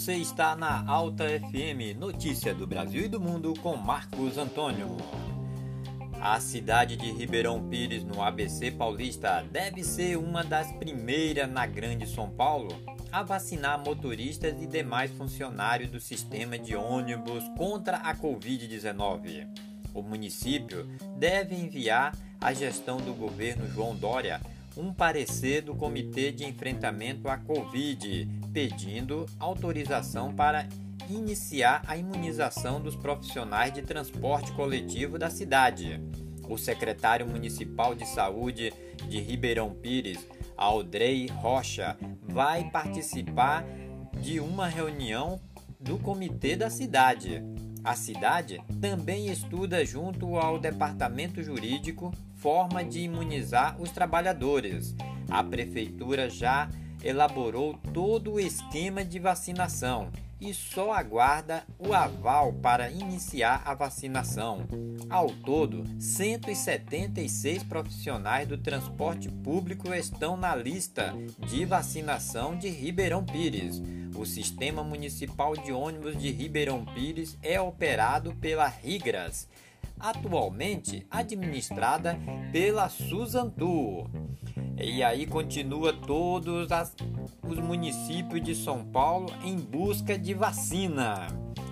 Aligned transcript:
você 0.00 0.14
está 0.14 0.56
na 0.56 0.82
Alta 0.86 1.24
FM, 1.28 1.94
notícia 1.98 2.54
do 2.54 2.66
Brasil 2.66 3.04
e 3.04 3.08
do 3.08 3.20
mundo 3.20 3.52
com 3.60 3.76
Marcos 3.76 4.38
Antônio. 4.38 4.96
A 6.18 6.40
cidade 6.40 6.96
de 6.96 7.12
Ribeirão 7.12 7.68
Pires, 7.68 8.02
no 8.02 8.22
ABC 8.22 8.70
Paulista, 8.70 9.44
deve 9.52 9.84
ser 9.84 10.16
uma 10.16 10.42
das 10.42 10.72
primeiras 10.72 11.52
na 11.52 11.66
Grande 11.66 12.06
São 12.06 12.30
Paulo 12.30 12.68
a 13.12 13.22
vacinar 13.22 13.78
motoristas 13.84 14.54
e 14.62 14.66
demais 14.66 15.10
funcionários 15.10 15.90
do 15.90 16.00
sistema 16.00 16.58
de 16.58 16.74
ônibus 16.74 17.44
contra 17.58 17.98
a 17.98 18.16
Covid-19. 18.16 19.46
O 19.92 20.00
município 20.00 20.86
deve 21.18 21.54
enviar 21.54 22.16
à 22.40 22.54
gestão 22.54 22.96
do 22.96 23.12
governo 23.12 23.68
João 23.68 23.94
Dória 23.94 24.40
um 24.76 24.94
parecer 24.94 25.60
do 25.60 25.74
Comitê 25.74 26.32
de 26.32 26.46
Enfrentamento 26.46 27.28
à 27.28 27.36
Covid, 27.36 28.26
pedindo 28.52 29.26
autorização 29.38 30.32
para 30.32 30.68
iniciar 31.08 31.82
a 31.86 31.96
imunização 31.96 32.80
dos 32.80 32.94
profissionais 32.96 33.72
de 33.72 33.82
transporte 33.82 34.52
coletivo 34.52 35.18
da 35.18 35.30
cidade. 35.30 36.00
O 36.48 36.58
secretário 36.58 37.26
municipal 37.28 37.94
de 37.94 38.06
saúde 38.06 38.72
de 39.08 39.20
Ribeirão 39.20 39.70
Pires, 39.70 40.26
Aldrey 40.56 41.26
Rocha, 41.26 41.96
vai 42.28 42.70
participar 42.70 43.64
de 44.20 44.40
uma 44.40 44.66
reunião 44.66 45.40
do 45.78 45.98
comitê 45.98 46.56
da 46.56 46.68
cidade. 46.68 47.42
A 47.82 47.94
cidade 47.94 48.60
também 48.80 49.30
estuda, 49.30 49.84
junto 49.84 50.36
ao 50.36 50.58
departamento 50.58 51.42
jurídico, 51.42 52.12
forma 52.34 52.84
de 52.84 53.00
imunizar 53.00 53.80
os 53.80 53.90
trabalhadores. 53.90 54.94
A 55.30 55.42
prefeitura 55.42 56.28
já 56.28 56.68
elaborou 57.02 57.78
todo 57.92 58.32
o 58.32 58.40
esquema 58.40 59.04
de 59.04 59.18
vacinação 59.18 60.10
e 60.40 60.54
só 60.54 60.92
aguarda 60.92 61.64
o 61.78 61.92
aval 61.92 62.52
para 62.54 62.90
iniciar 62.90 63.62
a 63.64 63.74
vacinação. 63.74 64.66
Ao 65.08 65.28
todo, 65.28 65.84
176 66.00 67.62
profissionais 67.64 68.48
do 68.48 68.56
transporte 68.56 69.28
público 69.28 69.92
estão 69.92 70.36
na 70.36 70.56
lista 70.56 71.14
de 71.46 71.64
vacinação 71.64 72.56
de 72.56 72.68
Ribeirão 72.68 73.24
Pires. 73.24 73.82
O 74.16 74.24
Sistema 74.24 74.82
Municipal 74.82 75.56
de 75.56 75.72
Ônibus 75.72 76.16
de 76.16 76.30
Ribeirão 76.30 76.84
Pires 76.84 77.36
é 77.42 77.60
operado 77.60 78.34
pela 78.36 78.66
Rigras, 78.66 79.46
atualmente 79.98 81.06
administrada 81.10 82.18
pela 82.50 82.88
Suzantur. 82.88 84.08
E 84.82 85.02
aí 85.02 85.26
continua 85.26 85.92
todos 85.92 86.72
as, 86.72 86.94
os 87.46 87.58
municípios 87.58 88.42
de 88.42 88.54
São 88.54 88.82
Paulo 88.82 89.30
em 89.44 89.56
busca 89.56 90.18
de 90.18 90.32
vacina. 90.32 91.26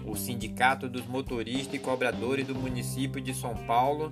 O 0.05 0.15
Sindicato 0.15 0.89
dos 0.89 1.07
Motoristas 1.07 1.75
e 1.75 1.79
Cobradores 1.79 2.47
do 2.47 2.55
município 2.55 3.21
de 3.21 3.33
São 3.33 3.55
Paulo 3.67 4.11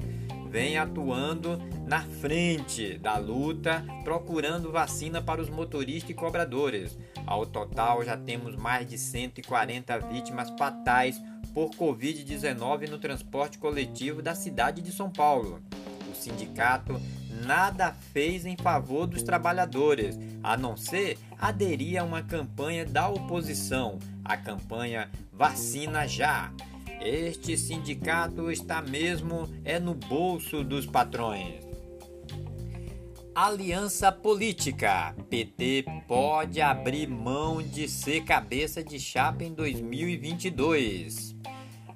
vem 0.51 0.79
atuando 0.79 1.59
na 1.87 2.01
frente 2.01 2.97
da 2.97 3.19
luta, 3.19 3.85
procurando 4.03 4.73
vacina 4.73 5.21
para 5.21 5.43
os 5.43 5.51
motoristas 5.51 6.11
e 6.11 6.15
cobradores. 6.15 6.99
Ao 7.27 7.45
total, 7.45 8.03
já 8.03 8.17
temos 8.17 8.57
mais 8.57 8.89
de 8.89 8.97
140 8.97 9.99
vítimas 10.09 10.49
fatais 10.59 11.21
por 11.53 11.71
Covid-19 11.71 12.89
no 12.89 12.99
transporte 12.99 13.59
coletivo 13.59 14.23
da 14.23 14.35
cidade 14.35 14.81
de 14.81 14.93
São 14.93 15.11
Paulo. 15.11 15.61
O 16.11 16.15
sindicato 16.15 16.99
nada 17.45 17.93
fez 18.13 18.47
em 18.47 18.57
favor 18.57 19.07
dos 19.07 19.23
trabalhadores, 19.23 20.19
a 20.43 20.57
não 20.57 20.77
ser 20.77 21.19
aderir 21.39 22.01
a 22.01 22.05
uma 22.05 22.23
campanha 22.23 22.85
da 22.85 23.09
oposição, 23.09 23.99
a 24.25 24.37
campanha 24.37 25.11
Vacina 25.33 26.07
Já. 26.07 26.53
Este 27.01 27.57
sindicato 27.57 28.51
está 28.51 28.81
mesmo 28.81 29.49
é 29.65 29.79
no 29.79 29.95
bolso 29.95 30.65
dos 30.65 30.87
patrões. 30.87 31.67
Aliança 33.35 34.11
Política. 34.11 35.15
PT 35.29 35.85
pode 36.09 36.61
abrir 36.63 37.07
mão 37.07 37.63
de 37.63 37.87
ser 37.87 38.25
cabeça 38.25 38.83
de 38.83 38.99
chapa 38.99 39.45
em 39.45 39.53
2022 39.53 41.36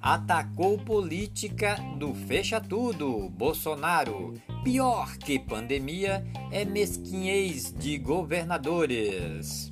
atacou 0.01 0.77
política 0.77 1.75
do 1.97 2.13
fecha 2.13 2.59
tudo. 2.59 3.29
Bolsonaro, 3.29 4.33
pior 4.63 5.15
que 5.17 5.37
pandemia, 5.37 6.25
é 6.51 6.65
mesquinhez 6.65 7.73
de 7.77 7.97
governadores. 7.97 9.71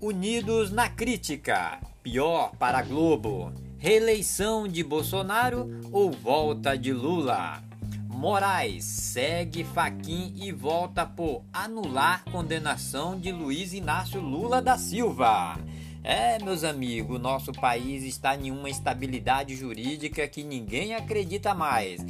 Unidos 0.00 0.70
na 0.70 0.88
crítica, 0.88 1.80
pior 2.02 2.52
para 2.58 2.82
Globo. 2.82 3.52
Reeleição 3.78 4.68
de 4.68 4.84
Bolsonaro 4.84 5.80
ou 5.90 6.12
volta 6.12 6.76
de 6.76 6.92
Lula? 6.92 7.62
Moraes 8.08 8.84
segue 8.84 9.64
Faquin 9.64 10.34
e 10.36 10.52
volta 10.52 11.06
por 11.06 11.42
anular 11.50 12.22
condenação 12.30 13.18
de 13.18 13.32
Luiz 13.32 13.72
Inácio 13.72 14.20
Lula 14.20 14.60
da 14.60 14.76
Silva. 14.76 15.58
É, 16.02 16.42
meus 16.42 16.64
amigos, 16.64 17.20
nosso 17.20 17.52
país 17.52 18.02
está 18.04 18.34
em 18.34 18.50
uma 18.50 18.70
estabilidade 18.70 19.54
jurídica 19.54 20.26
que 20.26 20.42
ninguém 20.42 20.94
acredita 20.94 21.54
mais. 21.54 22.00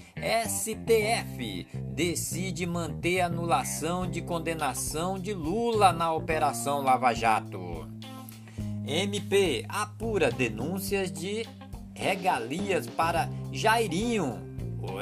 STF 0.46 1.66
decide 1.92 2.66
manter 2.66 3.20
anulação 3.20 4.08
de 4.08 4.22
condenação 4.22 5.18
de 5.18 5.34
Lula 5.34 5.92
na 5.92 6.12
Operação 6.12 6.82
Lava 6.82 7.12
Jato. 7.12 7.88
MP 8.86 9.64
apura 9.68 10.30
denúncias 10.30 11.10
de 11.10 11.44
regalias 11.92 12.86
para 12.86 13.28
Jairinho. 13.50 14.48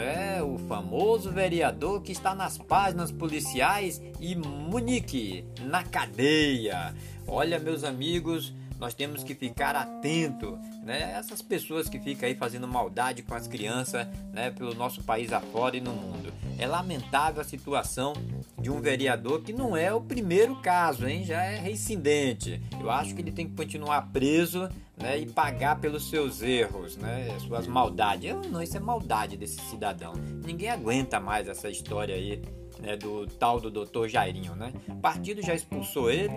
É, 0.00 0.42
o 0.42 0.58
famoso 0.58 1.30
vereador 1.30 2.02
que 2.02 2.12
está 2.12 2.34
nas 2.34 2.56
páginas 2.56 3.12
policiais 3.12 4.00
e 4.18 4.34
Munique 4.34 5.44
na 5.60 5.84
cadeia. 5.84 6.94
Olha, 7.26 7.58
meus 7.58 7.84
amigos, 7.84 8.52
nós 8.78 8.94
temos 8.94 9.24
que 9.24 9.34
ficar 9.34 9.74
atento, 9.74 10.58
né? 10.84 11.14
Essas 11.18 11.42
pessoas 11.42 11.88
que 11.88 11.98
ficam 11.98 12.28
aí 12.28 12.34
fazendo 12.34 12.68
maldade 12.68 13.22
com 13.22 13.34
as 13.34 13.48
crianças, 13.48 14.06
né? 14.32 14.50
Pelo 14.50 14.74
nosso 14.74 15.02
país 15.02 15.32
afora 15.32 15.76
e 15.76 15.80
no 15.80 15.92
mundo. 15.92 16.32
É 16.58 16.66
lamentável 16.66 17.40
a 17.40 17.44
situação 17.44 18.12
de 18.58 18.70
um 18.70 18.80
vereador 18.80 19.42
que 19.42 19.52
não 19.52 19.76
é 19.76 19.92
o 19.92 20.00
primeiro 20.00 20.56
caso, 20.56 21.06
hein? 21.08 21.24
Já 21.24 21.42
é 21.42 21.58
reincidente. 21.58 22.60
Eu 22.80 22.90
acho 22.90 23.14
que 23.14 23.20
ele 23.20 23.32
tem 23.32 23.48
que 23.48 23.56
continuar 23.56 24.02
preso, 24.12 24.68
né? 24.96 25.18
E 25.18 25.26
pagar 25.26 25.80
pelos 25.80 26.08
seus 26.08 26.40
erros, 26.40 26.96
né? 26.96 27.36
Suas 27.40 27.66
maldades. 27.66 28.30
Eu, 28.30 28.42
não, 28.42 28.62
isso 28.62 28.76
é 28.76 28.80
maldade 28.80 29.36
desse 29.36 29.60
cidadão. 29.62 30.12
Ninguém 30.44 30.70
aguenta 30.70 31.18
mais 31.18 31.48
essa 31.48 31.68
história 31.68 32.14
aí, 32.14 32.40
né? 32.80 32.96
Do 32.96 33.26
tal 33.26 33.60
do 33.60 33.70
doutor 33.70 34.08
Jairinho, 34.08 34.54
né? 34.54 34.72
O 34.88 34.96
partido 34.96 35.42
já 35.42 35.54
expulsou 35.54 36.10
ele 36.10 36.34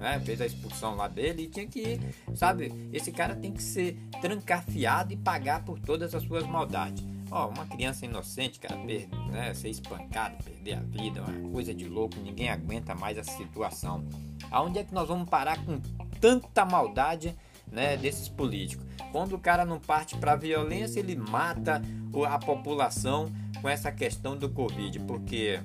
né? 0.00 0.18
Fez 0.24 0.40
a 0.40 0.46
expulsão 0.46 0.96
lá 0.96 1.06
dele 1.06 1.42
e 1.42 1.46
tinha 1.46 1.66
que 1.66 1.80
ir, 1.80 2.00
sabe? 2.34 2.72
Esse 2.92 3.12
cara 3.12 3.36
tem 3.36 3.52
que 3.52 3.62
ser 3.62 3.96
trancafiado 4.20 5.12
e 5.12 5.16
pagar 5.16 5.62
por 5.64 5.78
todas 5.78 6.14
as 6.14 6.22
suas 6.22 6.44
maldades. 6.46 7.04
Ó, 7.30 7.48
uma 7.48 7.64
criança 7.66 8.04
inocente, 8.06 8.58
cara, 8.58 8.76
per, 8.78 9.08
né, 9.30 9.54
ser 9.54 9.68
espancado, 9.68 10.42
perder 10.42 10.74
a 10.74 10.80
vida, 10.80 11.22
uma 11.22 11.50
coisa 11.50 11.72
de 11.72 11.88
louco, 11.88 12.16
ninguém 12.18 12.48
aguenta 12.48 12.92
mais 12.92 13.16
essa 13.16 13.30
situação. 13.36 14.04
Aonde 14.50 14.80
é 14.80 14.84
que 14.84 14.92
nós 14.92 15.06
vamos 15.06 15.28
parar 15.28 15.64
com 15.64 15.78
tanta 16.20 16.64
maldade, 16.64 17.36
né, 17.70 17.96
desses 17.96 18.28
políticos? 18.28 18.84
Quando 19.12 19.34
o 19.34 19.38
cara 19.38 19.64
não 19.64 19.78
parte 19.78 20.16
para 20.16 20.34
violência, 20.34 20.98
ele 20.98 21.14
mata 21.14 21.80
a 22.28 22.38
população 22.38 23.30
com 23.60 23.68
essa 23.68 23.92
questão 23.92 24.36
do 24.36 24.48
Covid, 24.48 24.98
porque 25.00 25.60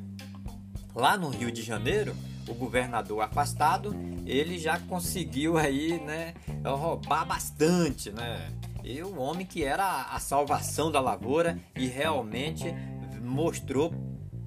lá 0.94 1.18
no 1.18 1.30
Rio 1.30 1.52
de 1.52 1.64
Janeiro, 1.64 2.16
o 2.48 2.54
governador 2.54 3.22
afastado, 3.22 3.96
ele 4.26 4.58
já 4.58 4.80
conseguiu 4.80 5.58
aí, 5.58 6.00
né, 6.00 6.34
roubar 6.64 7.26
bastante, 7.26 8.12
né? 8.12 8.52
E 8.84 9.02
o 9.02 9.20
homem 9.20 9.46
que 9.46 9.64
era 9.64 10.04
a 10.12 10.20
salvação 10.20 10.92
da 10.92 11.00
lavoura 11.00 11.58
e 11.76 11.88
realmente 11.88 12.66
mostrou 13.22 13.92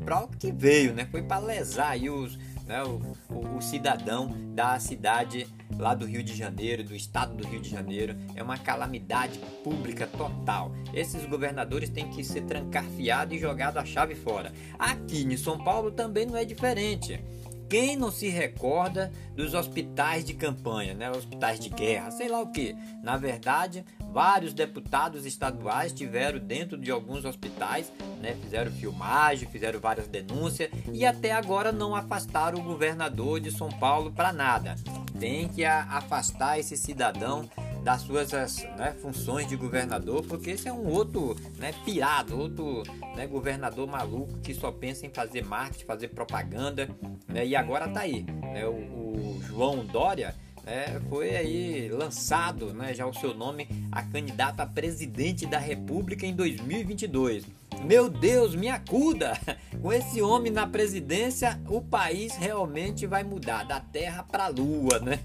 para 0.04 0.22
o 0.22 0.28
que 0.28 0.52
veio, 0.52 0.94
né? 0.94 1.08
Foi 1.10 1.22
para 1.22 1.38
lesar 1.44 1.90
aí 1.90 2.08
os, 2.08 2.38
né, 2.64 2.82
o, 2.84 3.00
o, 3.28 3.56
o, 3.56 3.60
cidadão 3.60 4.32
da 4.54 4.78
cidade 4.78 5.48
lá 5.76 5.92
do 5.92 6.06
Rio 6.06 6.22
de 6.22 6.36
Janeiro, 6.36 6.84
do 6.84 6.94
estado 6.94 7.34
do 7.34 7.46
Rio 7.46 7.60
de 7.60 7.68
Janeiro. 7.68 8.16
É 8.36 8.42
uma 8.42 8.56
calamidade 8.56 9.40
pública 9.64 10.06
total. 10.06 10.70
Esses 10.94 11.26
governadores 11.26 11.90
têm 11.90 12.08
que 12.08 12.22
ser 12.22 12.42
trancafiados 12.42 13.36
e 13.36 13.40
jogados 13.40 13.82
a 13.82 13.84
chave 13.84 14.14
fora. 14.14 14.52
Aqui 14.78 15.24
em 15.24 15.36
São 15.36 15.58
Paulo 15.58 15.90
também 15.90 16.26
não 16.26 16.36
é 16.36 16.44
diferente 16.44 17.20
Quem 17.69 17.97
não 17.97 18.11
se 18.11 18.29
recorda 18.29 19.12
dos 19.37 19.53
hospitais 19.53 20.25
de 20.25 20.32
campanha, 20.32 20.94
né? 20.94 21.11
hospitais 21.11 21.61
de 21.61 21.69
guerra, 21.69 22.11
sei 22.11 22.29
lá 22.29 22.41
o 22.41 22.50
que. 22.50 22.75
Na 23.03 23.17
verdade, 23.17 23.85
vários 24.19 24.53
deputados 24.53 25.25
estaduais 25.25 25.93
tiveram 25.93 26.41
dentro 26.41 26.76
de 26.76 26.91
alguns 26.91 27.25
hospitais, 27.25 27.93
né? 28.20 28.37
fizeram 28.43 28.69
filmagem, 28.73 29.49
fizeram 29.49 29.79
várias 29.79 30.09
denúncias 30.09 30.69
e 30.93 31.06
até 31.06 31.31
agora 31.31 31.70
não 31.70 31.94
afastaram 31.94 32.59
o 32.59 32.62
governador 32.65 33.38
de 33.38 33.53
São 33.53 33.69
Paulo 33.69 34.11
para 34.11 34.32
nada. 34.32 34.75
Tem 35.20 35.47
que 35.47 35.65
afastar 35.65 36.59
esse 36.59 36.76
cidadão 36.76 37.49
das 37.85 38.00
suas 38.00 38.32
né, 38.76 38.93
funções 39.00 39.47
de 39.47 39.55
governador, 39.55 40.25
porque 40.25 40.50
esse 40.50 40.67
é 40.67 40.73
um 40.73 40.88
outro 40.88 41.37
né, 41.56 41.73
pirado, 41.85 42.37
outro 42.37 42.82
né, 43.15 43.25
governador 43.25 43.87
maluco 43.87 44.37
que 44.41 44.53
só 44.53 44.73
pensa 44.73 45.06
em 45.06 45.11
fazer 45.11 45.44
marketing, 45.44 45.85
fazer 45.85 46.09
propaganda, 46.09 46.91
né, 47.29 47.47
e 47.47 47.55
agora 47.55 47.87
tá 47.87 48.00
aí. 48.00 48.25
Né, 48.25 48.67
o, 48.67 48.73
o 48.73 49.41
João 49.47 49.87
Dória 49.87 50.35
é, 50.69 51.00
foi 51.09 51.35
aí 51.35 51.88
lançado 51.88 52.75
né, 52.75 52.93
já 52.93 53.06
o 53.06 53.15
seu 53.15 53.35
nome 53.35 53.67
a 53.91 54.03
candidato 54.03 54.61
a 54.61 54.67
presidente 54.67 55.47
da 55.47 55.59
República 55.59 56.26
em 56.26 56.35
2022. 56.35 57.44
Meu 57.85 58.11
Deus, 58.11 58.55
me 58.55 58.69
acuda! 58.69 59.38
Com 59.81 59.93
esse 59.93 60.20
homem 60.20 60.53
na 60.53 60.67
presidência, 60.67 61.59
o 61.69 61.81
país 61.81 62.35
realmente 62.37 63.06
vai 63.06 63.25
mudar 63.25 63.65
da 63.65 63.81
Terra 63.81 64.23
para 64.23 64.47
a 64.47 64.49
Lua, 64.49 64.99
né? 64.99 65.19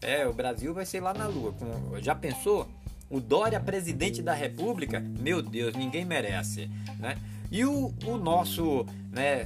É, 0.00 0.26
o 0.26 0.32
Brasil 0.32 0.74
vai 0.74 0.86
ser 0.86 1.00
lá 1.00 1.12
na 1.12 1.26
Lua. 1.26 1.54
Já 2.00 2.14
pensou? 2.14 2.66
O 3.10 3.20
Dória, 3.20 3.60
presidente 3.60 4.22
da 4.22 4.34
República? 4.34 5.00
Meu 5.00 5.42
Deus, 5.42 5.74
ninguém 5.74 6.04
merece, 6.04 6.70
né? 6.98 7.16
E 7.50 7.64
o, 7.64 7.92
o 8.06 8.16
nosso 8.16 8.84
né, 9.10 9.44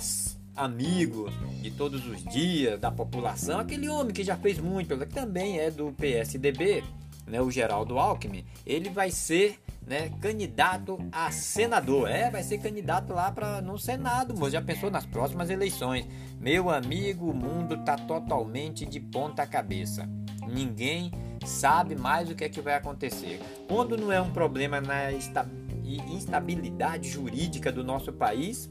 amigo 0.54 1.30
de 1.60 1.70
todos 1.70 2.06
os 2.06 2.22
dias 2.24 2.78
da 2.78 2.90
população, 2.90 3.60
aquele 3.60 3.88
homem 3.88 4.12
que 4.12 4.22
já 4.22 4.36
fez 4.36 4.58
muito, 4.58 4.96
que 4.98 5.06
também 5.06 5.58
é 5.58 5.70
do 5.70 5.92
PSDB, 5.92 6.84
né, 7.26 7.40
o 7.40 7.50
Geraldo 7.50 7.98
Alckmin, 7.98 8.44
ele 8.66 8.90
vai 8.90 9.10
ser 9.10 9.58
né, 9.86 10.10
candidato 10.20 10.98
a 11.10 11.30
senador. 11.30 12.08
É, 12.08 12.30
vai 12.30 12.42
ser 12.42 12.58
candidato 12.58 13.12
lá 13.12 13.30
para 13.30 13.60
no 13.60 13.78
Senado, 13.78 14.34
mas 14.36 14.52
já 14.52 14.62
pensou 14.62 14.90
nas 14.90 15.06
próximas 15.06 15.50
eleições. 15.50 16.06
Meu 16.40 16.70
amigo, 16.70 17.30
o 17.30 17.34
mundo 17.34 17.84
tá 17.84 17.96
totalmente 17.96 18.84
de 18.86 19.00
ponta 19.00 19.46
cabeça. 19.46 20.08
Ninguém 20.46 21.10
sabe 21.44 21.96
mais 21.96 22.30
o 22.30 22.34
que 22.34 22.44
é 22.44 22.48
que 22.48 22.60
vai 22.60 22.74
acontecer. 22.74 23.40
Quando 23.68 23.96
não 23.96 24.12
é 24.12 24.20
um 24.20 24.32
problema 24.32 24.80
na 24.80 25.10
instabilidade 25.12 27.08
jurídica 27.08 27.72
do 27.72 27.82
nosso 27.82 28.12
país, 28.12 28.68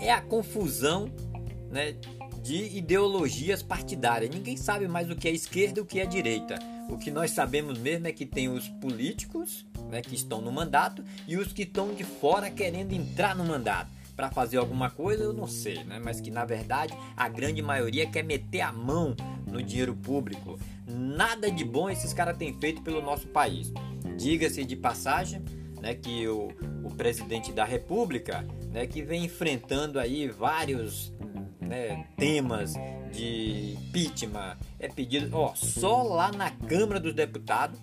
é 0.00 0.12
a 0.12 0.20
confusão, 0.20 1.10
né, 1.70 1.96
de 2.42 2.76
ideologias 2.76 3.62
partidárias. 3.62 4.34
Ninguém 4.34 4.56
sabe 4.56 4.86
mais 4.86 5.10
o 5.10 5.16
que 5.16 5.28
é 5.28 5.32
esquerda 5.32 5.80
e 5.80 5.82
o 5.82 5.86
que 5.86 6.00
é 6.00 6.06
direita. 6.06 6.58
O 6.88 6.96
que 6.96 7.10
nós 7.10 7.32
sabemos 7.32 7.78
mesmo 7.78 8.06
é 8.06 8.12
que 8.12 8.24
tem 8.24 8.48
os 8.48 8.68
políticos 8.68 9.66
né, 9.90 10.00
que 10.00 10.14
estão 10.14 10.40
no 10.40 10.52
mandato 10.52 11.02
e 11.26 11.36
os 11.36 11.52
que 11.52 11.62
estão 11.62 11.92
de 11.92 12.04
fora 12.04 12.50
querendo 12.50 12.92
entrar 12.92 13.34
no 13.34 13.44
mandato. 13.44 13.90
Para 14.14 14.30
fazer 14.30 14.56
alguma 14.56 14.88
coisa, 14.88 15.24
eu 15.24 15.32
não 15.32 15.46
sei, 15.46 15.84
né? 15.84 16.00
mas 16.02 16.20
que 16.20 16.30
na 16.30 16.44
verdade 16.44 16.94
a 17.16 17.28
grande 17.28 17.60
maioria 17.60 18.06
quer 18.06 18.22
meter 18.22 18.62
a 18.62 18.72
mão 18.72 19.14
no 19.46 19.62
dinheiro 19.62 19.94
público. 19.94 20.58
Nada 20.86 21.50
de 21.50 21.64
bom 21.64 21.90
esses 21.90 22.14
caras 22.14 22.36
têm 22.38 22.58
feito 22.58 22.80
pelo 22.80 23.02
nosso 23.02 23.26
país. 23.28 23.72
Diga-se 24.16 24.64
de 24.64 24.74
passagem 24.76 25.42
né, 25.82 25.94
que 25.94 26.26
o, 26.28 26.48
o 26.82 26.90
presidente 26.94 27.52
da 27.52 27.64
República, 27.64 28.46
né, 28.76 28.86
que 28.86 29.00
vem 29.00 29.24
enfrentando 29.24 29.98
aí 29.98 30.28
vários 30.28 31.10
né, 31.58 32.04
temas 32.14 32.74
de 33.10 33.72
impeachment, 33.72 34.54
é 34.78 34.86
pedido, 34.86 35.34
ó, 35.34 35.54
só 35.54 36.02
lá 36.02 36.30
na 36.30 36.50
Câmara 36.50 37.00
dos 37.00 37.14
Deputados 37.14 37.80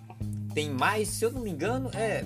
tem 0.54 0.70
mais, 0.70 1.08
se 1.08 1.24
eu 1.24 1.32
não 1.32 1.40
me 1.40 1.50
engano, 1.50 1.90
é 1.94 2.22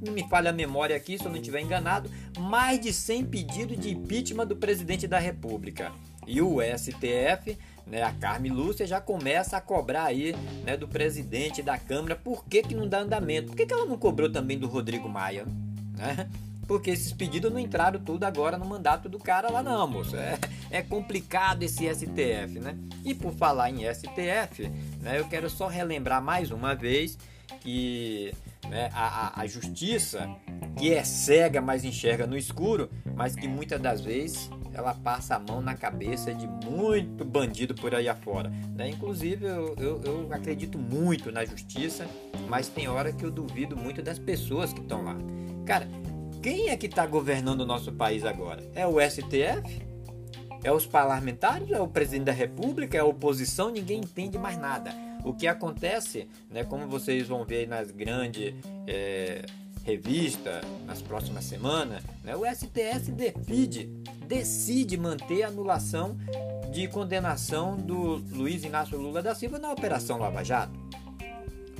não 0.00 0.14
me 0.14 0.26
falha 0.26 0.48
a 0.50 0.54
memória 0.54 0.96
aqui, 0.96 1.18
se 1.18 1.26
eu 1.26 1.30
não 1.30 1.36
estiver 1.36 1.60
enganado, 1.60 2.10
mais 2.38 2.80
de 2.80 2.94
100 2.94 3.26
pedidos 3.26 3.78
de 3.78 3.90
impeachment 3.90 4.46
do 4.46 4.56
presidente 4.56 5.06
da 5.06 5.18
República. 5.18 5.92
E 6.26 6.40
o 6.40 6.60
STF, 6.60 7.56
né, 7.86 8.02
a 8.02 8.12
Carme 8.12 8.48
Lúcia, 8.48 8.86
já 8.86 9.00
começa 9.02 9.58
a 9.58 9.60
cobrar 9.60 10.04
aí 10.04 10.34
né, 10.64 10.78
do 10.78 10.88
presidente 10.88 11.62
da 11.62 11.78
Câmara 11.78 12.16
por 12.16 12.44
que, 12.46 12.62
que 12.62 12.74
não 12.74 12.88
dá 12.88 13.00
andamento. 13.00 13.48
Por 13.48 13.56
que, 13.56 13.66
que 13.66 13.72
ela 13.72 13.84
não 13.84 13.98
cobrou 13.98 14.32
também 14.32 14.58
do 14.58 14.66
Rodrigo 14.66 15.08
Maia? 15.08 15.46
Né? 15.96 16.28
Porque 16.72 16.88
esses 16.88 17.12
pedidos 17.12 17.52
não 17.52 17.58
entraram 17.58 18.00
tudo 18.00 18.24
agora 18.24 18.56
no 18.56 18.64
mandato 18.64 19.06
do 19.06 19.18
cara 19.18 19.52
lá 19.52 19.62
não, 19.62 19.86
moço. 19.86 20.16
É, 20.16 20.38
é 20.70 20.80
complicado 20.80 21.62
esse 21.62 21.86
STF, 21.86 22.58
né? 22.58 22.78
E 23.04 23.14
por 23.14 23.34
falar 23.34 23.68
em 23.68 23.80
STF, 23.92 24.70
né, 24.98 25.18
eu 25.18 25.28
quero 25.28 25.50
só 25.50 25.66
relembrar 25.66 26.22
mais 26.22 26.50
uma 26.50 26.74
vez 26.74 27.18
que 27.60 28.32
né, 28.70 28.88
a, 28.94 29.26
a, 29.38 29.42
a 29.42 29.46
justiça, 29.46 30.26
que 30.78 30.94
é 30.94 31.04
cega, 31.04 31.60
mas 31.60 31.84
enxerga 31.84 32.26
no 32.26 32.38
escuro, 32.38 32.88
mas 33.14 33.36
que 33.36 33.46
muitas 33.46 33.78
das 33.78 34.00
vezes 34.00 34.48
ela 34.72 34.94
passa 34.94 35.36
a 35.36 35.38
mão 35.38 35.60
na 35.60 35.74
cabeça 35.74 36.32
de 36.32 36.46
muito 36.46 37.22
bandido 37.22 37.74
por 37.74 37.94
aí 37.94 38.08
afora. 38.08 38.48
Né? 38.74 38.88
Inclusive, 38.88 39.44
eu, 39.44 39.76
eu, 39.78 40.00
eu, 40.02 40.28
acredito 40.32 40.78
muito 40.78 41.30
na 41.30 41.44
justiça, 41.44 42.06
mas 42.48 42.68
tem 42.68 42.88
hora 42.88 43.12
que 43.12 43.26
eu 43.26 43.30
duvido 43.30 43.76
muito 43.76 44.00
das 44.00 44.18
pessoas 44.18 44.72
que 44.72 44.80
estão 44.80 45.04
lá. 45.04 45.18
Cara, 45.66 45.86
quem 46.42 46.70
é 46.70 46.76
que 46.76 46.86
está 46.86 47.06
governando 47.06 47.60
o 47.60 47.66
nosso 47.66 47.92
país 47.92 48.24
agora? 48.24 48.62
É 48.74 48.84
o 48.84 49.00
STF? 49.00 49.86
É 50.64 50.72
os 50.72 50.84
parlamentares? 50.84 51.70
É 51.70 51.80
o 51.80 51.86
presidente 51.86 52.24
da 52.24 52.32
República? 52.32 52.96
É 52.96 53.00
a 53.00 53.04
oposição? 53.04 53.70
Ninguém 53.70 54.00
entende 54.00 54.36
mais 54.36 54.58
nada. 54.58 54.92
O 55.24 55.32
que 55.32 55.46
acontece, 55.46 56.28
né, 56.50 56.64
como 56.64 56.88
vocês 56.88 57.28
vão 57.28 57.44
ver 57.44 57.68
nas 57.68 57.92
grandes 57.92 58.54
é, 58.88 59.46
revistas 59.84 60.64
nas 60.84 61.00
próximas 61.00 61.44
semanas, 61.44 62.02
né, 62.24 62.34
o 62.34 62.44
STS 62.44 63.08
decide, 63.12 63.84
decide 64.26 64.96
manter 64.96 65.44
a 65.44 65.48
anulação 65.48 66.16
de 66.72 66.88
condenação 66.88 67.76
do 67.76 68.16
Luiz 68.34 68.64
Inácio 68.64 68.98
Lula 68.98 69.22
da 69.22 69.32
Silva 69.32 69.60
na 69.60 69.70
Operação 69.70 70.18
Lava 70.18 70.42
Jato. 70.42 70.80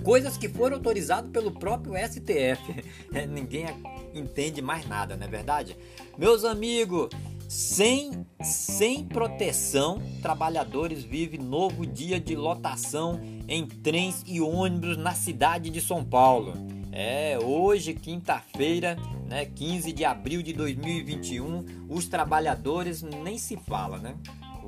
Coisas 0.04 0.36
que 0.36 0.48
foram 0.48 0.76
autorizadas 0.76 1.30
pelo 1.30 1.52
próprio 1.52 1.94
STF. 1.96 2.84
Ninguém 3.28 3.66
entende 4.14 4.60
mais 4.62 4.86
nada, 4.86 5.16
não 5.16 5.26
é 5.26 5.30
verdade? 5.30 5.76
Meus 6.16 6.44
amigos, 6.44 7.08
sem, 7.48 8.26
sem 8.42 9.04
proteção, 9.04 10.02
trabalhadores 10.22 11.04
vivem 11.04 11.40
novo 11.40 11.84
dia 11.84 12.18
de 12.18 12.34
lotação 12.34 13.20
em 13.46 13.66
trens 13.66 14.22
e 14.26 14.40
ônibus 14.40 14.96
na 14.96 15.14
cidade 15.14 15.68
de 15.68 15.80
São 15.80 16.04
Paulo. 16.04 16.54
É, 16.90 17.38
hoje, 17.38 17.94
quinta-feira, 17.94 18.96
né, 19.26 19.46
15 19.46 19.92
de 19.92 20.04
abril 20.04 20.42
de 20.42 20.52
2021, 20.52 21.64
os 21.88 22.06
trabalhadores 22.06 23.02
nem 23.02 23.38
se 23.38 23.56
fala, 23.56 23.98
né? 23.98 24.14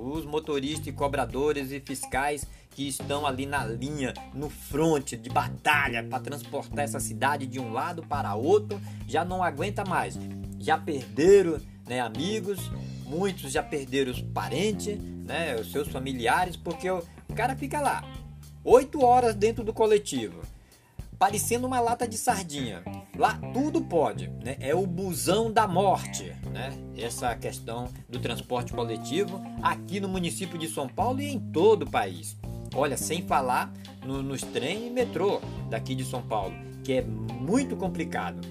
Os 0.04 0.26
motoristas 0.26 0.88
e 0.88 0.92
cobradores 0.92 1.72
e 1.72 1.80
fiscais 1.80 2.46
que 2.72 2.86
estão 2.86 3.26
ali 3.26 3.46
na 3.46 3.64
linha, 3.64 4.12
no 4.34 4.50
fronte 4.50 5.16
de 5.16 5.30
batalha 5.30 6.04
para 6.04 6.20
transportar 6.20 6.84
essa 6.84 7.00
cidade 7.00 7.46
de 7.46 7.58
um 7.58 7.72
lado 7.72 8.02
para 8.02 8.34
outro, 8.34 8.78
já 9.08 9.24
não 9.24 9.42
aguenta 9.42 9.82
mais. 9.82 10.18
Já 10.58 10.76
perderam 10.76 11.58
né, 11.86 12.00
amigos, 12.00 12.70
muitos 13.06 13.50
já 13.50 13.62
perderam 13.62 14.12
os 14.12 14.20
parentes, 14.20 14.98
né, 14.98 15.56
os 15.56 15.72
seus 15.72 15.88
familiares, 15.88 16.54
porque 16.54 16.90
o 16.90 17.02
cara 17.34 17.56
fica 17.56 17.80
lá 17.80 18.04
oito 18.62 19.02
horas 19.02 19.34
dentro 19.34 19.64
do 19.64 19.72
coletivo, 19.72 20.40
parecendo 21.24 21.66
uma 21.66 21.80
lata 21.80 22.06
de 22.06 22.18
sardinha. 22.18 22.82
Lá 23.16 23.40
tudo 23.54 23.80
pode, 23.80 24.28
né? 24.44 24.58
É 24.60 24.74
o 24.74 24.86
busão 24.86 25.50
da 25.50 25.66
morte, 25.66 26.36
né? 26.52 26.70
Essa 26.94 27.34
questão 27.34 27.88
do 28.10 28.18
transporte 28.18 28.74
coletivo 28.74 29.42
aqui 29.62 30.00
no 30.00 30.08
município 30.08 30.58
de 30.58 30.68
São 30.68 30.86
Paulo 30.86 31.22
e 31.22 31.32
em 31.32 31.40
todo 31.40 31.84
o 31.84 31.90
país. 31.90 32.36
Olha, 32.74 32.98
sem 32.98 33.22
falar 33.22 33.72
no, 34.04 34.22
nos 34.22 34.42
trem 34.42 34.88
e 34.88 34.90
metrô 34.90 35.40
daqui 35.70 35.94
de 35.94 36.04
São 36.04 36.20
Paulo, 36.20 36.54
que 36.84 36.92
é 36.92 37.02
muito 37.02 37.74
complicado. 37.74 38.46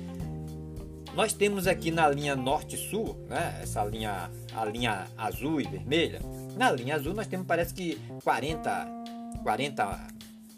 Nós 1.14 1.32
temos 1.32 1.68
aqui 1.68 1.92
na 1.92 2.10
linha 2.10 2.36
norte-sul, 2.36 3.24
né, 3.30 3.60
essa 3.62 3.86
linha, 3.86 4.32
a 4.52 4.66
linha 4.66 5.06
azul 5.16 5.62
e 5.62 5.64
vermelha. 5.66 6.22
Na 6.58 6.72
linha 6.72 6.96
azul 6.96 7.14
nós 7.14 7.28
temos 7.28 7.46
parece 7.46 7.72
que 7.72 8.02
40, 8.24 8.88
40 9.44 10.13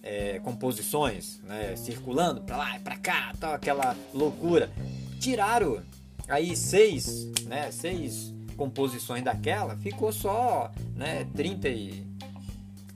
é, 0.06 0.40
composições 0.40 1.42
né, 1.44 1.76
circulando 1.76 2.42
para 2.42 2.56
lá 2.56 2.78
e 2.78 2.80
para 2.80 2.96
cá, 2.96 3.34
tal, 3.40 3.56
aquela 3.56 3.98
loucura. 4.14 4.70
Tiraram 5.20 5.82
aí 6.30 6.56
seis, 6.56 7.26
né, 7.46 7.72
seis 7.72 8.32
composições 8.56 9.24
daquela, 9.24 9.76
ficou 9.78 10.14
só 10.14 10.72
né, 10.96 11.26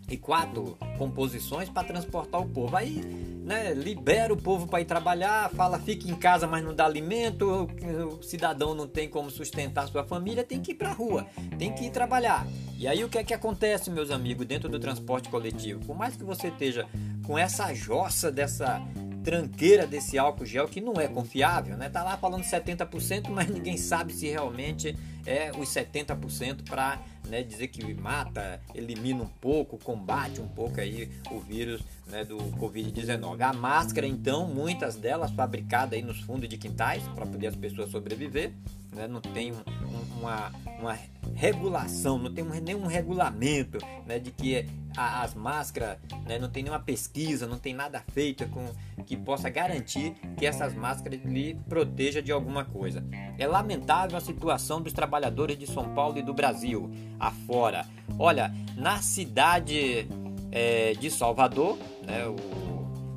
34 0.09 0.77
composições 0.97 1.69
para 1.69 1.87
transportar 1.87 2.41
o 2.41 2.49
povo. 2.49 2.75
Aí 2.75 3.01
né, 3.43 3.73
libera 3.73 4.33
o 4.33 4.37
povo 4.37 4.67
para 4.67 4.81
ir 4.81 4.85
trabalhar, 4.85 5.49
fala 5.51 5.79
fique 5.79 6.09
em 6.09 6.15
casa, 6.15 6.47
mas 6.47 6.63
não 6.63 6.73
dá 6.73 6.85
alimento, 6.85 7.69
o, 8.09 8.23
cidadão 8.23 8.73
não 8.73 8.87
tem 8.87 9.07
como 9.07 9.29
sustentar 9.29 9.87
sua 9.87 10.03
família, 10.03 10.43
tem 10.43 10.59
que 10.61 10.71
ir 10.71 10.75
para 10.75 10.89
a 10.89 10.93
rua, 10.93 11.27
tem 11.57 11.73
que 11.73 11.85
ir 11.85 11.91
trabalhar. 11.91 12.45
E 12.77 12.87
aí 12.87 13.03
o 13.03 13.09
que 13.09 13.17
é 13.17 13.23
que 13.23 13.33
acontece, 13.33 13.89
meus 13.89 14.09
amigos, 14.09 14.45
dentro 14.45 14.69
do 14.69 14.79
transporte 14.79 15.29
coletivo? 15.29 15.79
Por 15.85 15.95
mais 15.95 16.15
que 16.15 16.23
você 16.23 16.47
esteja 16.47 16.87
com 17.25 17.37
essa 17.37 17.73
jossa 17.73 18.31
dessa 18.31 18.81
tranqueira 19.23 19.85
desse 19.85 20.17
álcool 20.17 20.45
gel 20.45 20.67
que 20.67 20.79
não 20.79 20.93
é 20.93 21.07
confiável, 21.07 21.77
né? 21.77 21.89
Tá 21.89 22.03
lá 22.03 22.17
falando 22.17 22.43
70%, 22.43 23.29
mas 23.29 23.49
ninguém 23.49 23.77
sabe 23.77 24.13
se 24.13 24.27
realmente 24.27 24.95
é 25.25 25.51
os 25.57 25.69
70% 25.69 26.63
para 26.67 26.99
né, 27.27 27.43
dizer 27.43 27.67
que 27.67 27.93
mata, 27.93 28.61
elimina 28.73 29.23
um 29.23 29.27
pouco, 29.27 29.77
combate 29.77 30.41
um 30.41 30.47
pouco 30.47 30.79
aí 30.79 31.09
o 31.31 31.39
vírus 31.39 31.81
né, 32.07 32.23
do 32.23 32.37
Covid-19. 32.37 33.41
A 33.41 33.53
máscara, 33.53 34.07
então, 34.07 34.47
muitas 34.47 34.95
delas 34.95 35.31
fabricadas 35.31 35.93
aí 35.93 36.01
nos 36.01 36.19
fundos 36.21 36.49
de 36.49 36.57
quintais 36.57 37.03
para 37.09 37.25
poder 37.25 37.47
as 37.47 37.55
pessoas 37.55 37.91
sobreviver, 37.91 38.51
né, 38.91 39.07
não 39.07 39.21
tem 39.21 39.51
um, 39.51 40.19
uma, 40.19 40.51
uma 40.79 40.99
regulação, 41.35 42.17
não 42.17 42.33
tem 42.33 42.43
nenhum 42.61 42.87
regulamento 42.87 43.77
né, 44.05 44.19
de 44.19 44.31
que 44.31 44.65
a, 44.97 45.21
as 45.23 45.33
máscaras, 45.33 45.97
né, 46.25 46.39
não 46.39 46.49
tem 46.49 46.63
nenhuma 46.63 46.79
pesquisa, 46.79 47.47
não 47.47 47.57
tem 47.57 47.73
nada 47.73 48.03
feito 48.11 48.47
com, 48.49 48.65
que 49.05 49.15
possa 49.15 49.49
garantir 49.49 50.15
que 50.37 50.45
essas 50.45 50.73
máscaras 50.73 51.19
lhe 51.23 51.55
protejam 51.67 52.21
de 52.21 52.31
alguma 52.31 52.65
coisa. 52.65 53.03
É 53.37 53.47
lamentável 53.47 54.17
a 54.17 54.21
situação 54.21 54.81
dos 54.81 54.93
trabalhadores 54.93 55.08
de 55.57 55.67
São 55.67 55.93
Paulo 55.93 56.17
e 56.17 56.21
do 56.21 56.33
Brasil 56.33 56.89
afora. 57.19 57.85
Olha, 58.17 58.53
na 58.75 59.01
cidade 59.01 60.07
é, 60.51 60.93
de 60.93 61.09
Salvador, 61.09 61.77
né, 62.05 62.25
o, 62.25 62.35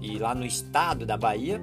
e 0.01 0.19
lá 0.19 0.35
no 0.35 0.45
estado 0.45 1.07
da 1.07 1.17
Bahia, 1.17 1.61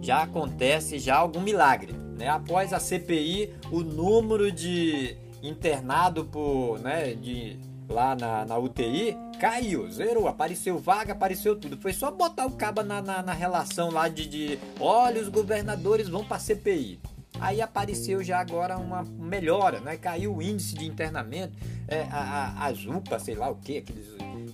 já 0.00 0.22
acontece 0.22 0.98
já 0.98 1.16
algum 1.16 1.40
milagre. 1.40 1.92
Né? 1.92 2.28
Após 2.28 2.72
a 2.72 2.80
CPI, 2.80 3.54
o 3.70 3.80
número 3.80 4.50
de 4.50 5.16
internado 5.42 6.24
por, 6.24 6.78
né, 6.80 7.14
de 7.14 7.58
lá 7.88 8.16
na, 8.16 8.44
na 8.44 8.58
UTI 8.58 9.16
caiu, 9.38 9.90
zerou, 9.90 10.26
apareceu 10.26 10.78
vaga, 10.78 11.12
apareceu 11.12 11.56
tudo. 11.56 11.76
Foi 11.76 11.92
só 11.92 12.10
botar 12.10 12.46
o 12.46 12.52
caba 12.52 12.82
na, 12.82 13.00
na, 13.00 13.22
na 13.22 13.32
relação 13.32 13.90
lá 13.90 14.08
de, 14.08 14.26
de 14.26 14.58
olha, 14.80 15.20
os 15.20 15.28
governadores 15.28 16.08
vão 16.08 16.24
para 16.24 16.38
CPI. 16.38 16.98
Aí 17.40 17.60
apareceu 17.60 18.22
já 18.22 18.40
agora 18.40 18.78
uma 18.78 19.02
melhora, 19.02 19.80
né? 19.80 19.96
Caiu 19.96 20.36
o 20.36 20.42
índice 20.42 20.74
de 20.74 20.86
internamento, 20.86 21.56
é, 21.88 22.02
a, 22.10 22.18
a, 22.18 22.66
as 22.66 22.84
UPA, 22.84 23.18
sei 23.18 23.34
lá 23.34 23.48
o 23.50 23.56
que, 23.56 23.78
aqueles 23.78 24.06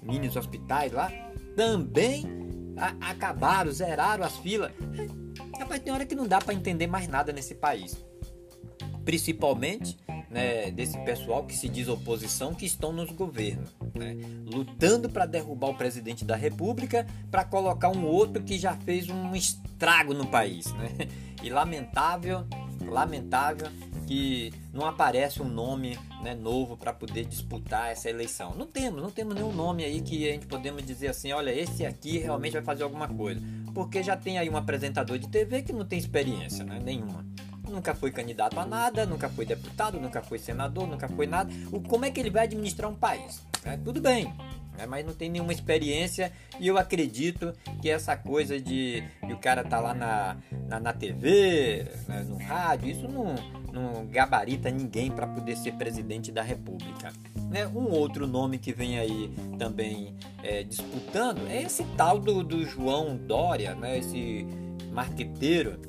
mini 0.03 0.29
hospitais 0.29 0.93
lá, 0.93 1.11
também 1.57 2.25
a, 2.77 3.11
acabaram, 3.11 3.71
zeraram 3.71 4.25
as 4.25 4.37
filas. 4.39 4.73
Rapaz, 5.59 5.81
tem 5.83 5.93
hora 5.93 6.05
que 6.05 6.15
não 6.15 6.27
dá 6.27 6.41
para 6.41 6.55
entender 6.55 6.87
mais 6.87 7.09
nada 7.09 7.33
nesse 7.33 7.55
país. 7.55 7.97
Principalmente 9.05 9.97
né, 10.33 10.71
desse 10.71 10.99
pessoal 11.05 11.45
que 11.45 11.55
se 11.55 11.69
diz 11.69 11.89
oposição 11.89 12.55
que 12.55 12.65
estão 12.65 12.93
nos 12.93 13.11
governos, 13.11 13.69
né, 13.95 14.17
lutando 14.47 15.09
para 15.11 15.27
derrubar 15.27 15.69
o 15.69 15.75
presidente 15.75 16.25
da 16.25 16.35
República 16.35 17.07
para 17.31 17.45
colocar 17.45 17.91
um 17.91 18.05
outro 18.07 18.43
que 18.43 18.59
já 18.59 18.75
fez 18.75 19.09
um 19.11 19.35
estrago 19.37 20.15
no 20.15 20.27
país. 20.27 20.73
Né? 20.73 20.89
E 21.43 21.51
lamentável, 21.51 22.47
lamentável 22.81 23.69
que 24.07 24.53
não 24.73 24.87
aparece 24.87 25.41
um 25.41 25.49
nome 25.49 25.99
né, 26.23 26.35
novo 26.35 26.77
para 26.77 26.93
poder 26.93 27.25
disputar 27.25 27.91
essa 27.91 28.11
eleição. 28.11 28.55
Não 28.55 28.67
temos, 28.67 29.03
não 29.03 29.11
temos 29.11 29.35
nenhum 29.35 29.53
nome 29.53 29.85
aí 29.85 30.01
que 30.01 30.29
a 30.29 30.33
gente 30.33 30.47
podemos 30.47 30.85
dizer 30.85 31.09
assim, 31.09 31.33
olha, 31.33 31.51
esse 31.51 31.87
aqui 31.87 32.19
realmente 32.19 32.53
vai 32.53 32.63
fazer 32.63 32.83
alguma 32.83 33.09
coisa. 33.09 33.41
Porque 33.75 34.03
já 34.03 34.17
tem 34.17 34.39
aí 34.39 34.51
um 34.51 34.57
apresentador 34.57 35.19
de 35.19 35.29
TV 35.29 35.63
que 35.63 35.73
não 35.73 35.85
tem 35.85 35.99
experiência, 35.99 36.65
né, 36.65 36.81
nenhuma 36.83 37.25
nunca 37.73 37.95
foi 37.95 38.11
candidato 38.11 38.61
a 38.61 38.67
nada, 38.67 39.07
nunca 39.07 39.29
foi 39.31 39.47
deputado, 39.47 39.99
nunca 39.99 40.23
foi 40.23 40.39
senador, 40.39 40.87
nunca 40.87 41.09
foi 41.09 41.27
nada. 41.27 41.51
O, 41.73 41.81
como 41.81 42.05
é 42.05 42.11
que 42.11 42.21
ele 42.21 42.31
vai 42.31 42.45
administrar 42.45 42.91
um 42.91 42.95
país? 42.95 43.43
É, 43.65 43.77
tudo 43.77 44.01
bem, 44.01 44.33
né? 44.77 44.87
mas 44.87 45.05
não 45.05 45.15
tem 45.15 45.31
nenhuma 45.31 45.53
experiência 45.53 46.33
e 46.59 46.67
eu 46.67 46.79
acredito 46.79 47.53
que 47.81 47.91
essa 47.91 48.17
coisa 48.17 48.61
de, 48.61 49.03
de 49.27 49.33
o 49.33 49.39
cara 49.39 49.65
tá 49.65 49.81
lá 49.81 49.95
na, 49.95 50.37
na, 50.69 50.81
na 50.81 50.93
TV, 50.93 51.87
né? 52.09 52.25
no 52.29 52.37
rádio, 52.37 52.91
isso 52.91 53.09
não, 53.09 53.35
não 53.73 54.07
gabarita 54.07 54.71
ninguém 54.71 55.11
para 55.11 55.27
poder 55.27 55.57
ser 55.57 55.73
presidente 55.73 56.31
da 56.31 56.43
República. 56.43 57.13
Né? 57.51 57.67
Um 57.67 57.91
outro 57.91 58.27
nome 58.27 58.59
que 58.59 58.73
vem 58.73 58.99
aí 58.99 59.33
também 59.59 60.15
é, 60.43 60.63
disputando 60.63 61.47
é 61.49 61.63
esse 61.63 61.85
tal 61.97 62.19
do, 62.19 62.43
do 62.43 62.65
João 62.65 63.17
Dória, 63.17 63.75
né? 63.75 63.99
esse 63.99 64.47
marqueteiro 64.91 65.81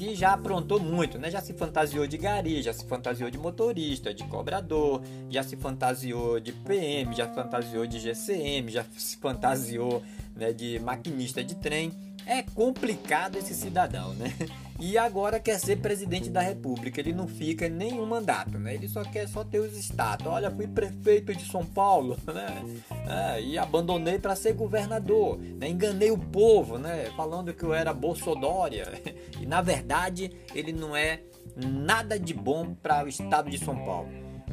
que 0.00 0.14
já 0.14 0.32
aprontou 0.32 0.80
muito, 0.80 1.18
né? 1.18 1.30
Já 1.30 1.42
se 1.42 1.52
fantasiou 1.52 2.06
de 2.06 2.16
gari, 2.16 2.62
já 2.62 2.72
se 2.72 2.86
fantasiou 2.86 3.30
de 3.30 3.36
motorista, 3.36 4.14
de 4.14 4.24
cobrador, 4.24 5.02
já 5.28 5.42
se 5.42 5.56
fantasiou 5.56 6.40
de 6.40 6.52
PM, 6.52 7.14
já 7.14 7.28
fantasiou 7.28 7.86
de 7.86 8.00
GCM, 8.00 8.70
já 8.70 8.82
se 8.96 9.18
fantasiou 9.18 10.02
né, 10.34 10.54
de 10.54 10.78
maquinista 10.78 11.44
de 11.44 11.54
trem. 11.54 11.92
É 12.24 12.42
complicado 12.42 13.36
esse 13.36 13.52
cidadão, 13.52 14.14
né? 14.14 14.32
E 14.80 14.96
agora 14.96 15.38
quer 15.38 15.58
ser 15.60 15.76
presidente 15.76 16.30
da 16.30 16.40
república. 16.40 17.00
Ele 17.00 17.12
não 17.12 17.28
fica 17.28 17.68
nenhum 17.68 18.06
mandato, 18.06 18.58
né? 18.58 18.74
Ele 18.74 18.88
só 18.88 19.04
quer 19.04 19.28
só 19.28 19.44
ter 19.44 19.58
os 19.58 19.76
status. 19.76 20.26
Olha, 20.26 20.50
fui 20.50 20.66
prefeito 20.66 21.34
de 21.34 21.44
São 21.44 21.66
Paulo, 21.66 22.16
né? 22.26 22.64
É, 23.06 23.42
e 23.42 23.58
abandonei 23.58 24.18
para 24.18 24.34
ser 24.34 24.54
governador. 24.54 25.38
Né? 25.38 25.68
Enganei 25.68 26.10
o 26.10 26.18
povo, 26.18 26.78
né? 26.78 27.12
Falando 27.14 27.52
que 27.52 27.62
eu 27.62 27.74
era 27.74 27.92
Bolsodória. 27.92 28.90
E 29.40 29.46
na 29.46 29.62
verdade 29.62 30.30
ele 30.54 30.70
não 30.70 30.94
é 30.94 31.20
nada 31.56 32.18
de 32.18 32.34
bom 32.34 32.74
para 32.74 33.04
o 33.04 33.08
estado 33.08 33.48
de 33.48 33.56
São 33.56 33.74
Paulo. 33.86 34.08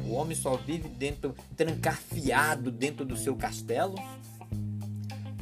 O 0.06 0.14
homem 0.14 0.34
só 0.34 0.56
vive 0.56 0.88
dentro, 0.88 1.34
trancafiado 1.54 2.70
dentro 2.70 3.04
do 3.04 3.16
seu 3.16 3.36
castelo, 3.36 3.96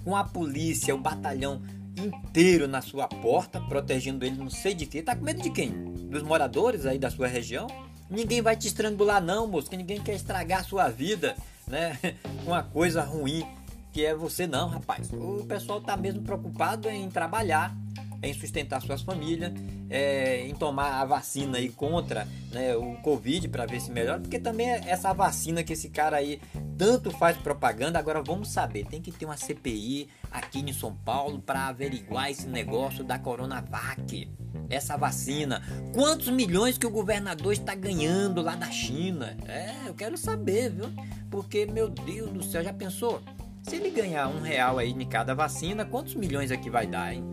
com 0.02 0.16
a 0.16 0.24
polícia, 0.24 0.94
o 0.94 0.98
batalhão 0.98 1.62
inteiro 1.96 2.68
na 2.68 2.82
sua 2.82 3.08
porta, 3.08 3.60
protegendo 3.60 4.24
ele 4.24 4.36
não 4.36 4.50
sei 4.50 4.74
de 4.74 4.86
quê. 4.86 5.02
Tá 5.02 5.16
com 5.16 5.24
medo 5.24 5.42
de 5.42 5.50
quem? 5.50 5.70
Dos 5.70 6.22
moradores 6.22 6.86
aí 6.86 6.98
da 6.98 7.10
sua 7.10 7.26
região? 7.26 7.66
Ninguém 8.08 8.40
vai 8.40 8.56
te 8.56 8.68
estrangular 8.68 9.22
não, 9.22 9.46
moço, 9.46 9.68
que 9.68 9.76
ninguém 9.76 10.00
quer 10.00 10.14
estragar 10.14 10.60
a 10.60 10.64
sua 10.64 10.88
vida, 10.88 11.36
né? 11.66 11.98
Uma 12.46 12.62
coisa 12.62 13.02
ruim 13.02 13.44
que 13.92 14.04
é 14.04 14.14
você 14.14 14.46
não, 14.46 14.68
rapaz. 14.68 15.10
O 15.12 15.44
pessoal 15.48 15.80
tá 15.80 15.96
mesmo 15.96 16.22
preocupado 16.22 16.88
em 16.88 17.08
trabalhar, 17.08 17.74
em 18.22 18.34
sustentar 18.34 18.82
suas 18.82 19.00
famílias, 19.00 19.52
é, 19.88 20.46
em 20.46 20.54
tomar 20.54 21.00
a 21.00 21.04
vacina 21.04 21.58
aí 21.58 21.70
contra 21.70 22.28
né, 22.52 22.76
o 22.76 22.96
Covid 22.96 23.48
para 23.48 23.64
ver 23.66 23.80
se 23.80 23.90
melhora, 23.90 24.20
porque 24.20 24.38
também 24.38 24.68
é 24.68 24.82
essa 24.86 25.12
vacina 25.12 25.62
que 25.62 25.72
esse 25.72 25.88
cara 25.88 26.18
aí 26.18 26.40
tanto 26.76 27.10
faz 27.10 27.36
propaganda, 27.38 27.98
agora 27.98 28.22
vamos 28.22 28.48
saber, 28.48 28.84
tem 28.84 29.00
que 29.00 29.10
ter 29.10 29.24
uma 29.24 29.36
CPI 29.36 30.08
aqui 30.30 30.60
em 30.60 30.72
São 30.72 30.94
Paulo 30.94 31.40
para 31.40 31.68
averiguar 31.68 32.30
esse 32.30 32.46
negócio 32.46 33.04
da 33.04 33.18
Coronavac, 33.18 34.28
essa 34.68 34.96
vacina. 34.96 35.62
Quantos 35.92 36.28
milhões 36.28 36.78
que 36.78 36.86
o 36.86 36.90
governador 36.90 37.52
está 37.52 37.74
ganhando 37.74 38.42
lá 38.42 38.54
da 38.54 38.70
China? 38.70 39.36
É, 39.46 39.88
eu 39.88 39.94
quero 39.94 40.16
saber, 40.16 40.70
viu? 40.70 40.86
Porque, 41.30 41.66
meu 41.66 41.88
Deus 41.88 42.30
do 42.30 42.42
céu, 42.42 42.62
já 42.62 42.72
pensou? 42.72 43.22
Se 43.62 43.76
ele 43.76 43.90
ganhar 43.90 44.28
um 44.28 44.40
real 44.40 44.78
aí 44.78 44.90
em 44.90 45.06
cada 45.06 45.34
vacina, 45.34 45.84
quantos 45.84 46.14
milhões 46.14 46.50
aqui 46.50 46.70
vai 46.70 46.86
dar, 46.86 47.12
hein? 47.12 47.24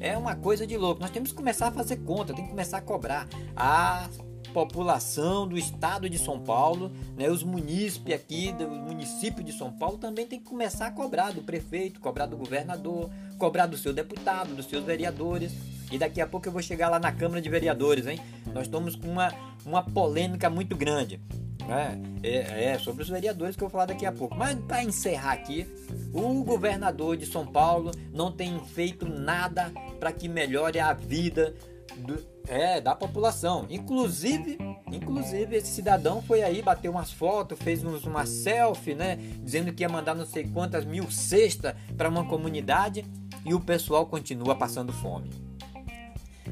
É 0.00 0.16
uma 0.16 0.34
coisa 0.34 0.66
de 0.66 0.76
louco. 0.76 1.00
Nós 1.00 1.10
temos 1.10 1.30
que 1.30 1.36
começar 1.36 1.68
a 1.68 1.72
fazer 1.72 1.96
conta, 1.98 2.34
tem 2.34 2.44
que 2.44 2.50
começar 2.50 2.78
a 2.78 2.82
cobrar. 2.82 3.26
A 3.56 4.08
população 4.56 5.46
do 5.46 5.58
estado 5.58 6.08
de 6.08 6.16
São 6.16 6.40
Paulo, 6.40 6.90
né, 7.14 7.28
os 7.28 7.42
munícipes 7.42 8.14
aqui 8.14 8.52
do 8.52 8.66
município 8.66 9.44
de 9.44 9.52
São 9.52 9.70
Paulo 9.70 9.98
também 9.98 10.26
tem 10.26 10.38
que 10.38 10.46
começar 10.46 10.86
a 10.86 10.90
cobrar 10.90 11.30
do 11.30 11.42
prefeito, 11.42 12.00
cobrar 12.00 12.24
do 12.24 12.38
governador, 12.38 13.10
cobrar 13.36 13.66
do 13.66 13.76
seu 13.76 13.92
deputado, 13.92 14.54
dos 14.54 14.64
seus 14.64 14.82
vereadores. 14.82 15.52
E 15.92 15.98
daqui 15.98 16.22
a 16.22 16.26
pouco 16.26 16.48
eu 16.48 16.52
vou 16.52 16.62
chegar 16.62 16.88
lá 16.88 16.98
na 16.98 17.12
Câmara 17.12 17.42
de 17.42 17.50
Vereadores, 17.50 18.06
hein? 18.06 18.18
Nós 18.46 18.62
estamos 18.62 18.96
com 18.96 19.08
uma, 19.08 19.30
uma 19.62 19.82
polêmica 19.82 20.48
muito 20.48 20.74
grande. 20.74 21.20
Né? 21.68 22.00
É, 22.22 22.70
é, 22.70 22.78
sobre 22.78 23.02
os 23.02 23.10
vereadores 23.10 23.56
que 23.56 23.62
eu 23.62 23.68
vou 23.68 23.72
falar 23.72 23.86
daqui 23.86 24.06
a 24.06 24.12
pouco. 24.12 24.34
Mas 24.36 24.58
para 24.60 24.82
encerrar 24.82 25.32
aqui, 25.32 25.66
o 26.14 26.42
governador 26.42 27.18
de 27.18 27.26
São 27.26 27.46
Paulo 27.46 27.90
não 28.10 28.32
tem 28.32 28.58
feito 28.60 29.06
nada 29.06 29.70
para 30.00 30.12
que 30.12 30.30
melhore 30.30 30.80
a 30.80 30.94
vida 30.94 31.54
do, 31.96 32.24
é, 32.46 32.80
da 32.80 32.94
população. 32.94 33.66
Inclusive, 33.70 34.58
inclusive 34.92 35.56
esse 35.56 35.68
cidadão 35.68 36.22
foi 36.22 36.42
aí, 36.42 36.62
bateu 36.62 36.92
umas 36.92 37.12
fotos, 37.12 37.58
fez 37.58 37.82
uns, 37.84 38.04
uma 38.04 38.26
selfie, 38.26 38.94
né, 38.94 39.16
dizendo 39.42 39.72
que 39.72 39.82
ia 39.82 39.88
mandar 39.88 40.14
não 40.14 40.26
sei 40.26 40.46
quantas 40.46 40.84
mil 40.84 41.10
cestas 41.10 41.74
para 41.96 42.08
uma 42.08 42.24
comunidade 42.24 43.04
e 43.44 43.54
o 43.54 43.60
pessoal 43.60 44.06
continua 44.06 44.54
passando 44.54 44.92
fome. 44.92 45.30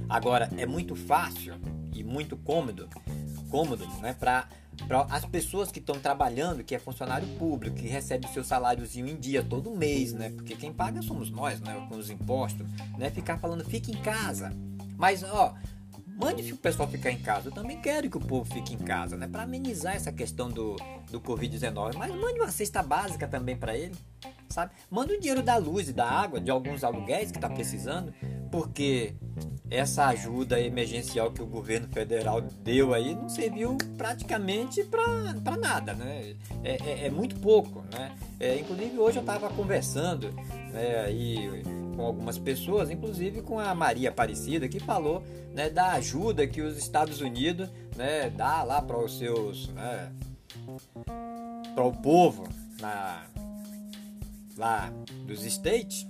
Agora 0.09 0.51
é 0.57 0.67
muito 0.67 0.95
fácil 0.95 1.55
e 1.95 2.03
muito 2.03 2.37
cômodo, 2.37 2.89
cômodo, 3.51 3.87
né, 4.01 4.15
para 4.19 4.49
as 5.09 5.25
pessoas 5.25 5.71
que 5.71 5.79
estão 5.79 5.99
trabalhando, 5.99 6.65
que 6.65 6.75
é 6.75 6.79
funcionário 6.79 7.27
público, 7.39 7.77
que 7.77 7.87
recebe 7.87 8.27
o 8.27 8.33
seu 8.33 8.43
saláriozinho 8.43 9.07
em 9.07 9.17
dia 9.17 9.43
todo 9.43 9.71
mês, 9.71 10.13
né? 10.13 10.31
Porque 10.31 10.57
quem 10.57 10.73
paga 10.73 11.01
somos 11.01 11.31
nós, 11.31 11.61
né? 11.61 11.87
Com 11.89 11.97
os 11.97 12.11
impostos, 12.11 12.67
né? 12.99 13.09
Ficar 13.11 13.39
falando, 13.39 13.65
fique 13.65 13.93
em 13.93 13.97
casa. 14.03 14.53
Mas, 14.97 15.23
ó, 15.23 15.55
mande 16.17 16.53
o 16.53 16.57
pessoal 16.57 16.89
ficar 16.89 17.11
em 17.11 17.19
casa. 17.19 17.49
Eu 17.49 17.53
também 17.53 17.81
quero 17.81 18.09
que 18.09 18.17
o 18.17 18.21
povo 18.21 18.45
fique 18.45 18.75
em 18.75 18.79
casa, 18.79 19.17
né? 19.17 19.27
Para 19.27 19.43
amenizar 19.43 19.95
essa 19.95 20.13
questão 20.13 20.49
do, 20.49 20.77
do 21.11 21.21
Covid-19. 21.21 21.97
Mas 21.97 22.15
mande 22.15 22.41
uma 22.41 22.51
cesta 22.51 22.83
básica 22.83 23.27
também 23.27 23.57
para 23.57 23.77
ele, 23.77 23.95
sabe? 24.49 24.73
Manda 24.91 25.13
o 25.13 25.21
dinheiro 25.21 25.43
da 25.43 25.57
luz 25.57 25.89
e 25.89 25.93
da 25.93 26.09
água, 26.09 26.41
de 26.41 26.51
alguns 26.51 26.85
aluguéis 26.85 27.31
que 27.31 27.39
está 27.39 27.49
precisando, 27.49 28.15
porque 28.51 29.15
essa 29.71 30.07
ajuda 30.07 30.61
emergencial 30.61 31.33
que 31.33 31.43
o 31.43 31.47
governo 31.47 31.89
federal 31.89 32.41
deu 32.41 32.95
aí 32.95 33.15
não 33.15 33.29
serviu 33.29 33.77
praticamente 33.97 34.85
para 34.85 35.57
nada, 35.57 35.95
né? 35.95 36.37
É, 36.63 36.77
é, 36.77 37.07
é, 37.07 37.11
muito 37.11 37.37
pouco, 37.41 37.85
né? 37.93 38.15
É, 38.39 38.59
inclusive 38.59 38.99
hoje 38.99 39.19
eu 39.19 39.23
estava 39.23 39.49
conversando 39.49 40.31
né, 40.73 41.05
aí 41.07 41.63
com 41.95 42.05
algumas 42.05 42.39
pessoas, 42.39 42.91
inclusive 42.91 43.43
com 43.43 43.59
a 43.59 43.75
Maria 43.75 44.11
Aparecida, 44.11 44.69
que 44.69 44.81
falou 44.81 45.23
né, 45.53 45.71
da 45.71 45.93
ajuda 45.93 46.47
que 46.47 46.61
os 46.61 46.77
Estados 46.77 47.21
Unidos 47.21 47.69
né, 47.97 48.31
dá 48.31 48.63
lá 48.63 48.83
para 48.83 48.99
os 48.99 49.19
seus, 49.19 49.69
né, 49.69 50.13
para 51.75 51.85
o 51.85 51.93
povo 51.93 52.49
na, 52.81 53.25
lá 54.57 54.93
dos 55.27 55.45
States, 55.45 56.07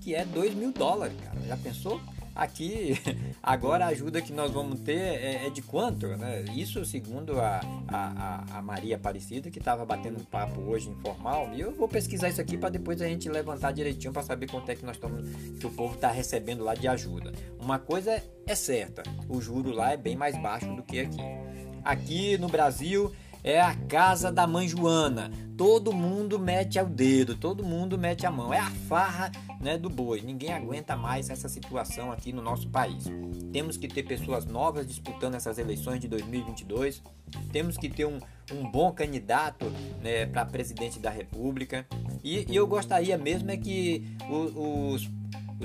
que 0.00 0.14
é 0.14 0.24
2 0.24 0.54
mil 0.54 0.72
dólares, 0.72 1.16
cara. 1.24 1.40
Já 1.46 1.56
pensou? 1.56 2.00
Aqui, 2.34 2.94
agora 3.40 3.84
a 3.84 3.88
ajuda 3.88 4.20
que 4.20 4.32
nós 4.32 4.50
vamos 4.50 4.80
ter 4.80 4.98
é, 4.98 5.46
é 5.46 5.50
de 5.50 5.62
quanto? 5.62 6.08
Né? 6.08 6.44
Isso 6.54 6.84
segundo 6.84 7.40
a, 7.40 7.60
a, 7.86 8.58
a 8.58 8.62
Maria 8.62 8.96
Aparecida, 8.96 9.50
que 9.50 9.58
estava 9.58 9.84
batendo 9.84 10.20
um 10.20 10.24
papo 10.24 10.60
hoje 10.62 10.88
informal. 10.88 11.50
E 11.54 11.60
eu 11.60 11.72
vou 11.72 11.88
pesquisar 11.88 12.28
isso 12.28 12.40
aqui 12.40 12.56
para 12.56 12.70
depois 12.70 13.00
a 13.00 13.06
gente 13.06 13.28
levantar 13.28 13.72
direitinho 13.72 14.12
para 14.12 14.22
saber 14.22 14.50
quanto 14.50 14.68
é 14.68 14.74
que 14.74 14.84
nós 14.84 14.96
estamos, 14.96 15.28
que 15.60 15.66
o 15.66 15.70
povo 15.70 15.94
está 15.94 16.10
recebendo 16.10 16.64
lá 16.64 16.74
de 16.74 16.88
ajuda. 16.88 17.32
Uma 17.60 17.78
coisa 17.78 18.20
é 18.46 18.54
certa, 18.54 19.02
o 19.28 19.40
juro 19.40 19.70
lá 19.70 19.92
é 19.92 19.96
bem 19.96 20.16
mais 20.16 20.36
baixo 20.36 20.74
do 20.74 20.82
que 20.82 21.00
aqui. 21.00 21.22
Aqui 21.84 22.38
no 22.38 22.48
Brasil 22.48 23.12
é 23.44 23.60
a 23.60 23.74
casa 23.74 24.32
da 24.32 24.46
mãe 24.46 24.66
Joana. 24.66 25.30
Todo 25.56 25.92
mundo 25.92 26.38
mete 26.38 26.80
o 26.80 26.86
dedo, 26.86 27.36
todo 27.36 27.62
mundo 27.62 27.96
mete 27.98 28.26
a 28.26 28.30
mão. 28.30 28.52
É 28.52 28.58
a 28.58 28.70
farra 28.70 29.30
né, 29.60 29.76
do 29.76 29.90
boi. 29.90 30.22
Ninguém 30.22 30.52
aguenta 30.52 30.96
mais 30.96 31.28
essa 31.28 31.48
situação 31.48 32.10
aqui 32.10 32.32
no 32.32 32.40
nosso 32.40 32.68
país. 32.70 33.04
Temos 33.52 33.76
que 33.76 33.86
ter 33.86 34.02
pessoas 34.02 34.46
novas 34.46 34.86
disputando 34.86 35.34
essas 35.34 35.58
eleições 35.58 36.00
de 36.00 36.08
2022. 36.08 37.02
Temos 37.52 37.76
que 37.76 37.88
ter 37.88 38.06
um, 38.06 38.18
um 38.50 38.68
bom 38.68 38.90
candidato 38.90 39.66
né, 40.02 40.26
para 40.26 40.44
presidente 40.46 40.98
da 40.98 41.10
República. 41.10 41.86
E, 42.24 42.50
e, 42.50 42.56
eu 42.56 42.66
gostaria 42.66 43.18
mesmo 43.18 43.50
é 43.50 43.56
que 43.56 44.16
os, 44.28 44.52
os 44.56 45.10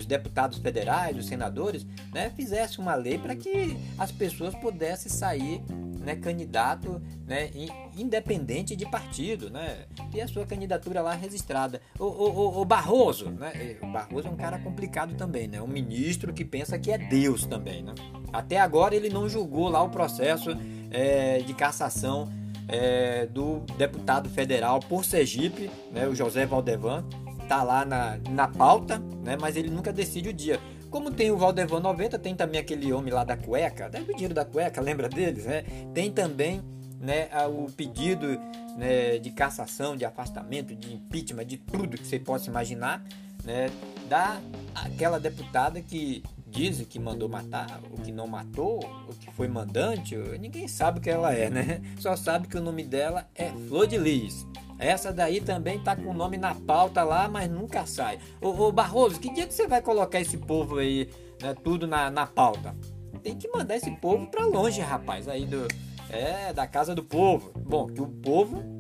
deputados 0.05 0.59
federais, 0.59 1.17
os 1.17 1.27
senadores, 1.27 1.85
né, 2.13 2.31
fizessem 2.35 2.79
uma 2.79 2.95
lei 2.95 3.17
para 3.17 3.35
que 3.35 3.77
as 3.97 4.11
pessoas 4.11 4.55
pudessem 4.55 5.11
sair 5.11 5.61
né, 5.99 6.15
candidato 6.15 7.01
né, 7.27 7.49
independente 7.95 8.75
de 8.75 8.85
partido, 8.85 9.49
né, 9.49 9.85
ter 10.11 10.21
a 10.21 10.27
sua 10.27 10.45
candidatura 10.45 11.01
lá 11.01 11.13
registrada. 11.13 11.81
O, 11.99 12.05
o, 12.05 12.61
o, 12.61 12.65
Barroso, 12.65 13.29
né, 13.29 13.77
o 13.81 13.87
Barroso 13.87 14.27
é 14.27 14.31
um 14.31 14.35
cara 14.35 14.57
complicado 14.59 15.15
também, 15.15 15.47
né, 15.47 15.61
um 15.61 15.67
ministro 15.67 16.33
que 16.33 16.43
pensa 16.43 16.79
que 16.79 16.91
é 16.91 16.97
Deus 16.97 17.45
também. 17.45 17.83
Né. 17.83 17.93
Até 18.33 18.59
agora 18.59 18.95
ele 18.95 19.09
não 19.09 19.29
julgou 19.29 19.69
lá 19.69 19.81
o 19.83 19.89
processo 19.89 20.51
é, 20.89 21.39
de 21.39 21.53
cassação 21.53 22.31
é, 22.67 23.25
do 23.25 23.59
deputado 23.77 24.29
federal 24.29 24.79
por 24.79 25.03
Sergipe, 25.03 25.69
né, 25.91 26.07
o 26.07 26.15
José 26.15 26.45
Valdevan, 26.45 27.03
tá 27.49 27.63
lá 27.63 27.83
na, 27.83 28.19
na 28.29 28.47
pauta, 28.47 28.99
né, 29.23 29.35
mas 29.35 29.57
ele 29.57 29.71
nunca 29.71 29.91
decide 29.91 30.29
o 30.29 30.33
dia. 30.33 30.59
Como 30.91 31.09
tem 31.09 31.31
o 31.31 31.38
Valdevan 31.38 31.79
90, 31.79 32.17
tem 32.19 32.35
também 32.35 32.62
aquele 32.62 32.93
homem 32.93 33.12
lá 33.12 33.23
da 33.23 33.35
cueca, 33.35 33.89
deve 33.89 34.12
o 34.12 34.13
dinheiro 34.13 34.35
da 34.35 34.45
cueca, 34.45 34.79
lembra 34.81 35.09
deles, 35.09 35.45
né? 35.45 35.63
Tem 35.93 36.12
também 36.12 36.62
né, 36.99 37.27
o 37.47 37.71
pedido 37.71 38.39
né, 38.77 39.17
de 39.17 39.31
cassação, 39.31 39.97
de 39.97 40.05
afastamento, 40.05 40.75
de 40.75 40.93
impeachment, 40.93 41.45
de 41.45 41.57
tudo 41.57 41.97
que 41.97 42.05
você 42.05 42.19
possa 42.19 42.49
imaginar, 42.49 43.03
né, 43.43 43.69
da 44.07 44.39
aquela 44.75 45.19
deputada 45.19 45.81
que 45.81 46.23
diz 46.47 46.81
que 46.88 46.99
mandou 46.99 47.29
matar, 47.29 47.79
o 47.91 48.01
que 48.01 48.12
não 48.12 48.27
matou, 48.27 48.79
o 49.07 49.13
que 49.15 49.31
foi 49.31 49.47
mandante, 49.47 50.15
ninguém 50.39 50.67
sabe 50.67 50.99
o 50.99 51.01
que 51.01 51.09
ela 51.09 51.33
é, 51.33 51.49
né? 51.49 51.81
Só 51.99 52.15
sabe 52.15 52.47
que 52.47 52.57
o 52.57 52.62
nome 52.62 52.83
dela 52.83 53.27
é 53.35 53.49
Flor 53.67 53.85
de 53.85 53.97
Lis. 53.97 54.47
Essa 54.79 55.11
daí 55.11 55.41
também 55.41 55.77
tá 55.77 55.93
com 55.93 56.09
o 56.09 56.13
nome 56.13 56.37
na 56.37 56.55
pauta 56.55 57.03
lá, 57.03 57.27
mas 57.27 57.49
nunca 57.51 57.85
sai. 57.85 58.17
Ô, 58.41 58.47
ô 58.47 58.71
Barroso, 58.71 59.19
que 59.19 59.31
dia 59.31 59.45
que 59.45 59.53
você 59.53 59.67
vai 59.67 59.81
colocar 59.81 60.21
esse 60.21 60.37
povo 60.37 60.77
aí, 60.77 61.09
né, 61.41 61.53
tudo 61.61 61.85
na, 61.85 62.09
na 62.09 62.25
pauta? 62.25 62.73
Tem 63.21 63.37
que 63.37 63.49
mandar 63.49 63.75
esse 63.75 63.91
povo 63.97 64.27
pra 64.27 64.45
longe, 64.45 64.79
rapaz, 64.79 65.27
aí 65.27 65.45
do. 65.45 65.67
É, 66.09 66.53
da 66.53 66.65
casa 66.65 66.95
do 66.95 67.03
povo. 67.03 67.51
Bom, 67.59 67.87
que 67.87 68.01
o 68.01 68.07
povo 68.07 68.78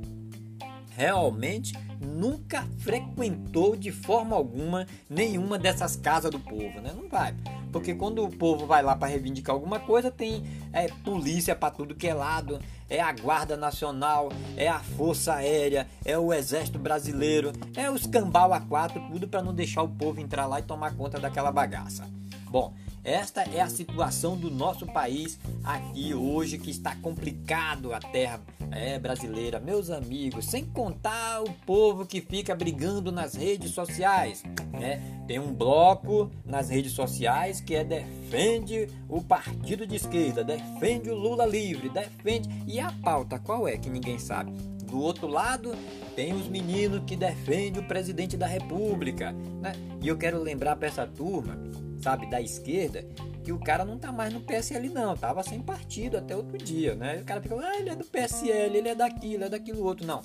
realmente 0.99 1.73
nunca 2.01 2.67
frequentou 2.79 3.73
de 3.73 3.89
forma 3.89 4.35
alguma 4.35 4.85
nenhuma 5.09 5.57
dessas 5.57 5.95
casas 5.95 6.29
do 6.29 6.39
povo, 6.39 6.81
né? 6.81 6.91
Não 6.93 7.07
vai. 7.07 7.33
Porque 7.71 7.93
quando 7.93 8.21
o 8.21 8.29
povo 8.29 8.65
vai 8.65 8.83
lá 8.83 8.97
para 8.97 9.07
reivindicar 9.07 9.55
alguma 9.55 9.79
coisa, 9.79 10.11
tem 10.11 10.43
é, 10.73 10.89
polícia 11.05 11.55
para 11.55 11.71
tudo 11.71 11.95
que 11.95 12.07
é 12.07 12.13
lado, 12.13 12.59
é 12.89 12.99
a 12.99 13.13
Guarda 13.13 13.55
Nacional, 13.55 14.29
é 14.57 14.67
a 14.67 14.79
Força 14.79 15.35
Aérea, 15.35 15.87
é 16.03 16.17
o 16.17 16.33
Exército 16.33 16.77
Brasileiro, 16.77 17.53
é 17.77 17.89
os 17.89 18.05
cambal 18.05 18.51
a 18.51 18.59
quatro, 18.59 18.99
tudo 19.09 19.25
para 19.25 19.41
não 19.41 19.53
deixar 19.53 19.83
o 19.83 19.89
povo 19.89 20.19
entrar 20.19 20.47
lá 20.47 20.59
e 20.59 20.63
tomar 20.63 20.97
conta 20.97 21.17
daquela 21.17 21.51
bagaça. 21.51 22.09
Bom, 22.49 22.73
esta 23.03 23.43
é 23.43 23.61
a 23.61 23.69
situação 23.69 24.35
do 24.35 24.51
nosso 24.51 24.85
país 24.85 25.39
aqui 25.63 26.13
hoje 26.13 26.57
que 26.57 26.69
está 26.69 26.95
complicado 26.95 27.93
a 27.93 27.99
terra 27.99 28.41
é, 28.71 28.99
brasileira, 28.99 29.59
meus 29.59 29.89
amigos, 29.89 30.45
sem 30.45 30.65
contar 30.65 31.41
o 31.41 31.51
povo 31.65 32.05
que 32.05 32.21
fica 32.21 32.53
brigando 32.55 33.11
nas 33.11 33.33
redes 33.33 33.71
sociais. 33.71 34.43
Né? 34.71 35.01
Tem 35.27 35.39
um 35.39 35.53
bloco 35.53 36.29
nas 36.45 36.69
redes 36.69 36.91
sociais 36.91 37.61
que 37.61 37.75
é 37.75 37.83
defende 37.83 38.87
o 39.07 39.21
partido 39.21 39.87
de 39.87 39.95
esquerda, 39.95 40.43
defende 40.43 41.09
o 41.09 41.15
Lula 41.15 41.45
livre, 41.45 41.89
defende. 41.89 42.49
E 42.67 42.79
a 42.79 42.91
pauta 43.03 43.39
qual 43.39 43.67
é 43.67 43.77
que 43.77 43.89
ninguém 43.89 44.19
sabe? 44.19 44.51
Do 44.85 44.99
outro 44.99 45.27
lado, 45.27 45.75
tem 46.15 46.33
os 46.33 46.47
meninos 46.47 47.03
que 47.05 47.15
defendem 47.15 47.81
o 47.81 47.87
presidente 47.87 48.35
da 48.35 48.47
república. 48.47 49.31
Né? 49.31 49.73
E 50.01 50.07
eu 50.07 50.17
quero 50.17 50.41
lembrar 50.41 50.75
para 50.75 50.87
essa 50.87 51.05
turma 51.05 51.57
sabe, 52.01 52.29
da 52.29 52.41
esquerda, 52.41 53.05
que 53.43 53.51
o 53.51 53.59
cara 53.59 53.85
não 53.85 53.97
tá 53.97 54.11
mais 54.11 54.33
no 54.33 54.41
PSL 54.41 54.89
não, 54.89 55.15
tava 55.15 55.43
sem 55.43 55.61
partido 55.61 56.17
até 56.17 56.35
outro 56.35 56.57
dia, 56.57 56.95
né? 56.95 57.19
O 57.21 57.25
cara 57.25 57.41
fica, 57.41 57.55
ah, 57.55 57.79
ele 57.79 57.89
é 57.89 57.95
do 57.95 58.05
PSL, 58.05 58.77
ele 58.77 58.89
é 58.89 58.95
daquilo, 58.95 59.43
é 59.43 59.49
daquilo 59.49 59.83
outro, 59.83 60.05
não. 60.05 60.21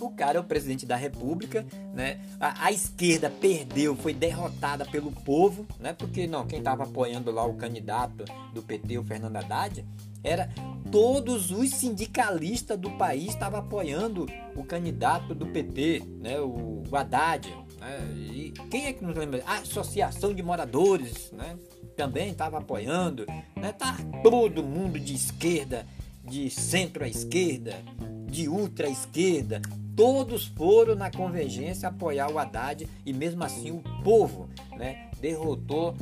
O 0.00 0.10
cara 0.10 0.38
é 0.38 0.40
o 0.40 0.44
presidente 0.44 0.86
da 0.86 0.96
república, 0.96 1.64
né? 1.92 2.18
A, 2.40 2.66
a, 2.66 2.72
esquerda 2.72 3.28
perdeu, 3.28 3.94
foi 3.94 4.14
derrotada 4.14 4.86
pelo 4.86 5.12
povo, 5.12 5.66
né? 5.78 5.92
Porque 5.92 6.26
não, 6.26 6.46
quem 6.46 6.60
estava 6.60 6.84
apoiando 6.84 7.30
lá 7.30 7.44
o 7.44 7.54
candidato 7.54 8.24
do 8.54 8.62
PT, 8.62 8.96
o 8.96 9.04
Fernando 9.04 9.36
Haddad, 9.36 9.84
era 10.24 10.48
todos 10.90 11.50
os 11.50 11.70
sindicalistas 11.70 12.78
do 12.78 12.90
país 12.92 13.28
estavam 13.28 13.60
apoiando 13.60 14.26
o 14.56 14.64
candidato 14.64 15.34
do 15.34 15.46
PT, 15.46 16.02
né? 16.18 16.40
O 16.40 16.82
Haddad, 16.92 17.54
né? 17.80 17.98
E 18.14 18.52
quem 18.70 18.86
é 18.86 18.92
que 18.92 19.04
nos 19.04 19.16
lembra? 19.16 19.42
A 19.46 19.58
Associação 19.58 20.34
de 20.34 20.42
Moradores 20.42 21.32
né? 21.32 21.56
também 21.96 22.30
estava 22.30 22.58
apoiando. 22.58 23.26
Né? 23.56 23.72
Tá 23.72 23.96
todo 24.22 24.62
mundo 24.62 25.00
de 25.00 25.14
esquerda, 25.14 25.86
de 26.24 26.50
centro 26.50 27.04
à 27.04 27.08
esquerda, 27.08 27.82
de 28.26 28.48
ultra 28.48 28.88
esquerda. 28.88 29.60
Todos 29.96 30.46
foram 30.46 30.94
na 30.94 31.10
convergência 31.10 31.88
apoiar 31.88 32.30
o 32.30 32.38
Haddad 32.38 32.88
e 33.04 33.12
mesmo 33.12 33.42
assim 33.42 33.70
o 33.70 33.82
povo 34.02 34.48
né, 34.76 35.10
derrotou 35.20 35.94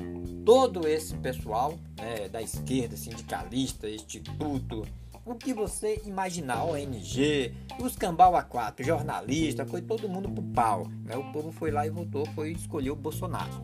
todo 0.44 0.86
esse 0.86 1.14
pessoal 1.16 1.74
né, 1.96 2.28
da 2.28 2.40
esquerda, 2.40 2.96
sindicalista, 2.96 3.88
instituto, 3.88 4.86
o 5.28 5.34
que 5.34 5.52
você 5.52 6.00
imaginar, 6.06 6.64
ONG, 6.64 7.54
os 7.78 7.94
cambal 7.96 8.32
A4, 8.32 8.82
jornalista, 8.82 9.66
foi 9.66 9.82
todo 9.82 10.08
mundo 10.08 10.30
pro 10.30 10.42
pau. 10.42 10.88
Né? 11.04 11.16
O 11.16 11.32
povo 11.32 11.52
foi 11.52 11.70
lá 11.70 11.86
e 11.86 11.90
votou, 11.90 12.24
foi 12.34 12.52
escolher 12.52 12.90
o 12.90 12.96
Bolsonaro. 12.96 13.62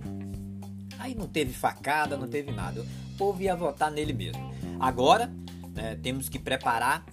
Aí 0.98 1.14
não 1.14 1.26
teve 1.26 1.54
facada, 1.54 2.18
não 2.18 2.28
teve 2.28 2.52
nada. 2.52 2.82
O 2.82 3.16
povo 3.16 3.40
ia 3.42 3.56
votar 3.56 3.90
nele 3.90 4.12
mesmo. 4.12 4.52
Agora, 4.78 5.32
né, 5.74 5.98
temos 6.02 6.28
que 6.28 6.38
preparar 6.38 7.06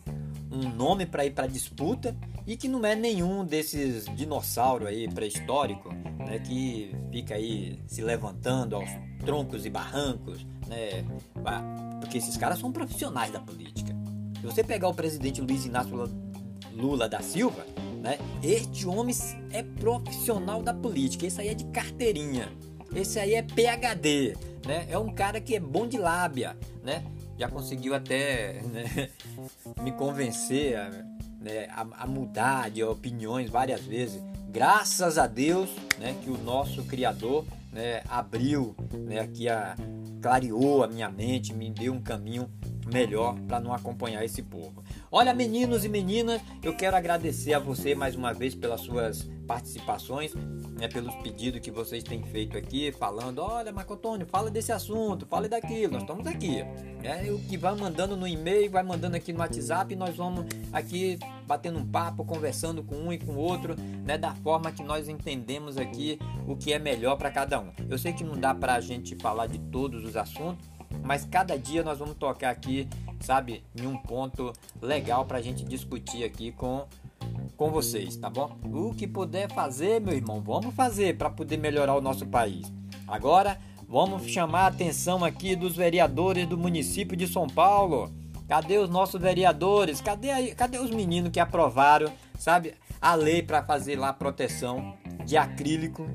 um 0.51 0.69
nome 0.69 1.05
para 1.05 1.25
ir 1.25 1.31
para 1.31 1.47
disputa 1.47 2.15
e 2.45 2.57
que 2.57 2.67
não 2.67 2.85
é 2.85 2.93
nenhum 2.93 3.45
desses 3.45 4.05
dinossauros 4.15 4.87
aí 4.87 5.07
pré-histórico, 5.07 5.93
né, 5.93 6.39
que 6.39 6.93
fica 7.09 7.35
aí 7.35 7.79
se 7.87 8.01
levantando 8.01 8.75
aos 8.75 8.89
troncos 9.25 9.65
e 9.65 9.69
barrancos, 9.69 10.45
né, 10.67 11.05
porque 12.01 12.17
esses 12.17 12.35
caras 12.35 12.59
são 12.59 12.69
profissionais 12.71 13.31
da 13.31 13.39
política. 13.39 14.00
Se 14.41 14.47
você 14.47 14.63
pegar 14.63 14.87
o 14.87 14.93
presidente 14.95 15.39
Luiz 15.39 15.67
Inácio 15.67 16.09
Lula 16.73 17.07
da 17.07 17.21
Silva, 17.21 17.63
né? 18.01 18.17
Este 18.41 18.87
homem 18.87 19.15
é 19.51 19.61
profissional 19.61 20.63
da 20.63 20.73
política, 20.73 21.27
esse 21.27 21.39
aí 21.39 21.49
é 21.49 21.53
de 21.53 21.65
carteirinha, 21.65 22.51
esse 22.95 23.19
aí 23.19 23.35
é 23.35 23.43
PhD, 23.43 24.35
né? 24.65 24.87
É 24.89 24.97
um 24.97 25.13
cara 25.13 25.39
que 25.39 25.55
é 25.55 25.59
bom 25.59 25.87
de 25.87 25.99
lábia, 25.99 26.57
né? 26.83 27.03
Já 27.37 27.47
conseguiu 27.49 27.93
até 27.93 28.63
né, 28.63 29.09
me 29.83 29.91
convencer 29.91 30.75
a, 30.75 30.89
né, 31.39 31.67
a, 31.69 31.85
a, 32.03 32.07
mudar 32.07 32.71
de 32.71 32.83
opiniões 32.83 33.47
várias 33.47 33.81
vezes. 33.81 34.23
Graças 34.49 35.19
a 35.19 35.27
Deus, 35.27 35.69
né, 35.99 36.15
que 36.23 36.31
o 36.31 36.37
nosso 36.39 36.83
Criador 36.85 37.45
né, 37.71 38.01
abriu, 38.09 38.75
né, 38.91 39.19
aqui 39.19 39.47
a 39.47 39.75
clareou 40.19 40.83
a 40.83 40.87
minha 40.87 41.09
mente, 41.09 41.53
me 41.53 41.69
deu 41.69 41.93
um 41.93 42.01
caminho 42.01 42.49
melhor 42.91 43.35
para 43.47 43.59
não 43.59 43.73
acompanhar 43.73 44.23
esse 44.23 44.41
povo. 44.41 44.83
Olha, 45.11 45.33
meninos 45.33 45.85
e 45.85 45.89
meninas, 45.89 46.41
eu 46.61 46.75
quero 46.75 46.95
agradecer 46.95 47.53
a 47.53 47.59
você 47.59 47.95
mais 47.95 48.15
uma 48.15 48.33
vez 48.33 48.53
pelas 48.53 48.81
suas 48.81 49.29
participações, 49.47 50.33
né, 50.79 50.87
pelos 50.87 51.13
pedidos 51.15 51.59
que 51.59 51.71
vocês 51.71 52.03
têm 52.03 52.23
feito 52.23 52.57
aqui, 52.57 52.91
falando: 52.91 53.39
olha, 53.39 53.71
Marco 53.71 53.93
Antônio, 53.93 54.25
fala 54.25 54.49
desse 54.49 54.71
assunto, 54.71 55.25
fala 55.25 55.49
daquilo, 55.49 55.93
nós 55.93 56.03
estamos 56.03 56.25
aqui. 56.25 56.63
Né, 57.03 57.29
o 57.31 57.39
que 57.39 57.57
vai 57.57 57.75
mandando 57.75 58.15
no 58.15 58.27
e-mail, 58.27 58.69
vai 58.69 58.83
mandando 58.83 59.17
aqui 59.17 59.33
no 59.33 59.39
WhatsApp, 59.39 59.95
nós 59.95 60.15
vamos 60.15 60.45
aqui 60.71 61.19
batendo 61.45 61.79
um 61.79 61.85
papo, 61.85 62.23
conversando 62.23 62.81
com 62.81 62.95
um 62.95 63.11
e 63.11 63.17
com 63.17 63.33
o 63.33 63.37
outro, 63.37 63.75
né, 64.05 64.17
da 64.17 64.33
forma 64.35 64.71
que 64.71 64.83
nós 64.83 65.09
entendemos 65.09 65.77
aqui 65.77 66.17
o 66.47 66.55
que 66.55 66.71
é 66.71 66.79
melhor 66.79 67.17
para 67.17 67.29
cada 67.29 67.59
um. 67.59 67.71
Eu 67.89 67.97
sei 67.97 68.13
que 68.13 68.23
não 68.23 68.37
dá 68.37 68.55
para 68.55 68.75
a 68.75 68.79
gente 68.79 69.15
falar 69.15 69.47
de 69.47 69.59
todos 69.59 70.05
os 70.05 70.15
assuntos, 70.15 70.69
mas 71.03 71.25
cada 71.25 71.57
dia 71.57 71.83
nós 71.83 71.99
vamos 71.99 72.15
tocar 72.15 72.49
aqui, 72.49 72.87
sabe, 73.19 73.63
em 73.75 73.85
um 73.85 73.97
ponto 73.97 74.53
legal 74.81 75.25
para 75.25 75.37
a 75.37 75.41
gente 75.41 75.63
discutir 75.63 76.23
aqui 76.23 76.51
com 76.51 76.85
com 77.55 77.69
vocês, 77.69 78.15
tá 78.15 78.27
bom? 78.27 78.57
O 78.63 78.91
que 78.95 79.05
puder 79.05 79.51
fazer, 79.51 80.01
meu 80.01 80.15
irmão, 80.15 80.41
vamos 80.41 80.73
fazer 80.73 81.15
para 81.15 81.29
poder 81.29 81.57
melhorar 81.57 81.95
o 81.95 82.01
nosso 82.01 82.25
país. 82.25 82.65
Agora, 83.07 83.59
vamos 83.87 84.25
chamar 84.25 84.61
a 84.61 84.67
atenção 84.67 85.23
aqui 85.23 85.55
dos 85.55 85.75
vereadores 85.75 86.47
do 86.47 86.57
município 86.57 87.15
de 87.15 87.27
São 87.27 87.45
Paulo. 87.45 88.11
Cadê 88.47 88.79
os 88.79 88.89
nossos 88.89 89.21
vereadores? 89.21 90.01
Cadê, 90.01 90.55
cadê 90.55 90.79
os 90.79 90.89
meninos 90.89 91.29
que 91.29 91.39
aprovaram, 91.39 92.11
sabe, 92.39 92.73
a 92.99 93.13
lei 93.13 93.43
para 93.43 93.61
fazer 93.61 93.95
lá 93.95 94.11
proteção 94.11 94.95
de 95.23 95.37
acrílico 95.37 96.07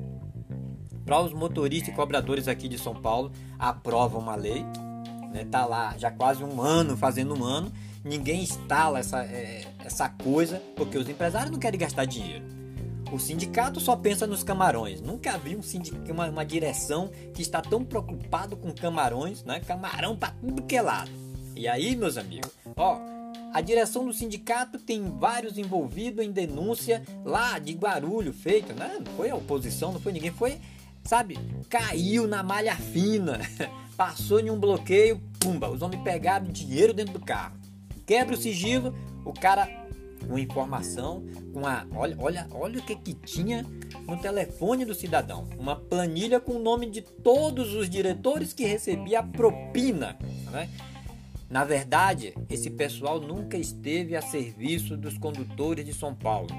para 1.07 1.19
os 1.21 1.33
motoristas 1.33 1.89
e 1.91 1.95
cobradores 1.95 2.47
aqui 2.47 2.67
de 2.67 2.77
São 2.77 2.93
Paulo? 2.93 3.31
Aprovam 3.57 4.21
uma 4.21 4.35
lei, 4.35 4.63
né? 5.31 5.43
Tá 5.49 5.65
lá 5.65 5.97
já 5.97 6.11
quase 6.11 6.43
um 6.43 6.61
ano, 6.61 6.95
fazendo 6.95 7.33
um 7.33 7.43
ano 7.43 7.71
ninguém 8.07 8.41
instala 8.41 8.99
essa, 8.99 9.23
é, 9.23 9.65
essa 9.83 10.09
coisa 10.09 10.61
porque 10.75 10.97
os 10.97 11.07
empresários 11.09 11.51
não 11.51 11.59
querem 11.59 11.79
gastar 11.79 12.05
dinheiro. 12.05 12.45
O 13.11 13.19
sindicato 13.19 13.79
só 13.79 13.95
pensa 13.95 14.27
nos 14.27 14.43
camarões. 14.43 14.99
Nunca 14.99 15.37
vi 15.37 15.55
um 15.55 15.61
sindicato, 15.61 16.11
uma, 16.11 16.29
uma 16.29 16.45
direção 16.45 17.09
que 17.33 17.41
está 17.41 17.61
tão 17.61 17.83
preocupado 17.83 18.57
com 18.57 18.71
camarões, 18.73 19.43
né? 19.43 19.61
Camarão 19.61 20.17
para 20.17 20.31
tudo 20.31 20.63
que 20.63 20.75
é 20.75 20.81
lado. 20.81 21.11
E 21.55 21.67
aí, 21.67 21.95
meus 21.95 22.17
amigos, 22.17 22.51
ó, 22.75 22.99
a 23.53 23.61
direção 23.61 24.05
do 24.05 24.13
sindicato 24.13 24.77
tem 24.77 25.09
vários 25.17 25.57
envolvidos 25.57 26.23
em 26.23 26.31
denúncia 26.31 27.01
lá 27.23 27.57
de 27.59 27.73
barulho 27.75 28.33
feito, 28.33 28.73
né? 28.73 28.97
Não 28.99 29.13
foi 29.13 29.29
a 29.29 29.35
oposição, 29.35 29.93
não 29.93 30.01
foi 30.01 30.11
ninguém, 30.11 30.31
foi, 30.31 30.57
sabe, 31.07 31.39
caiu 31.69 32.27
na 32.27 32.43
malha 32.43 32.75
fina, 32.75 33.39
passou 33.95 34.39
em 34.39 34.51
um 34.51 34.59
bloqueio, 34.59 35.21
pumba, 35.39 35.69
os 35.69 35.81
homens 35.81 36.03
pegaram 36.03 36.45
dinheiro 36.47 36.93
dentro 36.93 37.13
do 37.13 37.19
carro. 37.19 37.55
Quebra 38.05 38.35
o 38.35 38.37
sigilo, 38.37 38.93
o 39.25 39.33
cara 39.33 39.67
com 40.27 40.37
informação, 40.37 41.23
com 41.53 41.65
a 41.65 41.85
olha, 41.95 42.15
olha, 42.19 42.47
olha 42.51 42.79
o 42.79 42.83
que 42.83 42.95
que 42.95 43.13
tinha 43.13 43.65
no 44.05 44.17
telefone 44.17 44.83
do 44.83 44.93
cidadão, 44.93 45.47
uma 45.57 45.75
planilha 45.75 46.39
com 46.39 46.53
o 46.53 46.59
nome 46.59 46.89
de 46.89 47.01
todos 47.01 47.73
os 47.73 47.89
diretores 47.89 48.51
que 48.51 48.65
recebia 48.65 49.19
a 49.19 49.23
propina, 49.23 50.17
né? 50.51 50.69
Na 51.49 51.63
verdade, 51.63 52.33
esse 52.49 52.69
pessoal 52.69 53.21
nunca 53.21 53.57
esteve 53.57 54.15
a 54.15 54.21
serviço 54.21 54.97
dos 54.97 55.17
condutores 55.17 55.85
de 55.85 55.93
São 55.93 56.13
Paulo. 56.13 56.49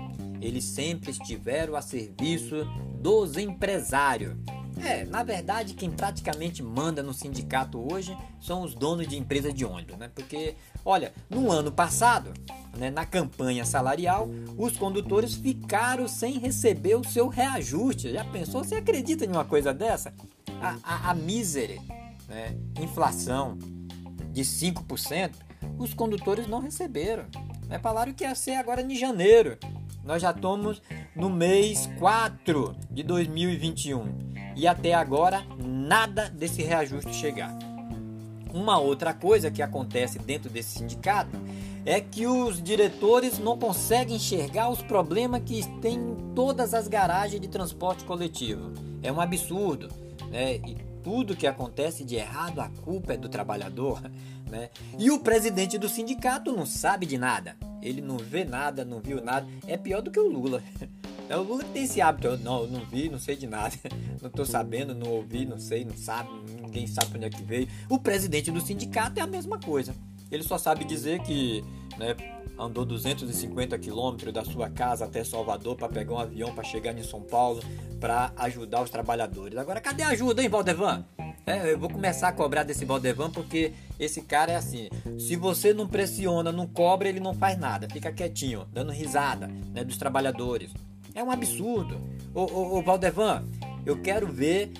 Eles 0.40 0.64
sempre 0.64 1.11
estiveram 1.11 1.77
a 1.77 1.83
serviço 1.83 2.64
dos 3.01 3.37
empresários. 3.37 4.35
É, 4.83 5.05
na 5.05 5.22
verdade, 5.22 5.74
quem 5.74 5.90
praticamente 5.90 6.62
manda 6.62 7.03
no 7.03 7.12
sindicato 7.12 7.92
hoje 7.92 8.16
são 8.40 8.62
os 8.62 8.74
donos 8.74 9.09
de 9.09 9.18
empresa 9.18 9.53
de 9.53 9.64
ônibus, 9.64 9.98
né? 9.98 10.09
Porque, 10.14 10.55
olha, 10.85 11.12
no 11.29 11.51
ano 11.51 11.72
passado, 11.72 12.33
né, 12.77 12.88
na 12.90 13.05
campanha 13.05 13.64
salarial, 13.64 14.29
os 14.57 14.77
condutores 14.77 15.35
ficaram 15.35 16.07
sem 16.07 16.38
receber 16.38 16.94
o 16.94 17.05
seu 17.05 17.29
reajuste. 17.29 18.12
Já 18.12 18.24
pensou? 18.24 18.62
Você 18.62 18.77
acredita 18.77 19.24
em 19.24 19.29
uma 19.29 19.44
coisa 19.44 19.74
dessa? 19.74 20.14
A, 20.62 20.77
a, 20.83 21.11
a 21.11 21.14
né, 21.14 22.57
inflação 22.81 23.59
de 24.30 24.42
5%, 24.42 25.32
os 25.78 25.94
condutores 25.94 26.46
não 26.46 26.60
receberam. 26.60 27.26
Né? 27.66 27.78
Falaram 27.78 28.12
que 28.12 28.24
ia 28.24 28.34
ser 28.34 28.54
agora 28.54 28.80
em 28.80 28.94
janeiro. 28.94 29.58
Nós 30.04 30.22
já 30.22 30.30
estamos 30.30 30.80
no 31.14 31.28
mês 31.28 31.88
4 31.98 32.74
de 32.90 33.02
2021 33.02 34.28
e 34.56 34.66
até 34.66 34.94
agora 34.94 35.44
nada 35.62 36.30
desse 36.30 36.62
reajuste 36.62 37.14
chegar. 37.14 37.56
Uma 38.52 38.78
outra 38.78 39.12
coisa 39.12 39.50
que 39.50 39.60
acontece 39.60 40.18
dentro 40.18 40.48
desse 40.48 40.78
sindicato 40.78 41.38
é 41.84 42.00
que 42.00 42.26
os 42.26 42.62
diretores 42.62 43.38
não 43.38 43.58
conseguem 43.58 44.16
enxergar 44.16 44.70
os 44.70 44.82
problemas 44.82 45.42
que 45.44 45.62
tem 45.80 45.96
em 45.96 46.32
todas 46.34 46.74
as 46.74 46.88
garagens 46.88 47.40
de 47.40 47.48
transporte 47.48 48.04
coletivo. 48.04 48.72
É 49.02 49.12
um 49.12 49.20
absurdo, 49.20 49.88
né? 50.30 50.56
E 50.56 50.88
tudo 51.08 51.34
que 51.34 51.46
acontece 51.46 52.04
de 52.04 52.16
errado, 52.16 52.60
a 52.60 52.68
culpa 52.68 53.14
é 53.14 53.16
do 53.16 53.30
trabalhador, 53.30 53.98
né? 54.50 54.68
E 54.98 55.10
o 55.10 55.18
presidente 55.18 55.78
do 55.78 55.88
sindicato 55.88 56.52
não 56.52 56.66
sabe 56.66 57.06
de 57.06 57.16
nada. 57.16 57.56
Ele 57.80 58.02
não 58.02 58.18
vê 58.18 58.44
nada, 58.44 58.84
não 58.84 59.00
viu 59.00 59.24
nada. 59.24 59.48
É 59.66 59.78
pior 59.78 60.02
do 60.02 60.10
que 60.10 60.20
o 60.20 60.28
Lula. 60.28 60.62
É 61.30 61.36
o 61.36 61.42
Lula 61.42 61.62
que 61.62 61.72
tem 61.72 61.82
esse 61.82 62.00
hábito. 62.00 62.26
Eu, 62.26 62.38
não, 62.38 62.62
eu 62.62 62.68
não 62.68 62.86
vi, 62.86 63.10
não 63.10 63.18
sei 63.18 63.36
de 63.36 63.46
nada. 63.46 63.74
Não 64.22 64.30
tô 64.30 64.46
sabendo, 64.46 64.94
não 64.94 65.10
ouvi, 65.10 65.44
não 65.44 65.58
sei, 65.58 65.84
não 65.84 65.94
sabe, 65.94 66.30
ninguém 66.60 66.86
sabe 66.86 67.16
onde 67.16 67.26
é 67.26 67.30
que 67.30 67.42
veio. 67.42 67.68
O 67.88 67.98
presidente 67.98 68.50
do 68.50 68.60
sindicato 68.62 69.20
é 69.20 69.22
a 69.22 69.26
mesma 69.26 69.60
coisa. 69.60 69.94
Ele 70.30 70.42
só 70.42 70.56
sabe 70.56 70.84
dizer 70.84 71.20
que 71.20 71.62
né, 71.98 72.16
andou 72.58 72.84
250 72.84 73.78
quilômetros 73.78 74.32
da 74.32 74.44
sua 74.44 74.68
casa 74.68 75.04
até 75.04 75.22
Salvador 75.22 75.76
para 75.76 75.88
pegar 75.88 76.14
um 76.14 76.18
avião 76.18 76.52
para 76.54 76.64
chegar 76.64 76.96
em 76.96 77.02
São 77.02 77.22
Paulo 77.22 77.62
para 78.00 78.32
ajudar 78.37 78.82
os 78.82 78.90
trabalhadores. 78.90 79.58
Agora, 79.58 79.80
cadê 79.80 80.02
a 80.02 80.08
ajuda, 80.08 80.42
hein, 80.42 80.48
Valdevan? 80.48 81.04
É, 81.46 81.72
eu 81.72 81.78
vou 81.78 81.88
começar 81.88 82.28
a 82.28 82.32
cobrar 82.32 82.62
desse 82.62 82.84
Valdevan 82.84 83.30
porque 83.30 83.72
esse 83.98 84.22
cara 84.22 84.52
é 84.52 84.56
assim. 84.56 84.88
Se 85.18 85.34
você 85.34 85.72
não 85.72 85.88
pressiona, 85.88 86.52
não 86.52 86.66
cobra, 86.66 87.08
ele 87.08 87.20
não 87.20 87.32
faz 87.32 87.58
nada. 87.58 87.88
Fica 87.88 88.12
quietinho, 88.12 88.66
dando 88.72 88.92
risada 88.92 89.46
né, 89.46 89.82
dos 89.82 89.96
trabalhadores. 89.96 90.72
É 91.14 91.24
um 91.24 91.30
absurdo. 91.30 92.00
Ô, 92.34 92.42
ô, 92.42 92.78
ô 92.78 92.82
Valdevan, 92.82 93.44
eu 93.87 94.00
quero 94.02 94.26
ver. 94.26 94.70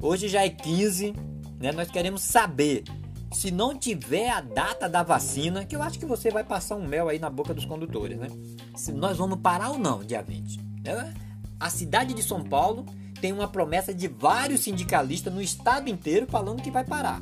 Hoje 0.00 0.28
já 0.28 0.44
é 0.44 0.48
15, 0.48 1.12
né? 1.60 1.72
Nós 1.72 1.90
queremos 1.90 2.22
saber. 2.22 2.84
Se 3.32 3.50
não 3.50 3.76
tiver 3.76 4.30
a 4.30 4.40
data 4.40 4.88
da 4.88 5.02
vacina, 5.02 5.64
que 5.64 5.74
eu 5.74 5.82
acho 5.82 5.98
que 5.98 6.06
você 6.06 6.30
vai 6.30 6.44
passar 6.44 6.76
um 6.76 6.86
mel 6.86 7.08
aí 7.08 7.18
na 7.18 7.28
boca 7.28 7.52
dos 7.52 7.64
condutores, 7.64 8.18
né? 8.18 8.28
Se 8.76 8.92
nós 8.92 9.18
vamos 9.18 9.40
parar 9.40 9.70
ou 9.70 9.78
não, 9.78 10.04
dia 10.04 10.22
20. 10.22 10.60
Né? 10.84 11.14
A 11.58 11.68
cidade 11.68 12.14
de 12.14 12.22
São 12.22 12.42
Paulo 12.42 12.86
tem 13.20 13.32
uma 13.32 13.48
promessa 13.48 13.92
de 13.92 14.08
vários 14.08 14.60
sindicalistas 14.60 15.32
no 15.32 15.42
estado 15.42 15.88
inteiro 15.88 16.26
falando 16.26 16.62
que 16.62 16.70
vai 16.70 16.84
parar. 16.84 17.20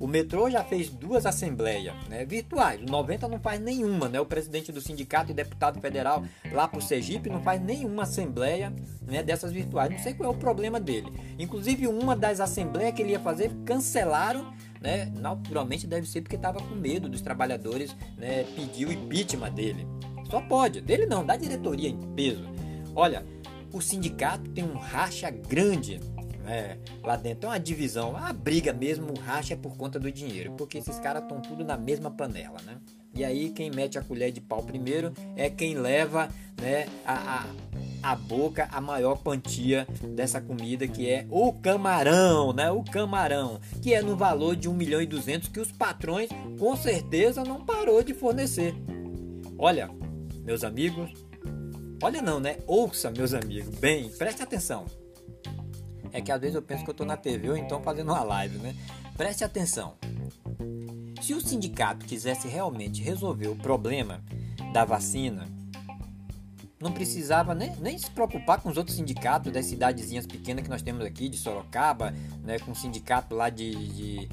O 0.00 0.06
metrô 0.06 0.48
já 0.48 0.62
fez 0.62 0.88
duas 0.88 1.26
assembleias 1.26 1.92
né, 2.08 2.24
virtuais. 2.24 2.80
O 2.80 2.86
90 2.86 3.26
não 3.26 3.40
faz 3.40 3.60
nenhuma, 3.60 4.08
né? 4.08 4.20
O 4.20 4.26
presidente 4.26 4.70
do 4.70 4.80
sindicato 4.80 5.32
e 5.32 5.34
deputado 5.34 5.80
federal 5.80 6.22
lá 6.52 6.68
pro 6.68 6.80
Sergipe 6.80 7.28
não 7.28 7.42
faz 7.42 7.60
nenhuma 7.60 8.04
assembleia 8.04 8.72
né, 9.02 9.24
dessas 9.24 9.50
virtuais. 9.50 9.90
Não 9.90 9.98
sei 9.98 10.14
qual 10.14 10.32
é 10.32 10.36
o 10.36 10.38
problema 10.38 10.78
dele. 10.78 11.12
Inclusive, 11.36 11.88
uma 11.88 12.14
das 12.14 12.38
assembleias 12.38 12.94
que 12.94 13.02
ele 13.02 13.12
ia 13.12 13.20
fazer, 13.20 13.50
cancelaram. 13.64 14.52
Né? 14.80 15.12
Naturalmente 15.16 15.86
deve 15.86 16.06
ser 16.06 16.22
porque 16.22 16.36
estava 16.36 16.60
com 16.60 16.74
medo 16.74 17.08
dos 17.08 17.20
trabalhadores 17.20 17.94
né, 18.16 18.44
pedir 18.54 18.86
o 18.86 18.92
impeachment 18.92 19.52
dele. 19.52 19.86
Só 20.30 20.40
pode. 20.40 20.80
Dele 20.80 21.06
não, 21.06 21.24
da 21.24 21.36
diretoria 21.36 21.88
em 21.88 21.98
peso. 22.14 22.44
Olha, 22.94 23.24
o 23.72 23.80
sindicato 23.80 24.50
tem 24.50 24.64
um 24.64 24.76
racha 24.76 25.30
grande 25.30 26.00
é, 26.48 26.78
lá 27.02 27.14
dentro 27.14 27.46
é 27.46 27.52
uma 27.52 27.60
divisão. 27.60 28.16
A 28.16 28.32
briga 28.32 28.72
mesmo, 28.72 29.12
o 29.12 29.20
racha 29.20 29.52
é 29.52 29.56
por 29.56 29.76
conta 29.76 30.00
do 30.00 30.10
dinheiro, 30.10 30.54
porque 30.56 30.78
esses 30.78 30.98
caras 30.98 31.22
estão 31.22 31.42
tudo 31.42 31.62
na 31.62 31.76
mesma 31.76 32.10
panela, 32.10 32.58
né? 32.64 32.78
E 33.14 33.22
aí 33.22 33.50
quem 33.50 33.70
mete 33.70 33.98
a 33.98 34.02
colher 34.02 34.32
de 34.32 34.40
pau 34.40 34.62
primeiro 34.62 35.12
é 35.36 35.50
quem 35.50 35.74
leva 35.74 36.28
né, 36.60 36.86
a, 37.04 37.42
a 37.42 37.46
a 38.02 38.14
boca 38.14 38.68
a 38.70 38.80
maior 38.80 39.18
quantia 39.18 39.86
dessa 40.14 40.40
comida 40.40 40.86
que 40.86 41.08
é 41.08 41.26
o 41.30 41.52
camarão, 41.52 42.52
né? 42.52 42.70
O 42.70 42.82
camarão, 42.82 43.60
que 43.82 43.94
é 43.94 44.02
no 44.02 44.16
valor 44.16 44.56
de 44.56 44.68
1 44.68 44.74
milhão 44.74 45.02
e 45.02 45.06
200 45.06 45.48
que 45.48 45.60
os 45.60 45.72
patrões 45.72 46.30
com 46.58 46.76
certeza 46.76 47.44
não 47.44 47.64
parou 47.64 48.02
de 48.02 48.14
fornecer. 48.14 48.74
Olha, 49.58 49.90
meus 50.44 50.64
amigos, 50.64 51.10
olha 52.02 52.22
não, 52.22 52.40
né? 52.40 52.58
Ouça, 52.66 53.10
meus 53.10 53.34
amigos, 53.34 53.74
bem, 53.78 54.08
preste 54.10 54.42
atenção. 54.42 54.86
É 56.12 56.20
que 56.20 56.32
às 56.32 56.40
vezes 56.40 56.54
eu 56.54 56.62
penso 56.62 56.84
que 56.84 56.90
eu 56.90 56.94
tô 56.94 57.04
na 57.04 57.16
TV 57.16 57.50
ou 57.50 57.56
então 57.56 57.82
fazendo 57.82 58.12
uma 58.12 58.22
live, 58.22 58.58
né? 58.58 58.74
Preste 59.16 59.44
atenção. 59.44 59.94
Se 61.20 61.34
o 61.34 61.40
sindicato 61.40 62.06
quisesse 62.06 62.48
realmente 62.48 63.02
resolver 63.02 63.48
o 63.48 63.56
problema 63.56 64.22
da 64.72 64.84
vacina, 64.84 65.46
não 66.80 66.92
precisava 66.92 67.54
nem, 67.54 67.74
nem 67.76 67.98
se 67.98 68.10
preocupar 68.10 68.60
com 68.60 68.68
os 68.68 68.76
outros 68.76 68.96
sindicatos 68.96 69.52
das 69.52 69.66
cidadezinhas 69.66 70.26
pequenas 70.26 70.62
que 70.64 70.70
nós 70.70 70.82
temos 70.82 71.04
aqui, 71.04 71.28
de 71.28 71.36
Sorocaba, 71.36 72.14
né, 72.42 72.58
com 72.58 72.72
o 72.72 72.74
sindicato 72.74 73.34
lá 73.34 73.50
de, 73.50 73.74
de, 73.74 74.28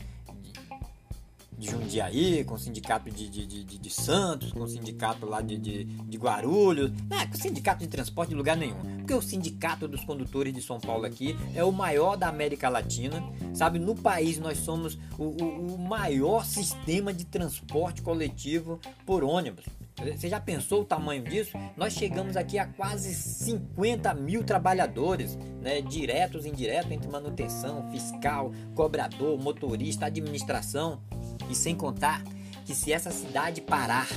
de 1.57 1.71
Jundiaí, 1.71 2.43
com 2.43 2.55
o 2.55 2.59
sindicato 2.59 3.09
de, 3.09 3.29
de, 3.29 3.45
de, 3.45 3.63
de, 3.63 3.89
Santos, 3.89 4.51
com 4.51 4.61
o 4.61 4.67
sindicato 4.67 5.25
lá 5.25 5.41
de, 5.41 5.57
de, 5.57 5.85
de 5.85 6.17
Guarulhos, 6.17 6.91
não, 7.09 7.27
com 7.27 7.35
sindicato 7.35 7.79
de 7.79 7.87
transporte 7.87 8.29
de 8.29 8.35
lugar 8.35 8.57
nenhum. 8.57 8.79
Porque 8.97 9.13
o 9.13 9.21
sindicato 9.21 9.87
dos 9.87 10.03
condutores 10.03 10.53
de 10.53 10.61
São 10.61 10.79
Paulo 10.79 11.05
aqui 11.05 11.35
é 11.55 11.63
o 11.63 11.71
maior 11.71 12.15
da 12.15 12.27
América 12.27 12.69
Latina, 12.69 13.23
sabe? 13.53 13.79
No 13.79 13.95
país 13.95 14.37
nós 14.37 14.59
somos 14.59 14.97
o, 15.17 15.23
o, 15.23 15.75
o 15.75 15.79
maior 15.79 16.45
sistema 16.45 17.13
de 17.13 17.25
transporte 17.25 18.01
coletivo 18.01 18.79
por 19.05 19.23
ônibus. 19.23 19.65
Você 19.97 20.27
já 20.27 20.41
pensou 20.41 20.81
o 20.81 20.85
tamanho 20.85 21.23
disso? 21.23 21.57
Nós 21.77 21.93
chegamos 21.93 22.35
aqui 22.35 22.59
a 22.59 22.65
quase 22.65 23.13
50 23.13 24.13
mil 24.13 24.43
trabalhadores, 24.43 25.37
né, 25.61 25.81
diretos 25.81 26.45
e 26.45 26.49
indiretos, 26.49 26.91
entre 26.91 27.09
manutenção, 27.09 27.89
fiscal, 27.91 28.51
cobrador, 28.75 29.41
motorista, 29.41 30.05
administração. 30.07 31.01
E 31.49 31.55
sem 31.55 31.75
contar 31.75 32.21
que 32.65 32.75
se 32.75 32.91
essa 32.91 33.09
cidade 33.09 33.61
parar, 33.61 34.07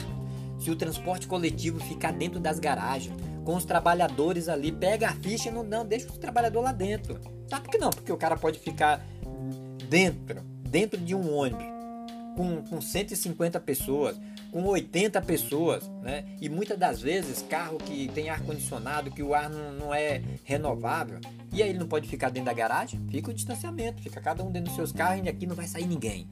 se 0.58 0.68
o 0.68 0.74
transporte 0.76 1.28
coletivo 1.28 1.78
ficar 1.78 2.12
dentro 2.12 2.40
das 2.40 2.58
garagens, 2.58 3.14
com 3.44 3.54
os 3.54 3.64
trabalhadores 3.64 4.48
ali, 4.48 4.72
pega 4.72 5.08
a 5.08 5.14
ficha 5.14 5.48
e 5.48 5.52
não, 5.52 5.62
não 5.62 5.86
deixa 5.86 6.08
os 6.08 6.18
trabalhadores 6.18 6.66
lá 6.66 6.72
dentro. 6.72 7.20
Sabe 7.48 7.62
por 7.62 7.70
que 7.70 7.78
não? 7.78 7.90
Porque 7.90 8.12
o 8.12 8.16
cara 8.16 8.36
pode 8.36 8.58
ficar 8.58 9.00
dentro, 9.88 10.42
dentro 10.68 11.00
de 11.00 11.14
um 11.14 11.34
ônibus, 11.34 11.64
com, 12.36 12.62
com 12.64 12.80
150 12.80 13.58
pessoas, 13.60 14.20
com 14.50 14.64
80 14.64 15.20
pessoas, 15.22 15.88
né? 16.02 16.24
E 16.40 16.48
muitas 16.48 16.78
das 16.78 17.00
vezes 17.00 17.42
carro 17.42 17.78
que 17.78 18.08
tem 18.08 18.30
ar 18.30 18.42
condicionado, 18.42 19.10
que 19.10 19.22
o 19.22 19.34
ar 19.34 19.50
não, 19.50 19.72
não 19.72 19.94
é 19.94 20.22
renovável, 20.44 21.20
e 21.52 21.62
aí 21.62 21.70
ele 21.70 21.78
não 21.78 21.86
pode 21.86 22.08
ficar 22.08 22.30
dentro 22.30 22.46
da 22.46 22.52
garagem, 22.52 23.00
fica 23.10 23.30
o 23.30 23.34
distanciamento, 23.34 24.02
fica 24.02 24.20
cada 24.20 24.42
um 24.42 24.50
dentro 24.50 24.68
dos 24.68 24.76
seus 24.76 24.92
carros 24.92 25.24
e 25.24 25.28
aqui 25.28 25.46
não 25.46 25.56
vai 25.56 25.66
sair 25.66 25.86
ninguém. 25.86 26.28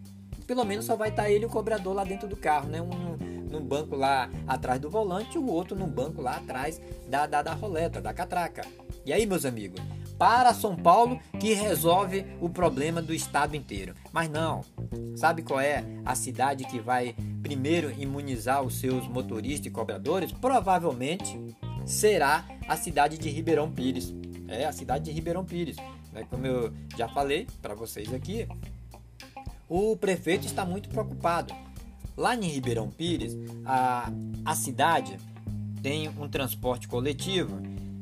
Pelo 0.46 0.64
menos 0.64 0.84
só 0.84 0.94
vai 0.94 1.08
estar 1.08 1.30
ele 1.30 1.44
e 1.44 1.46
o 1.46 1.50
cobrador 1.50 1.94
lá 1.94 2.04
dentro 2.04 2.28
do 2.28 2.36
carro, 2.36 2.68
né? 2.68 2.80
Um 2.80 3.16
num 3.56 3.64
banco 3.64 3.96
lá 3.96 4.28
atrás 4.46 4.80
do 4.80 4.90
volante 4.90 5.38
o 5.38 5.46
outro 5.46 5.76
num 5.76 5.88
banco 5.88 6.20
lá 6.20 6.36
atrás 6.36 6.80
da, 7.08 7.26
da, 7.26 7.42
da 7.42 7.54
roleta, 7.54 8.00
da 8.00 8.12
catraca. 8.12 8.62
E 9.04 9.12
aí, 9.12 9.24
meus 9.26 9.44
amigos, 9.44 9.80
para 10.18 10.54
São 10.54 10.76
Paulo 10.76 11.18
que 11.38 11.52
resolve 11.52 12.24
o 12.40 12.48
problema 12.48 13.02
do 13.02 13.14
estado 13.14 13.56
inteiro. 13.56 13.94
Mas 14.12 14.30
não. 14.30 14.64
Sabe 15.16 15.42
qual 15.42 15.60
é 15.60 15.84
a 16.04 16.14
cidade 16.14 16.64
que 16.64 16.78
vai 16.78 17.14
primeiro 17.42 17.90
imunizar 17.98 18.62
os 18.62 18.78
seus 18.78 19.06
motoristas 19.08 19.66
e 19.66 19.70
cobradores? 19.70 20.32
Provavelmente 20.32 21.38
será 21.84 22.44
a 22.66 22.76
cidade 22.76 23.18
de 23.18 23.28
Ribeirão 23.28 23.70
Pires. 23.70 24.14
É 24.48 24.64
a 24.64 24.72
cidade 24.72 25.04
de 25.04 25.10
Ribeirão 25.10 25.44
Pires. 25.44 25.76
Né? 26.12 26.26
Como 26.28 26.46
eu 26.46 26.72
já 26.96 27.08
falei 27.08 27.46
para 27.60 27.74
vocês 27.74 28.12
aqui, 28.12 28.48
o 29.68 29.96
prefeito 29.96 30.46
está 30.46 30.64
muito 30.64 30.88
preocupado. 30.88 31.54
Lá 32.16 32.34
em 32.34 32.48
Ribeirão 32.48 32.88
Pires, 32.88 33.36
a, 33.64 34.10
a 34.44 34.54
cidade 34.54 35.18
tem 35.82 36.08
um 36.08 36.28
transporte 36.28 36.88
coletivo 36.88 37.60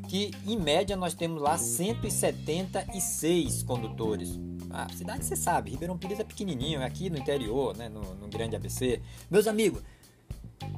que 0.08 0.30
em 0.46 0.56
média 0.56 0.96
nós 0.96 1.14
temos 1.14 1.40
lá 1.40 1.58
176 1.58 3.62
condutores. 3.62 4.38
A 4.70 4.88
cidade 4.88 5.24
você 5.24 5.36
sabe, 5.36 5.70
Ribeirão 5.70 5.96
Pires 5.96 6.20
é 6.20 6.24
pequenininho, 6.24 6.80
é 6.80 6.84
aqui 6.84 7.08
no 7.08 7.16
interior, 7.16 7.76
né, 7.76 7.88
no, 7.88 8.14
no 8.14 8.28
grande 8.28 8.56
ABC. 8.56 9.00
Meus 9.30 9.46
amigos, 9.46 9.82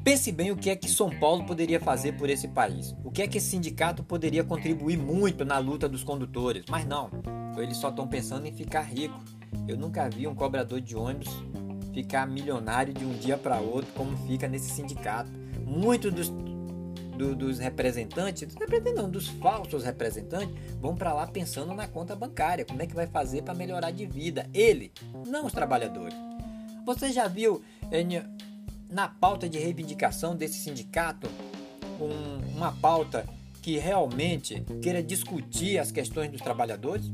pense 0.04 0.30
bem 0.30 0.50
o 0.50 0.56
que 0.56 0.70
é 0.70 0.76
que 0.76 0.88
São 0.88 1.10
Paulo 1.10 1.46
poderia 1.46 1.80
fazer 1.80 2.12
por 2.12 2.28
esse 2.28 2.48
país. 2.48 2.94
O 3.04 3.10
que 3.10 3.22
é 3.22 3.26
que 3.26 3.38
esse 3.38 3.48
sindicato 3.48 4.04
poderia 4.04 4.44
contribuir 4.44 4.98
muito 4.98 5.44
na 5.44 5.58
luta 5.58 5.88
dos 5.88 6.04
condutores. 6.04 6.64
Mas 6.68 6.84
não, 6.84 7.10
eles 7.56 7.78
só 7.78 7.88
estão 7.88 8.06
pensando 8.06 8.46
em 8.46 8.52
ficar 8.52 8.82
rico. 8.82 9.18
Eu 9.66 9.76
nunca 9.76 10.08
vi 10.08 10.26
um 10.26 10.34
cobrador 10.34 10.80
de 10.80 10.94
ônibus 10.94 11.30
ficar 11.96 12.26
milionário 12.26 12.92
de 12.92 13.06
um 13.06 13.14
dia 13.14 13.38
para 13.38 13.58
outro, 13.58 13.90
como 13.94 14.14
fica 14.26 14.46
nesse 14.46 14.70
sindicato. 14.70 15.30
Muitos 15.64 16.12
dos 16.12 16.32
do, 17.16 17.34
dos 17.34 17.58
representantes, 17.58 18.46
dos 18.46 18.54
representantes 18.54 19.02
não, 19.02 19.10
dos 19.10 19.28
falsos 19.28 19.82
representantes, 19.84 20.54
vão 20.80 20.94
para 20.94 21.12
lá 21.12 21.26
pensando 21.26 21.74
na 21.74 21.88
conta 21.88 22.14
bancária, 22.14 22.64
como 22.64 22.82
é 22.82 22.86
que 22.86 22.94
vai 22.94 23.06
fazer 23.06 23.42
para 23.42 23.54
melhorar 23.54 23.90
de 23.90 24.06
vida. 24.06 24.48
Ele, 24.52 24.92
não 25.26 25.46
os 25.46 25.52
trabalhadores. 25.52 26.16
Você 26.84 27.10
já 27.10 27.26
viu 27.26 27.62
na 28.90 29.08
pauta 29.08 29.48
de 29.48 29.58
reivindicação 29.58 30.36
desse 30.36 30.58
sindicato 30.60 31.28
um, 32.00 32.56
uma 32.56 32.72
pauta 32.72 33.26
que 33.60 33.78
realmente 33.78 34.62
queira 34.80 35.02
discutir 35.02 35.78
as 35.78 35.90
questões 35.90 36.30
dos 36.30 36.40
trabalhadores? 36.40 37.10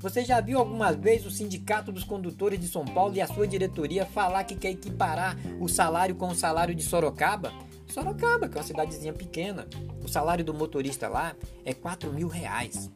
Você 0.00 0.24
já 0.24 0.40
viu 0.40 0.58
alguma 0.58 0.92
vez 0.92 1.24
o 1.24 1.30
Sindicato 1.30 1.90
dos 1.90 2.04
Condutores 2.04 2.60
de 2.60 2.68
São 2.68 2.84
Paulo 2.84 3.16
e 3.16 3.20
a 3.20 3.26
sua 3.26 3.46
diretoria 3.46 4.04
falar 4.04 4.44
que 4.44 4.54
quer 4.54 4.70
equiparar 4.70 5.36
o 5.58 5.66
salário 5.66 6.14
com 6.14 6.28
o 6.28 6.34
salário 6.34 6.74
de 6.74 6.82
Sorocaba? 6.82 7.50
Sorocaba, 7.96 8.46
que 8.46 8.58
é 8.58 8.60
uma 8.60 8.66
cidadezinha 8.66 9.14
pequena. 9.14 9.66
O 10.04 10.08
salário 10.08 10.44
do 10.44 10.52
motorista 10.52 11.08
lá 11.08 11.34
é 11.64 11.72
4 11.72 12.12
mil 12.12 12.28
reais. 12.28 12.90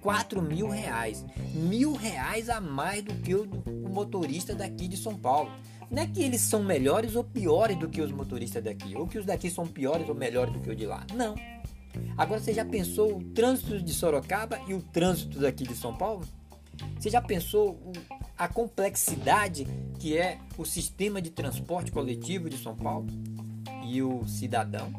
4 0.00 0.40
mil 0.40 0.68
reais. 0.68 1.26
Mil 1.52 1.94
reais 1.94 2.48
a 2.48 2.60
mais 2.60 3.02
do 3.02 3.12
que 3.14 3.34
o, 3.34 3.42
o 3.42 3.88
motorista 3.88 4.54
daqui 4.54 4.86
de 4.86 4.96
São 4.96 5.18
Paulo. 5.18 5.50
Não 5.90 6.00
é 6.00 6.06
que 6.06 6.22
eles 6.22 6.42
são 6.42 6.62
melhores 6.62 7.16
ou 7.16 7.24
piores 7.24 7.76
do 7.76 7.88
que 7.88 8.00
os 8.00 8.12
motoristas 8.12 8.62
daqui, 8.62 8.94
ou 8.94 9.08
que 9.08 9.18
os 9.18 9.26
daqui 9.26 9.50
são 9.50 9.66
piores 9.66 10.08
ou 10.08 10.14
melhores 10.14 10.52
do 10.52 10.60
que 10.60 10.70
o 10.70 10.76
de 10.76 10.86
lá. 10.86 11.04
Não. 11.12 11.34
Agora 12.16 12.40
você 12.40 12.54
já 12.54 12.64
pensou 12.64 13.16
o 13.16 13.24
trânsito 13.24 13.82
de 13.82 13.92
Sorocaba 13.92 14.60
e 14.68 14.74
o 14.74 14.80
trânsito 14.80 15.40
daqui 15.40 15.66
de 15.66 15.74
São 15.74 15.96
Paulo? 15.96 16.24
Você 17.00 17.10
já 17.10 17.20
pensou 17.20 17.80
a 18.38 18.46
complexidade 18.46 19.66
que 19.98 20.16
é 20.16 20.38
o 20.56 20.64
sistema 20.64 21.20
de 21.20 21.30
transporte 21.30 21.90
coletivo 21.90 22.48
de 22.48 22.58
São 22.58 22.76
Paulo? 22.76 23.08
E 23.88 24.02
o 24.02 24.26
cidadão, 24.26 24.92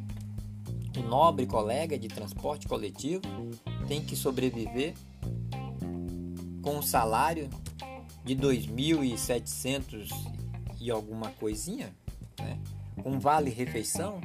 o 0.98 1.02
nobre 1.02 1.46
colega 1.46 2.00
de 2.00 2.08
transporte 2.08 2.68
coletivo, 2.68 3.22
tem 3.88 4.02
que 4.02 4.16
sobreviver 4.16 4.94
com 6.62 6.78
um 6.78 6.82
salário 6.82 7.50
de 8.24 8.36
2.700 8.36 10.10
e 10.80 10.90
alguma 10.90 11.30
coisinha, 11.32 11.94
né? 12.40 12.58
um 13.06 13.20
vale 13.20 13.50
refeição 13.50 14.20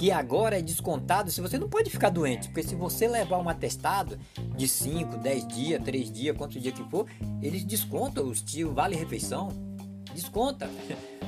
que 0.00 0.10
agora 0.10 0.58
é 0.58 0.62
descontado 0.62 1.30
se 1.30 1.42
você 1.42 1.58
não 1.58 1.68
pode 1.68 1.90
ficar 1.90 2.08
doente, 2.08 2.48
porque 2.48 2.62
se 2.62 2.74
você 2.74 3.06
levar 3.06 3.38
um 3.38 3.50
atestado 3.50 4.18
de 4.56 4.66
5, 4.66 5.18
10 5.18 5.48
dias, 5.48 5.84
3 5.84 6.10
dias, 6.10 6.36
quantos 6.38 6.62
dias 6.62 6.72
que 6.72 6.82
for, 6.88 7.06
eles 7.42 7.62
descontam 7.64 8.26
os 8.26 8.40
tio 8.40 8.72
vale 8.72 8.96
refeição. 8.96 9.48
Desconta. 10.14 10.68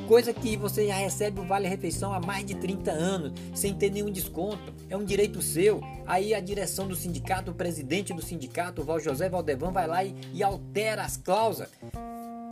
Coisa 0.09 0.33
que 0.33 0.57
você 0.57 0.87
já 0.88 0.95
recebe 0.95 1.40
o 1.40 1.45
vale 1.45 1.68
refeição 1.68 2.12
há 2.12 2.21
mais 2.21 2.45
de 2.45 2.55
30 2.55 2.90
anos, 2.90 3.33
sem 3.55 3.73
ter 3.73 3.90
nenhum 3.90 4.11
desconto. 4.11 4.73
É 4.90 4.97
um 4.97 5.05
direito 5.05 5.40
seu. 5.40 5.81
Aí 6.07 6.35
a 6.35 6.40
direção 6.40 6.88
do 6.88 6.97
sindicato, 6.97 7.51
o 7.51 7.55
presidente 7.55 8.12
do 8.12 8.23
sindicato, 8.23 8.83
o 8.83 8.85
Val 8.85 9.01
José 9.01 9.29
Valdevan, 9.29 9.71
vai 9.71 9.87
lá 9.87 10.05
e, 10.05 10.14
e 10.35 10.42
altera 10.42 11.03
as 11.03 11.16
cláusulas 11.16 11.71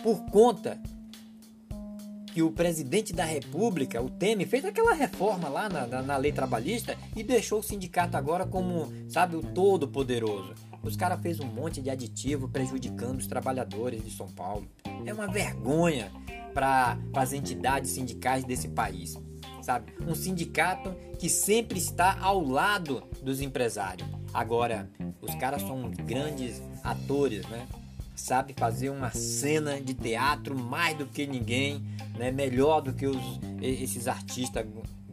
por 0.02 0.20
conta 0.30 0.80
que 2.32 2.42
o 2.42 2.52
presidente 2.52 3.12
da 3.12 3.24
República, 3.24 4.00
o 4.00 4.08
Temer, 4.08 4.46
fez 4.46 4.64
aquela 4.64 4.94
reforma 4.94 5.48
lá 5.48 5.68
na, 5.68 5.86
na, 5.86 6.02
na 6.02 6.16
lei 6.16 6.32
trabalhista 6.32 6.96
e 7.16 7.22
deixou 7.22 7.58
o 7.58 7.62
sindicato 7.62 8.16
agora 8.16 8.46
como, 8.46 8.92
sabe, 9.08 9.36
o 9.36 9.42
todo 9.42 9.88
poderoso. 9.88 10.54
Os 10.82 10.96
caras 10.96 11.20
fez 11.20 11.40
um 11.40 11.46
monte 11.46 11.80
de 11.80 11.90
aditivo 11.90 12.48
prejudicando 12.48 13.18
os 13.18 13.26
trabalhadores 13.26 14.02
de 14.02 14.10
São 14.10 14.28
Paulo. 14.28 14.66
É 15.04 15.12
uma 15.12 15.26
vergonha 15.26 16.10
para 16.54 16.98
as 17.14 17.32
entidades 17.32 17.90
sindicais 17.90 18.44
desse 18.44 18.68
país, 18.68 19.16
sabe? 19.62 19.92
Um 20.06 20.14
sindicato 20.14 20.94
que 21.18 21.28
sempre 21.28 21.78
está 21.78 22.18
ao 22.20 22.42
lado 22.42 23.02
dos 23.22 23.40
empresários. 23.40 24.08
Agora, 24.32 24.90
os 25.20 25.34
caras 25.34 25.62
são 25.62 25.90
grandes 25.90 26.62
atores, 26.82 27.46
né? 27.48 27.66
sabe 28.20 28.54
fazer 28.56 28.90
uma 28.90 29.10
cena 29.10 29.80
de 29.80 29.94
teatro 29.94 30.56
mais 30.56 30.96
do 30.96 31.06
que 31.06 31.26
ninguém, 31.26 31.82
né? 32.18 32.30
melhor 32.30 32.80
do 32.80 32.92
que 32.92 33.06
os, 33.06 33.40
esses 33.62 34.06
artistas 34.06 34.66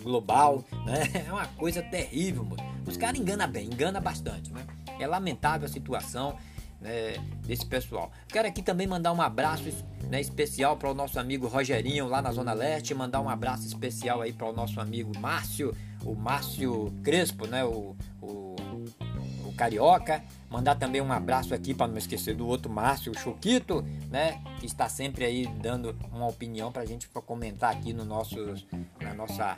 global, 0.03 0.63
né? 0.85 1.23
É 1.27 1.31
uma 1.31 1.47
coisa 1.47 1.81
terrível, 1.81 2.43
mano. 2.43 2.63
Os 2.85 2.95
caras 2.95 3.19
enganam 3.19 3.49
bem, 3.49 3.67
engana 3.67 3.99
bastante, 3.99 4.51
né? 4.53 4.65
É 4.99 5.07
lamentável 5.07 5.65
a 5.65 5.69
situação 5.69 6.37
né, 6.79 7.15
desse 7.45 7.65
pessoal. 7.65 8.11
Quero 8.27 8.47
aqui 8.47 8.61
também 8.61 8.87
mandar 8.87 9.11
um 9.13 9.21
abraço 9.21 9.63
né, 10.09 10.21
especial 10.21 10.77
para 10.77 10.89
o 10.89 10.93
nosso 10.93 11.19
amigo 11.19 11.47
Rogerinho 11.47 12.07
lá 12.07 12.21
na 12.21 12.31
Zona 12.31 12.53
Leste, 12.53 12.93
mandar 12.93 13.21
um 13.21 13.29
abraço 13.29 13.65
especial 13.65 14.21
aí 14.21 14.31
para 14.31 14.47
o 14.47 14.53
nosso 14.53 14.79
amigo 14.79 15.11
Márcio, 15.19 15.75
o 16.05 16.15
Márcio 16.15 16.93
Crespo, 17.03 17.47
né, 17.47 17.63
o, 17.65 17.95
o, 18.21 18.55
o 19.45 19.53
Carioca. 19.55 20.23
Mandar 20.49 20.75
também 20.75 21.01
um 21.01 21.11
abraço 21.11 21.53
aqui 21.53 21.73
para 21.73 21.87
não 21.87 21.97
esquecer 21.97 22.35
do 22.35 22.47
outro 22.47 22.71
Márcio, 22.71 23.11
o 23.11 23.17
Choquito, 23.17 23.83
né, 24.09 24.41
que 24.59 24.65
está 24.65 24.87
sempre 24.87 25.25
aí 25.25 25.45
dando 25.61 25.95
uma 26.11 26.27
opinião 26.27 26.71
para 26.71 26.83
a 26.83 26.85
gente 26.85 27.07
comentar 27.09 27.73
aqui 27.73 27.91
no 27.91 28.05
nosso, 28.05 28.37
na 29.01 29.13
nossa 29.13 29.55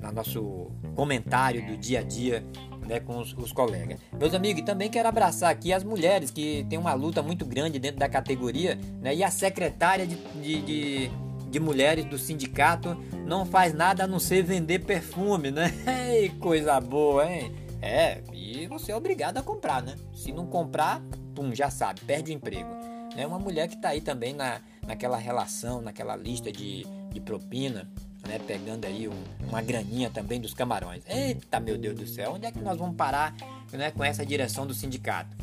no 0.00 0.12
nosso 0.12 0.70
comentário 0.94 1.66
do 1.66 1.76
dia 1.76 1.98
a 1.98 2.02
dia 2.02 2.44
né, 2.88 2.98
com 2.98 3.18
os, 3.18 3.32
os, 3.34 3.52
colegas. 3.52 4.00
Meus 4.18 4.34
amigos, 4.34 4.62
também 4.62 4.88
quero 4.88 5.08
abraçar 5.08 5.50
aqui 5.50 5.72
as 5.72 5.84
mulheres 5.84 6.30
que 6.30 6.66
tem 6.68 6.78
uma 6.78 6.94
luta 6.94 7.22
muito 7.22 7.44
grande 7.44 7.78
dentro 7.78 7.98
da 7.98 8.08
categoria 8.08 8.78
né, 9.00 9.14
e 9.14 9.22
a 9.22 9.30
secretária 9.30 10.06
de, 10.06 10.16
de, 10.16 10.62
de, 10.62 11.10
de 11.50 11.60
mulheres 11.60 12.06
do 12.06 12.18
sindicato 12.18 12.96
não 13.26 13.44
faz 13.44 13.74
nada 13.74 14.04
a 14.04 14.06
não 14.06 14.18
ser 14.18 14.42
vender 14.42 14.80
perfume, 14.80 15.50
né? 15.50 15.72
Ei, 16.10 16.30
coisa 16.30 16.80
boa, 16.80 17.30
hein? 17.30 17.54
É, 17.80 18.22
e 18.32 18.66
você 18.66 18.90
é 18.90 18.96
obrigado 18.96 19.36
a 19.36 19.42
comprar, 19.42 19.82
né? 19.82 19.94
Se 20.12 20.32
não 20.32 20.46
comprar, 20.46 21.00
pum, 21.34 21.54
já 21.54 21.70
sabe, 21.70 22.00
perde 22.00 22.32
o 22.32 22.34
emprego. 22.34 22.68
É 23.16 23.26
uma 23.26 23.38
mulher 23.38 23.68
que 23.68 23.74
está 23.74 23.90
aí 23.90 24.00
também 24.00 24.32
na, 24.32 24.60
naquela 24.86 25.16
relação, 25.16 25.80
naquela 25.80 26.16
lista 26.16 26.50
de, 26.50 26.84
de 27.10 27.20
propina, 27.20 27.88
né, 28.28 28.38
pegando 28.46 28.84
aí 28.84 29.08
um, 29.08 29.24
uma 29.48 29.62
graninha 29.62 30.10
também 30.10 30.38
dos 30.38 30.52
camarões. 30.52 31.02
Eita, 31.08 31.58
meu 31.58 31.78
Deus 31.78 31.96
do 31.96 32.06
céu, 32.06 32.34
onde 32.34 32.44
é 32.44 32.52
que 32.52 32.60
nós 32.60 32.76
vamos 32.78 32.94
parar 32.94 33.34
né, 33.72 33.90
com 33.90 34.04
essa 34.04 34.24
direção 34.24 34.66
do 34.66 34.74
sindicato? 34.74 35.34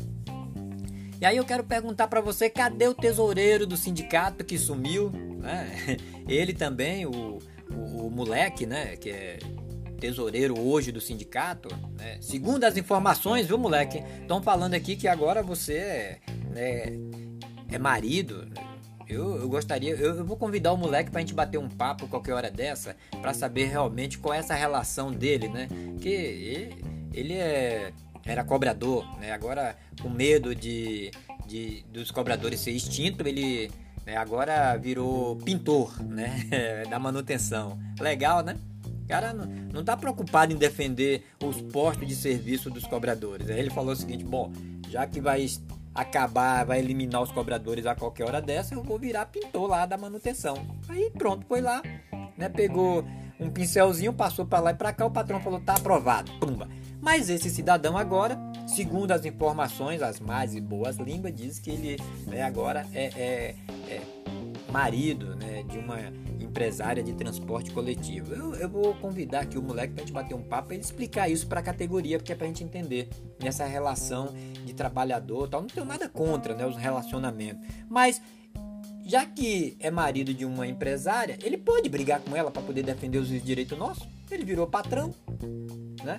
E 1.20 1.26
aí 1.26 1.36
eu 1.36 1.44
quero 1.44 1.64
perguntar 1.64 2.06
para 2.06 2.20
você, 2.20 2.48
cadê 2.48 2.86
o 2.86 2.94
tesoureiro 2.94 3.66
do 3.66 3.76
sindicato 3.76 4.44
que 4.44 4.56
sumiu? 4.56 5.10
Né? 5.10 5.98
Ele 6.28 6.52
também, 6.52 7.06
o, 7.06 7.38
o, 7.70 8.06
o, 8.06 8.10
moleque, 8.10 8.64
né, 8.64 8.96
que 8.96 9.10
é 9.10 9.38
tesoureiro 9.98 10.60
hoje 10.60 10.92
do 10.92 11.00
sindicato, 11.00 11.68
né? 11.96 12.18
segundo 12.20 12.64
as 12.64 12.76
informações, 12.76 13.46
viu, 13.46 13.58
moleque? 13.58 14.04
Estão 14.20 14.42
falando 14.42 14.74
aqui 14.74 14.94
que 14.94 15.08
agora 15.08 15.42
você 15.42 15.74
é, 15.74 16.18
né, 16.50 16.82
é 17.72 17.78
marido, 17.78 18.46
eu, 19.08 19.36
eu 19.36 19.48
gostaria, 19.48 19.94
eu, 19.94 20.16
eu, 20.16 20.24
vou 20.24 20.36
convidar 20.36 20.72
o 20.72 20.76
moleque 20.76 21.10
pra 21.10 21.20
gente 21.20 21.34
bater 21.34 21.58
um 21.58 21.68
papo 21.68 22.08
qualquer 22.08 22.32
hora 22.32 22.50
dessa, 22.50 22.96
para 23.20 23.32
saber 23.32 23.66
realmente 23.66 24.18
qual 24.18 24.34
é 24.34 24.38
essa 24.38 24.54
relação 24.54 25.12
dele, 25.12 25.48
né? 25.48 25.68
Que 26.00 26.08
ele, 26.08 26.84
ele 27.12 27.34
é, 27.34 27.92
era 28.24 28.42
cobrador, 28.42 29.06
né? 29.18 29.32
Agora, 29.32 29.76
com 30.02 30.08
medo 30.08 30.54
de, 30.54 31.10
de 31.46 31.84
dos 31.92 32.10
cobradores 32.10 32.60
ser 32.60 32.72
extinto, 32.72 33.26
ele 33.26 33.70
né, 34.04 34.16
agora 34.16 34.76
virou 34.76 35.36
pintor, 35.36 36.02
né? 36.02 36.46
da 36.90 36.98
manutenção. 36.98 37.78
Legal, 38.00 38.42
né? 38.42 38.56
O 39.04 39.08
cara 39.08 39.32
não, 39.32 39.46
não 39.46 39.84
tá 39.84 39.96
preocupado 39.96 40.52
em 40.52 40.56
defender 40.56 41.24
os 41.40 41.60
postos 41.60 42.08
de 42.08 42.16
serviço 42.16 42.68
dos 42.68 42.84
cobradores. 42.84 43.48
Aí 43.48 43.60
ele 43.60 43.70
falou 43.70 43.92
o 43.92 43.96
seguinte: 43.96 44.24
bom, 44.24 44.52
já 44.90 45.06
que 45.06 45.20
vai 45.20 45.46
acabar, 45.96 46.64
vai 46.64 46.78
eliminar 46.78 47.22
os 47.22 47.32
cobradores 47.32 47.86
a 47.86 47.94
qualquer 47.94 48.24
hora 48.24 48.40
dessa, 48.40 48.74
eu 48.74 48.82
vou 48.82 48.98
virar 48.98 49.26
pintor 49.26 49.68
lá 49.68 49.86
da 49.86 49.96
manutenção. 49.96 50.56
Aí 50.88 51.10
pronto, 51.10 51.46
foi 51.46 51.60
lá, 51.60 51.82
né? 52.36 52.48
Pegou 52.48 53.04
um 53.40 53.50
pincelzinho, 53.50 54.12
passou 54.12 54.46
para 54.46 54.60
lá 54.60 54.70
e 54.70 54.74
para 54.74 54.92
cá, 54.92 55.06
o 55.06 55.10
patrão 55.10 55.40
falou: 55.40 55.60
"Tá 55.60 55.74
aprovado". 55.74 56.30
Pumba. 56.38 56.68
Mas 57.00 57.30
esse 57.30 57.50
cidadão 57.50 57.96
agora, 57.96 58.38
segundo 58.66 59.12
as 59.12 59.24
informações, 59.24 60.02
as 60.02 60.18
mais 60.18 60.54
e 60.54 60.60
boas 60.60 60.96
línguas, 60.96 61.32
diz 61.34 61.58
que 61.58 61.70
ele 61.70 61.96
né, 62.26 62.42
agora 62.42 62.86
é, 62.92 63.04
é, 63.04 63.54
é 63.88 64.02
marido 64.72 65.36
né, 65.36 65.62
de 65.68 65.78
uma 65.78 65.98
empresária 66.56 67.02
de 67.02 67.12
transporte 67.12 67.70
coletivo. 67.70 68.32
Eu, 68.32 68.54
eu 68.54 68.68
vou 68.68 68.94
convidar 68.94 69.40
aqui 69.40 69.58
o 69.58 69.62
moleque 69.62 69.92
pra 69.92 70.02
gente 70.02 70.12
bater 70.12 70.34
um 70.34 70.42
papo 70.42 70.72
e 70.72 70.78
explicar 70.78 71.28
isso 71.28 71.46
para 71.46 71.60
a 71.60 71.62
categoria, 71.62 72.18
porque 72.18 72.32
é 72.32 72.34
pra 72.34 72.46
gente 72.46 72.64
entender 72.64 73.10
nessa 73.42 73.66
relação 73.66 74.34
de 74.64 74.72
trabalhador 74.72 75.48
tal. 75.48 75.60
Não 75.60 75.68
tenho 75.68 75.84
nada 75.84 76.08
contra 76.08 76.54
né, 76.54 76.64
os 76.66 76.74
relacionamentos. 76.74 77.62
Mas 77.90 78.22
já 79.04 79.26
que 79.26 79.76
é 79.80 79.90
marido 79.90 80.32
de 80.32 80.46
uma 80.46 80.66
empresária, 80.66 81.38
ele 81.42 81.58
pode 81.58 81.90
brigar 81.90 82.20
com 82.20 82.34
ela 82.34 82.50
para 82.50 82.62
poder 82.62 82.82
defender 82.82 83.18
os 83.18 83.28
direitos 83.28 83.76
nossos. 83.76 84.08
Ele 84.30 84.44
virou 84.44 84.66
patrão, 84.66 85.14
né? 86.02 86.18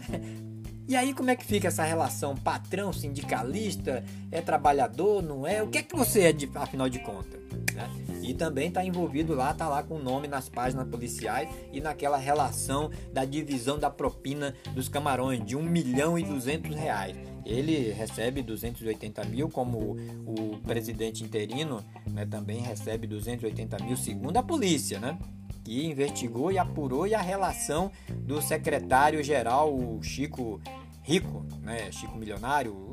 E 0.87 0.95
aí 0.95 1.15
como 1.15 1.31
é 1.31 1.35
que 1.35 1.43
fica 1.43 1.67
essa 1.67 1.83
relação 1.83 2.35
patrão, 2.35 2.93
sindicalista, 2.93 4.05
é 4.31 4.39
trabalhador, 4.39 5.21
não 5.23 5.47
é? 5.47 5.63
O 5.63 5.67
que 5.67 5.79
é 5.79 5.83
que 5.83 5.95
você 5.95 6.21
é 6.21 6.31
de, 6.31 6.49
afinal 6.53 6.87
de 6.87 6.99
contas? 6.99 7.46
Né? 7.77 7.89
E 8.23 8.33
também 8.33 8.69
está 8.69 8.83
envolvido 8.83 9.35
lá, 9.35 9.51
está 9.51 9.69
lá 9.69 9.83
com 9.83 9.95
o 9.95 10.03
nome 10.03 10.27
nas 10.27 10.49
páginas 10.49 10.87
policiais 10.87 11.47
e 11.71 11.79
naquela 11.79 12.17
relação 12.17 12.89
da 13.13 13.23
divisão 13.23 13.77
da 13.77 13.89
propina 13.89 14.55
dos 14.73 14.89
camarões 14.89 15.45
de 15.45 15.55
1 15.55 15.61
milhão 15.61 16.17
e 16.17 16.23
200 16.23 16.75
reais. 16.75 17.15
Ele 17.45 17.91
recebe 17.91 18.41
280 18.41 19.23
mil, 19.25 19.47
como 19.47 19.95
o 20.25 20.57
presidente 20.65 21.23
interino 21.23 21.85
né, 22.09 22.25
também 22.25 22.59
recebe 22.59 23.05
280 23.05 23.77
mil, 23.85 23.95
segundo 23.95 24.37
a 24.37 24.43
polícia, 24.43 24.99
né? 24.99 25.17
que 25.63 25.85
investigou 25.85 26.51
e 26.51 26.57
apurou 26.57 27.05
e 27.05 27.13
a 27.13 27.21
relação 27.21 27.91
do 28.09 28.41
secretário-geral, 28.41 29.73
o 29.73 30.01
Chico 30.01 30.61
Rico, 31.03 31.45
né? 31.61 31.91
Chico 31.91 32.17
Milionário, 32.17 32.89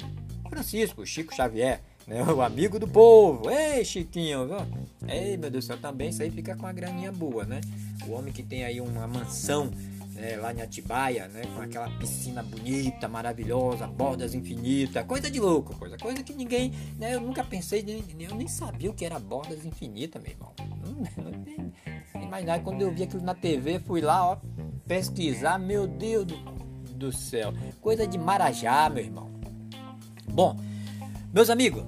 Francisco, 0.49 1.07
Chico 1.07 1.33
Xavier, 1.33 1.81
né? 2.07 2.23
o 2.25 2.43
amigo 2.43 2.79
do 2.79 2.87
povo. 2.87 3.51
Ei, 3.51 3.85
Chiquinho? 3.85 4.49
Ei, 5.09 5.37
meu 5.37 5.51
Deus 5.51 5.65
do 5.65 5.69
céu, 5.69 5.79
também 5.79 6.11
isso 6.11 6.23
aí 6.23 6.31
fica 6.31 6.57
com 6.57 6.67
a 6.67 6.73
graninha 6.73 7.13
boa, 7.13 7.45
né? 7.45 7.61
O 8.07 8.13
homem 8.13 8.33
que 8.33 8.43
tem 8.43 8.65
aí 8.65 8.81
uma 8.81 9.07
mansão 9.07 9.71
né, 10.15 10.37
lá 10.37 10.53
em 10.55 10.63
Atibaia, 10.63 11.29
né, 11.29 11.43
com 11.55 11.61
aquela 11.61 11.91
piscina 11.99 12.43
bonita, 12.43 13.09
maravilhosa, 13.09 13.87
bordas 13.87 14.35
infinitas, 14.35 15.05
coisa 15.05 15.31
de 15.31 15.41
louco, 15.41 15.77
coisa, 15.77 15.99
coisa 15.99 16.23
que 16.23 16.33
ninguém, 16.33 16.73
né, 16.97 17.15
eu 17.15 17.21
nunca 17.21 17.43
pensei, 17.43 17.85
eu 18.19 18.35
nem 18.35 18.49
sabia 18.49 18.91
o 18.91 18.95
que 18.95 19.05
era 19.05 19.19
bordas 19.19 19.65
infinitas, 19.67 20.23
meu 20.23 20.33
irmão. 20.33 20.53
Imaginar 22.15 22.63
quando 22.63 22.81
eu 22.81 22.93
vi 22.93 23.03
aquilo 23.03 23.23
na 23.23 23.35
TV, 23.35 23.81
fui 23.81 24.01
lá, 24.01 24.31
ó, 24.31 24.39
pesquisar, 24.87 25.59
meu 25.59 25.87
Deus 25.87 26.25
do, 26.25 26.37
do 26.95 27.13
céu, 27.13 27.53
coisa 27.81 28.07
de 28.07 28.17
Marajá, 28.17 28.89
meu 28.89 29.05
irmão. 29.05 29.31
Bom, 30.31 30.57
meus 31.33 31.51
amigos, 31.51 31.85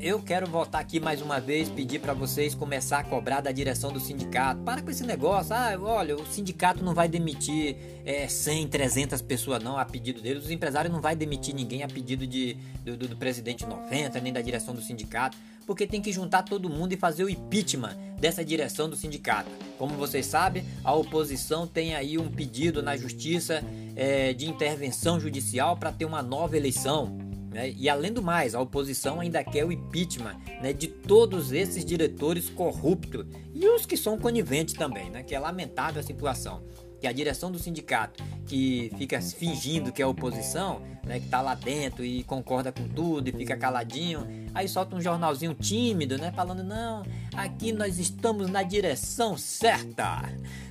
eu 0.00 0.22
quero 0.22 0.46
voltar 0.46 0.78
aqui 0.78 0.98
mais 0.98 1.20
uma 1.20 1.38
vez, 1.38 1.68
pedir 1.68 1.98
para 1.98 2.14
vocês 2.14 2.54
começar 2.54 3.00
a 3.00 3.04
cobrar 3.04 3.42
da 3.42 3.52
direção 3.52 3.92
do 3.92 4.00
sindicato. 4.00 4.62
Para 4.62 4.80
com 4.80 4.90
esse 4.90 5.04
negócio. 5.04 5.54
Ah, 5.54 5.76
olha, 5.78 6.16
o 6.16 6.24
sindicato 6.26 6.82
não 6.82 6.94
vai 6.94 7.08
demitir 7.08 7.76
é, 8.02 8.26
100, 8.26 8.68
300 8.68 9.20
pessoas 9.20 9.62
não 9.62 9.76
a 9.76 9.84
pedido 9.84 10.22
deles. 10.22 10.44
Os 10.44 10.50
empresários 10.50 10.90
não 10.90 11.02
vai 11.02 11.14
demitir 11.14 11.54
ninguém 11.54 11.82
a 11.82 11.88
pedido 11.88 12.26
de, 12.26 12.56
do, 12.82 12.96
do, 12.96 13.08
do 13.08 13.16
presidente 13.16 13.66
90, 13.66 14.18
nem 14.20 14.32
da 14.32 14.40
direção 14.40 14.74
do 14.74 14.80
sindicato. 14.80 15.36
Porque 15.66 15.86
tem 15.86 16.00
que 16.00 16.10
juntar 16.10 16.42
todo 16.42 16.70
mundo 16.70 16.94
e 16.94 16.96
fazer 16.96 17.24
o 17.24 17.28
impeachment 17.28 17.98
dessa 18.18 18.42
direção 18.42 18.88
do 18.88 18.96
sindicato. 18.96 19.50
Como 19.76 19.94
vocês 19.94 20.24
sabem, 20.24 20.64
a 20.82 20.94
oposição 20.94 21.66
tem 21.66 21.94
aí 21.94 22.16
um 22.16 22.30
pedido 22.30 22.82
na 22.82 22.96
justiça 22.96 23.62
é, 23.94 24.32
de 24.32 24.48
intervenção 24.48 25.20
judicial 25.20 25.76
para 25.76 25.92
ter 25.92 26.06
uma 26.06 26.22
nova 26.22 26.56
eleição. 26.56 27.25
Né? 27.56 27.74
E 27.74 27.88
além 27.88 28.12
do 28.12 28.20
mais, 28.20 28.54
a 28.54 28.60
oposição 28.60 29.18
ainda 29.18 29.42
quer 29.42 29.64
o 29.64 29.72
impeachment 29.72 30.36
né, 30.60 30.74
de 30.74 30.88
todos 30.88 31.52
esses 31.52 31.86
diretores 31.86 32.50
corruptos 32.50 33.24
e 33.54 33.66
os 33.66 33.86
que 33.86 33.96
são 33.96 34.18
coniventes 34.18 34.74
também, 34.74 35.08
né? 35.08 35.22
que 35.22 35.34
é 35.34 35.38
lamentável 35.38 35.98
a 35.98 36.02
situação. 36.02 36.62
Que 37.00 37.06
a 37.06 37.12
direção 37.12 37.50
do 37.50 37.58
sindicato, 37.58 38.22
que 38.46 38.92
fica 38.98 39.22
fingindo 39.22 39.90
que 39.90 40.02
é 40.02 40.06
oposição, 40.06 40.82
né, 41.04 41.18
que 41.18 41.26
está 41.26 41.42
lá 41.42 41.54
dentro 41.54 42.02
e 42.02 42.24
concorda 42.24 42.72
com 42.72 42.88
tudo 42.88 43.28
e 43.28 43.32
fica 43.32 43.54
caladinho, 43.54 44.26
aí 44.54 44.66
solta 44.66 44.96
um 44.96 45.00
jornalzinho 45.00 45.52
tímido, 45.52 46.16
né, 46.16 46.32
falando: 46.34 46.64
não, 46.64 47.02
aqui 47.34 47.70
nós 47.70 47.98
estamos 47.98 48.48
na 48.48 48.62
direção 48.62 49.36
certa, 49.36 50.22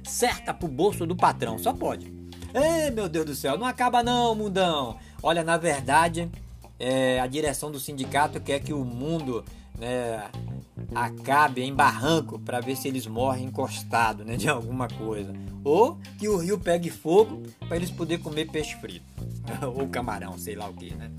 certa 0.04 0.52
pro 0.52 0.68
bolso 0.68 1.06
do 1.06 1.16
patrão, 1.16 1.60
só 1.60 1.72
pode. 1.72 2.12
Ei, 2.56 2.90
meu 2.90 3.08
Deus 3.08 3.26
do 3.28 3.36
céu, 3.36 3.56
não 3.56 3.68
acaba 3.68 4.02
não, 4.02 4.34
mundão. 4.34 4.98
Olha, 5.22 5.44
na 5.44 5.58
verdade, 5.58 6.28
é, 6.80 7.20
a 7.20 7.28
direção 7.28 7.72
do 7.72 7.80
sindicato 7.80 8.40
quer 8.40 8.60
que 8.60 8.74
o 8.74 8.84
mundo 8.84 9.44
né, 9.78 10.30
acabe 10.94 11.62
em 11.62 11.74
barranco 11.74 12.40
para 12.40 12.60
ver 12.60 12.76
se 12.76 12.88
eles 12.88 13.08
morrem 13.08 13.46
encostados 13.46 14.26
né, 14.26 14.36
de 14.36 14.50
alguma 14.50 14.88
coisa. 14.88 15.34
Ou 15.64 15.98
que 16.20 16.28
o 16.28 16.38
rio 16.38 16.60
pegue 16.60 16.90
fogo 16.90 17.44
para 17.68 17.78
eles 17.78 17.90
poderem 17.90 18.24
comer 18.24 18.46
peixe 18.52 18.76
frito. 18.76 19.06
Ou 19.76 19.88
camarão, 19.88 20.38
sei 20.38 20.56
lá 20.56 20.68
o 20.68 20.74
que, 20.74 20.94
né? 20.94 21.12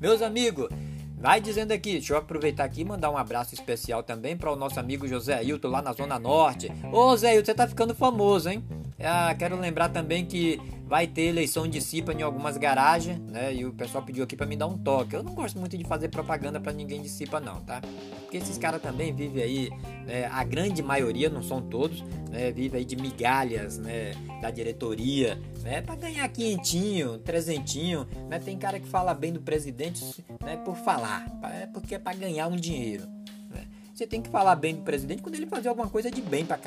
Meus 0.00 0.20
amigos, 0.20 0.68
vai 1.16 1.40
dizendo 1.40 1.70
aqui, 1.70 1.92
deixa 1.92 2.14
eu 2.14 2.18
aproveitar 2.18 2.64
aqui 2.64 2.80
e 2.80 2.84
mandar 2.84 3.10
um 3.10 3.16
abraço 3.16 3.54
especial 3.54 4.02
também 4.02 4.36
para 4.36 4.52
o 4.52 4.56
nosso 4.56 4.80
amigo 4.80 5.06
José 5.06 5.34
Ailton 5.34 5.68
lá 5.68 5.80
na 5.80 5.92
Zona 5.92 6.18
Norte. 6.18 6.72
Ô 6.92 7.16
Zé 7.16 7.30
Ailton, 7.30 7.46
você 7.46 7.54
tá 7.54 7.68
ficando 7.68 7.94
famoso, 7.94 8.48
hein? 8.48 8.64
Ah, 9.04 9.34
quero 9.36 9.58
lembrar 9.58 9.88
também 9.88 10.24
que 10.24 10.60
vai 10.86 11.06
ter 11.06 11.22
eleição 11.22 11.66
de 11.66 11.80
CIPA 11.80 12.12
em 12.12 12.22
algumas 12.22 12.56
garagens, 12.56 13.18
né? 13.18 13.52
E 13.54 13.64
o 13.64 13.72
pessoal 13.72 14.04
pediu 14.04 14.22
aqui 14.22 14.36
para 14.36 14.46
me 14.46 14.56
dar 14.56 14.66
um 14.66 14.76
toque. 14.76 15.16
Eu 15.16 15.22
não 15.22 15.34
gosto 15.34 15.58
muito 15.58 15.76
de 15.76 15.84
fazer 15.84 16.08
propaganda 16.08 16.60
para 16.60 16.72
ninguém 16.72 17.00
de 17.00 17.08
CIPA 17.08 17.40
não, 17.40 17.60
tá? 17.62 17.80
Porque 18.20 18.36
esses 18.36 18.58
caras 18.58 18.80
também 18.80 19.12
vivem 19.12 19.42
aí, 19.42 19.70
né? 20.06 20.26
a 20.30 20.44
grande 20.44 20.82
maioria, 20.82 21.28
não 21.28 21.42
são 21.42 21.60
todos, 21.62 22.02
né? 22.30 22.52
Vive 22.52 22.76
aí 22.76 22.84
de 22.84 22.94
migalhas, 22.94 23.78
né? 23.78 24.12
Da 24.40 24.50
diretoria, 24.50 25.40
né? 25.62 25.80
Para 25.80 25.96
ganhar 25.96 26.28
quinhentinho, 26.28 27.18
trezentinho, 27.18 28.06
né? 28.28 28.38
Tem 28.38 28.56
cara 28.56 28.78
que 28.78 28.86
fala 28.86 29.14
bem 29.14 29.32
do 29.32 29.40
presidente, 29.40 30.04
né? 30.40 30.56
Por 30.58 30.76
falar, 30.76 31.26
é 31.60 31.66
porque 31.66 31.94
é 31.94 31.98
para 31.98 32.14
ganhar 32.16 32.46
um 32.48 32.56
dinheiro. 32.56 33.06
Né? 33.48 33.66
Você 33.94 34.06
tem 34.06 34.20
que 34.20 34.28
falar 34.28 34.54
bem 34.56 34.76
do 34.76 34.82
presidente 34.82 35.22
quando 35.22 35.34
ele 35.34 35.46
fazer 35.46 35.70
alguma 35.70 35.88
coisa 35.88 36.10
de 36.10 36.20
bem 36.20 36.44
para 36.44 36.60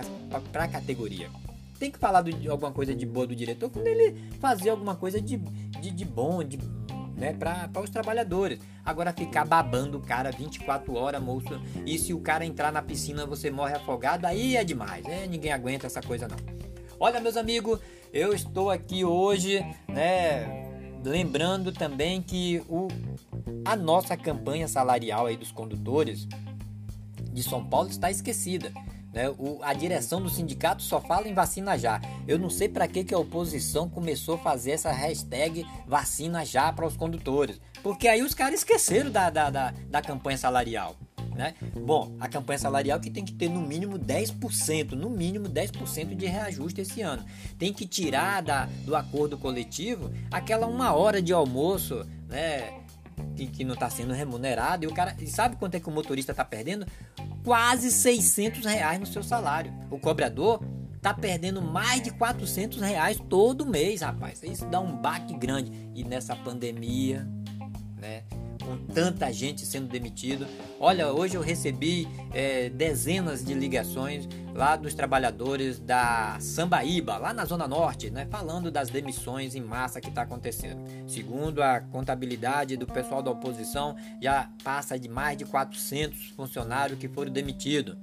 a 0.63 0.67
categoria 0.67 1.29
tem 1.79 1.91
que 1.91 1.99
falar 1.99 2.21
de 2.21 2.49
alguma 2.49 2.71
coisa 2.71 2.95
de 2.95 3.05
boa 3.05 3.27
do 3.27 3.35
diretor 3.35 3.69
quando 3.69 3.87
ele 3.87 4.29
fazer 4.39 4.69
alguma 4.69 4.95
coisa 4.95 5.19
de, 5.19 5.37
de, 5.37 5.91
de 5.91 6.05
bom, 6.05 6.43
de, 6.43 6.57
né, 7.15 7.33
para 7.33 7.81
os 7.81 7.89
trabalhadores. 7.89 8.59
Agora 8.83 9.11
ficar 9.11 9.45
babando 9.45 9.97
o 9.97 10.01
cara 10.01 10.31
24 10.31 10.93
horas, 10.93 11.21
moço, 11.21 11.59
e 11.85 11.97
se 11.97 12.13
o 12.13 12.19
cara 12.19 12.45
entrar 12.45 12.71
na 12.71 12.81
piscina 12.81 13.25
você 13.25 13.49
morre 13.49 13.75
afogado, 13.75 14.25
aí 14.25 14.55
é 14.55 14.63
demais, 14.63 15.03
né? 15.05 15.25
Ninguém 15.27 15.51
aguenta 15.51 15.87
essa 15.87 16.01
coisa 16.01 16.27
não. 16.27 16.37
Olha, 16.99 17.19
meus 17.19 17.35
amigos, 17.35 17.79
eu 18.13 18.33
estou 18.33 18.69
aqui 18.69 19.03
hoje, 19.03 19.59
né, 19.89 20.65
lembrando 21.03 21.71
também 21.71 22.21
que 22.21 22.63
o, 22.69 22.87
a 23.65 23.75
nossa 23.75 24.15
campanha 24.15 24.67
salarial 24.67 25.25
aí 25.25 25.35
dos 25.35 25.51
condutores 25.51 26.27
de 27.33 27.43
São 27.43 27.65
Paulo 27.65 27.89
está 27.89 28.09
esquecida. 28.09 28.71
Né? 29.15 29.29
O, 29.29 29.59
a 29.61 29.73
direção 29.73 30.21
do 30.21 30.29
sindicato 30.29 30.83
só 30.83 30.99
fala 30.99 31.29
em 31.29 31.33
vacina 31.33 31.77
já. 31.77 32.01
Eu 32.27 32.37
não 32.37 32.49
sei 32.49 32.67
para 32.67 32.85
que, 32.85 33.01
que 33.01 33.13
a 33.13 33.17
oposição 33.17 33.89
começou 33.89 34.35
a 34.35 34.39
fazer 34.39 34.71
essa 34.71 34.91
hashtag 34.91 35.65
vacina 35.87 36.43
já 36.45 36.71
para 36.73 36.85
os 36.85 36.97
condutores. 36.97 37.61
Porque 37.81 38.09
aí 38.09 38.21
os 38.21 38.33
caras 38.33 38.59
esqueceram 38.59 39.09
da, 39.09 39.29
da, 39.29 39.49
da, 39.49 39.73
da 39.89 40.01
campanha 40.01 40.37
salarial. 40.37 40.97
Né? 41.33 41.53
Bom, 41.73 42.13
a 42.19 42.27
campanha 42.27 42.59
salarial 42.59 42.99
que 42.99 43.09
tem 43.09 43.23
que 43.23 43.31
ter 43.31 43.49
no 43.49 43.61
mínimo 43.61 43.97
10%, 43.97 44.91
no 44.91 45.09
mínimo 45.09 45.47
10% 45.47 46.13
de 46.13 46.25
reajuste 46.25 46.81
esse 46.81 47.01
ano. 47.01 47.23
Tem 47.57 47.71
que 47.71 47.87
tirar 47.87 48.41
da, 48.41 48.65
do 48.83 48.97
acordo 48.97 49.37
coletivo 49.37 50.11
aquela 50.29 50.67
uma 50.67 50.93
hora 50.93 51.21
de 51.21 51.31
almoço, 51.31 52.05
né? 52.27 52.81
Que, 53.33 53.47
que 53.47 53.63
não 53.63 53.75
está 53.75 53.89
sendo 53.89 54.13
remunerado 54.13 54.83
e 54.83 54.87
o 54.87 54.93
cara. 54.93 55.15
E 55.19 55.27
sabe 55.27 55.55
quanto 55.55 55.75
é 55.75 55.79
que 55.79 55.87
o 55.87 55.91
motorista 55.91 56.31
está 56.31 56.43
perdendo? 56.43 56.85
Quase 57.45 57.91
600 57.91 58.65
reais 58.65 58.99
no 58.99 59.05
seu 59.05 59.23
salário. 59.23 59.71
O 59.89 59.97
cobrador 59.99 60.61
tá 61.01 61.13
perdendo 61.13 61.61
mais 61.61 62.01
de 62.01 62.09
400 62.09 62.81
reais 62.81 63.17
todo 63.29 63.65
mês, 63.65 64.01
rapaz. 64.01 64.41
Isso 64.43 64.65
dá 64.65 64.79
um 64.79 64.97
baque 64.97 65.37
grande. 65.37 65.71
E 65.93 66.03
nessa 66.03 66.35
pandemia, 66.35 67.25
né? 68.01 68.23
Com 68.65 68.77
tanta 68.77 69.31
gente 69.31 69.65
sendo 69.65 69.87
demitido. 69.87 70.47
Olha, 70.79 71.11
hoje 71.13 71.35
eu 71.35 71.41
recebi 71.41 72.07
é, 72.33 72.69
dezenas 72.69 73.43
de 73.45 73.53
ligações 73.53 74.27
lá 74.53 74.75
dos 74.75 74.93
trabalhadores 74.93 75.79
da 75.79 76.37
Sambaíba, 76.39 77.17
lá 77.17 77.33
na 77.33 77.45
Zona 77.45 77.67
Norte, 77.67 78.09
né, 78.09 78.25
falando 78.31 78.71
das 78.71 78.89
demissões 78.89 79.53
em 79.53 79.61
massa 79.61 80.01
que 80.01 80.09
está 80.09 80.23
acontecendo. 80.23 80.81
Segundo 81.07 81.61
a 81.61 81.79
contabilidade 81.79 82.77
do 82.77 82.87
pessoal 82.87 83.21
da 83.21 83.31
oposição, 83.31 83.95
já 84.21 84.49
passa 84.63 84.97
de 84.97 85.09
mais 85.09 85.37
de 85.37 85.45
400 85.45 86.29
funcionários 86.29 86.97
que 86.97 87.07
foram 87.07 87.31
demitidos. 87.31 87.97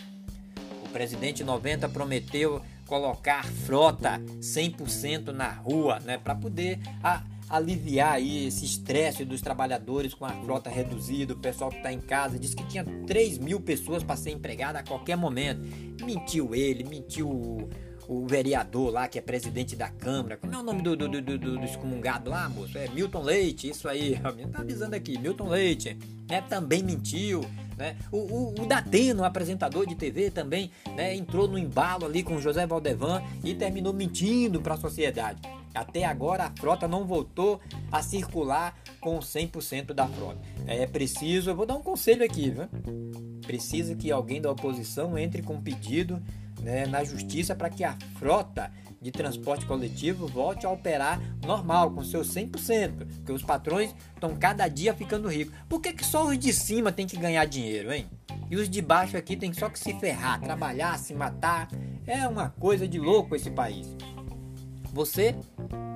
O 0.85 0.89
presidente 0.91 1.43
90 1.43 1.89
prometeu 1.89 2.63
colocar 2.87 3.45
frota 3.45 4.21
100% 4.41 5.29
na 5.29 5.49
rua, 5.49 5.99
né, 6.01 6.19
para 6.19 6.35
poder 6.35 6.79
a, 7.03 7.23
aliviar 7.53 8.15
aí 8.15 8.47
esse 8.47 8.65
estresse 8.65 9.27
dos 9.27 9.43
trabalhadores 9.43 10.15
com 10.15 10.25
a 10.25 10.31
frota 10.31 10.71
reduzida, 10.71 11.35
o 11.35 11.37
pessoal 11.37 11.69
que 11.69 11.77
está 11.77 11.93
em 11.93 12.01
casa, 12.01 12.39
disse 12.39 12.57
que 12.57 12.65
tinha 12.65 12.83
3 13.07 13.37
mil 13.37 13.61
pessoas 13.61 14.03
para 14.03 14.17
ser 14.17 14.31
empregada 14.31 14.79
a 14.79 14.83
qualquer 14.83 15.17
momento. 15.17 15.61
Mentiu 16.03 16.55
ele, 16.55 16.83
mentiu 16.83 17.29
o, 17.29 17.69
o, 18.09 18.27
vereador 18.27 18.91
lá, 18.91 19.07
que 19.07 19.19
é 19.19 19.23
presidente 19.23 19.77
da 19.77 19.91
Câmara. 19.91 20.39
Como 20.39 20.55
é 20.55 20.57
o 20.57 20.63
nome 20.63 20.81
do, 20.81 20.97
do, 20.97 21.09
do, 21.09 21.21
do, 21.21 21.39
do 21.39 21.65
excomungado 21.65 22.31
lá, 22.31 22.49
moço? 22.49 22.79
É 22.79 22.89
Milton 22.89 23.23
Leite, 23.23 23.69
isso 23.69 23.87
aí. 23.87 24.19
Tá 24.51 24.61
avisando 24.61 24.97
aqui, 24.97 25.19
Milton 25.19 25.49
Leite. 25.49 25.99
Né, 26.31 26.41
também 26.49 26.83
mentiu. 26.83 27.43
Né? 27.83 27.97
O, 28.13 28.19
o, 28.19 28.55
o 28.63 28.67
Dateno, 28.67 29.25
apresentador 29.25 29.85
de 29.87 29.97
TV, 29.97 30.31
também 30.31 30.71
né, 30.95 31.17
entrou 31.17 31.49
no 31.49 31.59
embalo 31.59 32.07
ali 32.07 32.23
com 32.23 32.41
José 32.41 32.65
Valdevan 32.65 33.21
e 33.43 33.55
terminou 33.55 33.93
mentindo 33.93 34.61
para 34.61 34.75
a 34.75 34.77
sociedade. 34.77 35.43
Até 35.75 36.05
agora 36.05 36.45
a 36.45 36.53
frota 36.61 36.87
não 36.87 37.05
voltou 37.05 37.61
a 37.91 38.01
circular 38.01 38.79
com 39.01 39.19
100% 39.19 39.93
da 39.93 40.07
frota. 40.07 40.39
É 40.65 40.87
preciso, 40.87 41.51
eu 41.51 41.57
vou 41.57 41.67
dar 41.67 41.75
um 41.75 41.83
conselho 41.83 42.25
aqui, 42.25 42.51
viu? 42.51 42.69
Precisa 43.45 43.97
que 43.97 44.13
alguém 44.13 44.41
da 44.41 44.51
oposição 44.51 45.19
entre 45.19 45.43
com 45.43 45.61
pedido 45.61 46.23
né, 46.61 46.87
na 46.87 47.03
justiça 47.03 47.53
para 47.57 47.69
que 47.69 47.83
a 47.83 47.97
frota 48.17 48.71
de 49.03 49.11
transporte 49.11 49.67
coletivo 49.67 50.29
volte 50.29 50.65
a 50.65 50.71
operar 50.71 51.21
normal, 51.45 51.91
com 51.91 52.05
seus 52.05 52.29
100%, 52.29 53.05
porque 53.17 53.33
os 53.33 53.43
patrões 53.43 53.93
estão 54.15 54.37
cada 54.37 54.69
dia 54.69 54.95
ficando 54.95 55.29
ricos. 55.29 55.53
Por 55.69 55.81
que, 55.81 55.93
que 55.93 56.07
só 56.07 56.29
os 56.29 56.39
de 56.39 56.53
cima 56.53 56.93
tem 56.93 57.07
que 57.07 57.17
ganhar 57.17 57.45
dinheiro, 57.45 57.93
hein? 57.93 58.07
E 58.49 58.57
os 58.57 58.71
de 58.71 58.81
baixo 58.81 59.17
aqui 59.17 59.37
tem 59.37 59.53
só 59.53 59.69
que 59.69 59.79
se 59.79 59.93
ferrar, 59.95 60.41
trabalhar, 60.41 60.99
se 60.99 61.15
matar. 61.15 61.69
É 62.07 62.29
uma 62.29 62.51
coisa 62.51 62.87
de 62.87 62.99
louco 62.99 63.35
esse 63.35 63.51
país. 63.51 63.89
Você 64.93 65.35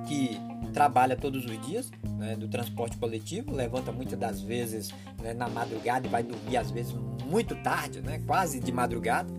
que 0.05 0.37
trabalha 0.73 1.15
todos 1.15 1.45
os 1.45 1.65
dias 1.65 1.89
né, 2.17 2.35
do 2.35 2.47
transporte 2.47 2.97
coletivo, 2.97 3.53
levanta 3.53 3.91
muitas 3.91 4.17
das 4.19 4.41
vezes 4.41 4.89
né, 5.21 5.33
na 5.33 5.47
madrugada 5.47 6.07
e 6.07 6.09
vai 6.09 6.23
dormir 6.23 6.57
às 6.57 6.71
vezes 6.71 6.93
muito 7.25 7.55
tarde, 7.55 8.01
né, 8.01 8.21
quase 8.25 8.59
de 8.59 8.71
madrugada. 8.71 9.31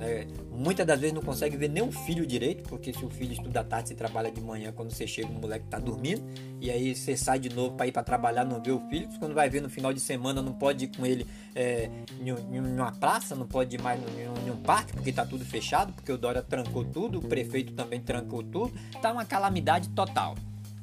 Né, 0.00 0.26
muitas 0.50 0.86
das 0.86 0.98
vezes 0.98 1.14
não 1.14 1.20
consegue 1.20 1.58
ver 1.58 1.68
nem 1.68 1.82
o 1.82 1.92
filho 1.92 2.26
direito, 2.26 2.62
porque 2.62 2.90
se 2.90 3.04
o 3.04 3.10
filho 3.10 3.34
estuda 3.34 3.60
à 3.60 3.64
tarde, 3.64 3.90
você 3.90 3.94
trabalha 3.94 4.30
de 4.30 4.40
manhã, 4.40 4.72
quando 4.72 4.90
você 4.90 5.06
chega, 5.06 5.28
o 5.28 5.32
moleque 5.32 5.66
está 5.66 5.78
dormindo, 5.78 6.22
e 6.58 6.70
aí 6.70 6.96
você 6.96 7.14
sai 7.18 7.38
de 7.38 7.50
novo 7.50 7.76
para 7.76 7.86
ir 7.86 7.92
para 7.92 8.02
trabalhar, 8.02 8.46
não 8.46 8.62
vê 8.62 8.72
o 8.72 8.80
filho. 8.88 9.06
Quando 9.18 9.34
vai 9.34 9.50
ver 9.50 9.60
no 9.60 9.68
final 9.68 9.92
de 9.92 10.00
semana, 10.00 10.40
não 10.40 10.54
pode 10.54 10.86
ir 10.86 10.96
com 10.96 11.04
ele 11.04 11.26
é, 11.54 11.90
em, 12.18 12.32
uma 12.32 12.92
praça, 12.92 13.36
não 13.36 13.46
pode 13.46 13.76
ir 13.76 13.82
mais 13.82 14.00
em, 14.00 14.50
um 14.50 14.56
parque, 14.62 14.94
porque 14.94 15.10
está 15.10 15.26
tudo 15.26 15.44
fechado, 15.44 15.92
porque 15.92 16.10
o 16.10 16.16
Dória 16.16 16.42
trancou 16.42 16.82
tudo, 16.82 17.18
o 17.18 17.22
prefeito 17.22 17.74
também 17.74 18.00
trancou 18.00 18.42
tudo, 18.42 18.72
tá 19.02 19.12
uma 19.12 19.26
calamidade 19.26 19.90
total. 19.90 20.34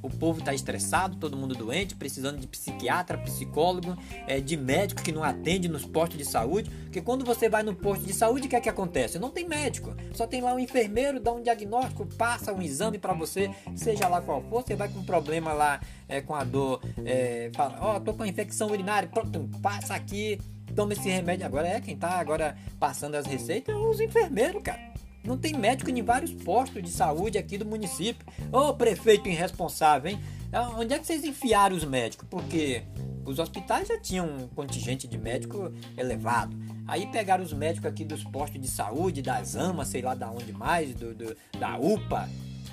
O 0.02 0.10
povo 0.10 0.40
está 0.40 0.54
estressado, 0.54 1.18
todo 1.18 1.36
mundo 1.36 1.56
doente, 1.56 1.96
precisando 1.96 2.40
de 2.40 2.48
psiquiatra, 2.48 3.18
psicólogo, 3.18 3.98
é, 4.28 4.40
de 4.40 4.56
médico 4.56 5.02
que 5.02 5.12
não 5.12 5.24
atende 5.24 5.68
nos 5.68 5.86
postos 5.86 6.18
de 6.18 6.26
saúde. 6.26 6.70
Porque 6.84 7.02
quando 7.02 7.26
você 7.26 7.50
vai 7.50 7.64
no 7.64 7.76
posto 7.76 8.06
de 8.06 8.14
saúde, 8.14 8.48
o 8.48 8.50
que 8.50 8.56
é 8.56 8.62
que 8.62 8.70
acontece? 8.70 9.18
Não 9.18 9.30
tem 9.30 9.48
médico, 9.48 9.96
só 10.14 10.28
tem 10.28 10.42
lá 10.42 10.54
um 10.54 10.60
enfermeiro, 10.60 11.20
dá 11.20 11.32
um 11.32 11.42
diagnóstico, 11.42 12.06
passa 12.16 12.54
um 12.54 12.62
exame 12.62 12.98
para 12.98 13.14
você, 13.14 13.50
seja 13.76 14.08
lá 14.08 14.22
qual 14.22 14.42
for. 14.44 14.64
Você 14.64 14.76
vai 14.76 14.88
com 14.88 15.00
um 15.00 15.04
problema 15.04 15.52
lá 15.54 15.82
é, 16.08 16.22
com 16.22 16.36
a 16.36 16.44
dor, 16.44 16.82
é, 17.04 17.50
fala: 17.56 17.78
Ó, 17.82 17.98
oh, 17.98 18.00
tô 18.00 18.14
com 18.14 18.26
infecção 18.26 18.70
urinária, 18.70 19.10
pronto, 19.10 19.50
passa 19.62 19.96
aqui, 19.96 20.40
toma 20.76 20.94
esse 20.94 21.10
remédio. 21.10 21.46
Agora 21.46 21.68
é 21.68 21.82
quem 21.82 21.98
tá 21.98 22.12
agora 22.20 22.56
passando 22.80 23.16
as 23.16 23.26
receitas, 23.26 23.76
é 23.76 23.78
os 23.78 24.00
enfermeiros, 24.00 24.62
cara. 24.62 24.97
Não 25.28 25.38
tem 25.38 25.54
médico 25.54 25.90
em 25.90 26.02
vários 26.02 26.32
postos 26.32 26.82
de 26.82 26.90
saúde 26.90 27.38
aqui 27.38 27.58
do 27.58 27.66
município. 27.66 28.26
Ô 28.50 28.74
prefeito 28.74 29.28
irresponsável, 29.28 30.12
hein? 30.12 30.20
Ah, 30.54 30.70
onde 30.78 30.94
é 30.94 31.00
que 31.00 31.06
vocês 31.06 31.26
enfiaram 31.26 31.76
os 31.76 31.84
médicos? 31.84 32.26
Porque 32.30 32.84
os 33.26 33.38
hospitais 33.38 33.90
já 33.90 34.00
tinham 34.00 34.26
um 34.26 34.48
contingente 34.48 35.06
de 35.06 35.18
médico 35.18 35.70
elevado. 35.98 36.56
Aí 36.88 37.06
pegaram 37.08 37.44
os 37.44 37.52
médicos 37.52 37.90
aqui 37.90 38.06
dos 38.06 38.24
postos 38.24 38.62
de 38.62 38.70
saúde, 38.70 39.22
das 39.22 39.58
AMAs, 39.58 39.90
sei 39.90 40.02
lá 40.02 40.16
da 40.16 40.32
onde 40.32 40.54
mais, 40.54 40.96
do, 40.96 41.14
do 41.14 41.36
da 41.60 41.78
UPA, 41.78 42.30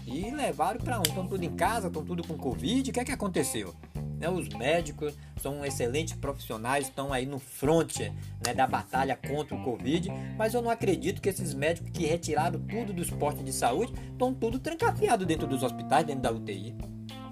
e 0.07 0.31
levaram 0.31 0.81
para 0.81 0.99
um. 0.99 1.03
Estão 1.03 1.27
tudo 1.27 1.43
em 1.45 1.55
casa, 1.55 1.89
estão 1.89 2.05
tudo 2.05 2.27
com 2.27 2.37
Covid. 2.37 2.91
O 2.91 2.93
que 2.93 3.01
é 3.01 3.05
que 3.05 3.13
aconteceu? 3.13 3.75
Né, 4.19 4.29
os 4.29 4.49
médicos 4.49 5.15
são 5.41 5.65
excelentes 5.65 6.15
profissionais, 6.15 6.87
estão 6.87 7.13
aí 7.13 7.27
no 7.27 7.39
front 7.39 7.99
né, 7.99 8.55
da 8.55 8.67
batalha 8.67 9.17
contra 9.17 9.57
o 9.57 9.63
Covid, 9.63 10.09
mas 10.39 10.55
eu 10.55 10.63
não 10.63 10.71
acredito 10.71 11.21
que 11.21 11.29
esses 11.29 11.53
médicos 11.53 11.91
que 11.91 12.07
retiraram 12.07 12.61
tudo 12.61 12.93
dos 12.93 13.11
postos 13.11 13.45
de 13.45 13.53
saúde 13.53 13.93
estão 14.13 14.33
tudo 14.33 14.59
trancafiado 14.59 15.27
dentro 15.27 15.47
dos 15.47 15.63
hospitais, 15.63 16.07
dentro 16.07 16.23
da 16.23 16.33
UTI. 16.33 16.77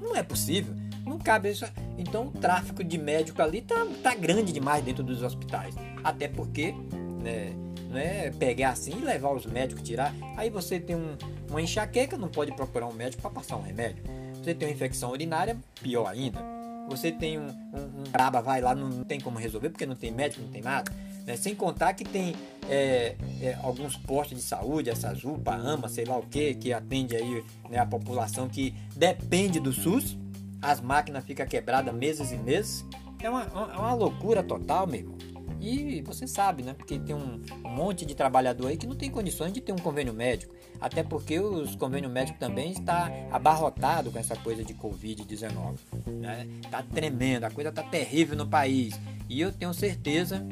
Não 0.01 0.17
é 0.17 0.23
possível, 0.23 0.75
não 1.07 1.19
cabe 1.19 1.51
isso. 1.51 1.65
Então 1.97 2.27
o 2.27 2.31
tráfico 2.33 2.83
de 2.83 2.99
médico 2.99 3.41
ali 3.41 3.63
tá, 3.63 3.87
tá 4.03 4.15
grande 4.15 4.53
demais 4.53 4.85
dentro 4.85 5.05
dos 5.05 5.23
hospitais. 5.23 5.75
Até 6.03 6.27
porque, 6.27 6.75
né, 7.23 7.55
né, 7.93 8.31
pegar 8.31 8.71
assim 8.71 8.93
e 8.93 9.05
levar 9.05 9.33
os 9.33 9.47
médicos 9.47 9.83
tirar. 9.83 10.15
Aí 10.37 10.51
você 10.51 10.81
tem 10.81 10.97
um, 10.97 11.17
uma 11.49 11.61
enxaqueca, 11.61 12.17
não 12.17 12.29
pode 12.29 12.53
procurar 12.53 12.87
um 12.87 12.93
médico 12.93 13.23
para 13.23 13.31
passar 13.31 13.57
um 13.57 13.63
remédio. 13.63 14.03
Você 14.35 14.55
tem 14.55 14.69
uma 14.69 14.75
infecção 14.75 15.11
urinária, 15.11 15.57
pior 15.81 16.07
ainda. 16.07 16.41
Você 16.89 17.13
tem 17.13 17.39
um, 17.39 17.47
um, 17.47 18.01
um 18.01 18.11
braba, 18.11 18.43
vai 18.43 18.61
lá, 18.61 18.75
não 18.75 19.05
tem 19.05 19.21
como 19.21 19.39
resolver 19.39 19.71
porque 19.71 19.87
não 19.87 19.95
tem 19.95 20.11
médico, 20.11 20.43
não 20.43 20.51
tem 20.51 20.63
nada. 20.63 20.91
Né? 21.25 21.37
Sem 21.37 21.55
contar 21.55 21.95
que 21.95 22.05
tem 22.05 22.35
é, 22.69 23.15
é, 23.41 23.57
alguns 23.63 23.97
postos 23.97 24.37
de 24.37 24.43
saúde, 24.43 24.91
essas 24.91 25.23
UPA, 25.25 25.55
AMA, 25.55 25.89
sei 25.89 26.05
lá 26.05 26.17
o 26.17 26.23
que, 26.23 26.55
que 26.55 26.73
atende 26.73 27.15
aí 27.15 27.45
né, 27.71 27.79
a 27.79 27.87
população 27.87 28.49
que 28.49 28.75
depende 28.97 29.61
do 29.61 29.73
SUS. 29.73 30.17
As 30.61 30.81
máquinas 30.81 31.25
ficam 31.25 31.47
quebradas 31.47 31.95
meses 31.95 32.33
e 32.33 32.37
meses. 32.37 32.85
É 33.21 33.31
uma, 33.31 33.43
é 33.43 33.79
uma 33.79 33.95
loucura 33.95 34.43
total, 34.43 34.87
meu 34.87 35.01
irmão. 35.01 35.32
E 35.63 36.03
você 36.03 36.27
sabe, 36.27 36.65
né? 36.65 36.75
Porque 36.75 36.99
tem 36.99 37.15
um, 37.15 37.41
monte 37.63 38.05
de 38.05 38.17
trabalhador 38.17 38.67
aí 38.67 38.77
que 38.77 38.87
não 38.87 38.97
tem 38.97 39.09
condições 39.09 39.53
de 39.53 39.61
ter 39.61 39.71
um 39.71 39.79
convênio 39.79 40.13
médico. 40.13 40.53
Até 40.81 41.05
porque 41.05 41.39
os 41.39 41.77
convênios 41.77 42.13
médicos 42.13 42.41
também 42.41 42.73
está 42.73 43.09
abarrotado 43.31 44.11
com 44.11 44.19
essa 44.19 44.35
coisa 44.35 44.65
de 44.65 44.75
Covid-19. 44.75 45.79
Né? 46.07 46.49
Tá 46.69 46.83
tremendo, 46.83 47.45
a 47.45 47.51
coisa 47.51 47.71
tá 47.71 47.85
terrível 47.85 48.37
no 48.37 48.49
país. 48.49 48.99
E 49.29 49.41
eu 49.41 49.53
tenho 49.53 49.73
certeza 49.73 50.45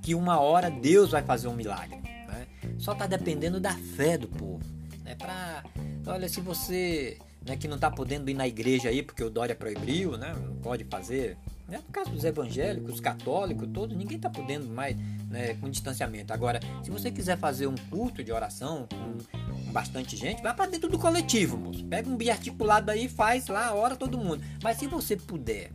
que 0.00 0.14
uma 0.14 0.38
hora 0.38 0.70
Deus 0.70 1.10
vai 1.10 1.22
fazer 1.24 1.48
um 1.48 1.56
milagre. 1.56 1.96
Né? 1.96 2.46
Só 2.78 2.94
tá 2.94 3.08
dependendo 3.08 3.58
da 3.58 3.72
fé 3.72 4.16
do 4.16 4.28
povo. 4.28 4.64
Né? 5.02 5.16
Pra, 5.16 5.64
olha, 6.06 6.28
se 6.28 6.40
você 6.40 7.18
né, 7.44 7.56
que 7.56 7.66
não 7.66 7.76
está 7.76 7.90
podendo 7.90 8.30
ir 8.30 8.34
na 8.34 8.46
igreja 8.46 8.88
aí 8.88 9.02
porque 9.02 9.24
o 9.24 9.30
Dória 9.30 9.54
proibiu, 9.54 10.16
né, 10.16 10.34
não 10.34 10.56
pode 10.56 10.84
fazer. 10.84 11.36
Né, 11.70 11.78
no 11.78 11.92
caso 11.92 12.10
dos 12.10 12.24
evangélicos, 12.24 12.98
católicos, 12.98 13.68
todos, 13.72 13.96
ninguém 13.96 14.16
está 14.16 14.28
podendo 14.28 14.66
mais 14.66 14.96
né, 15.28 15.54
com 15.54 15.70
distanciamento. 15.70 16.32
Agora, 16.32 16.58
se 16.82 16.90
você 16.90 17.12
quiser 17.12 17.38
fazer 17.38 17.68
um 17.68 17.76
culto 17.88 18.24
de 18.24 18.32
oração 18.32 18.88
com, 18.90 19.18
com 19.54 19.72
bastante 19.72 20.16
gente, 20.16 20.42
vai 20.42 20.52
para 20.52 20.68
dentro 20.68 20.88
do 20.90 20.98
coletivo, 20.98 21.56
moço. 21.56 21.84
Pega 21.84 22.10
um 22.10 22.16
biarticulado 22.16 22.90
aí, 22.90 23.08
faz 23.08 23.46
lá, 23.46 23.72
ora 23.72 23.94
todo 23.94 24.18
mundo. 24.18 24.42
Mas 24.64 24.78
se 24.78 24.88
você 24.88 25.16
puder 25.16 25.70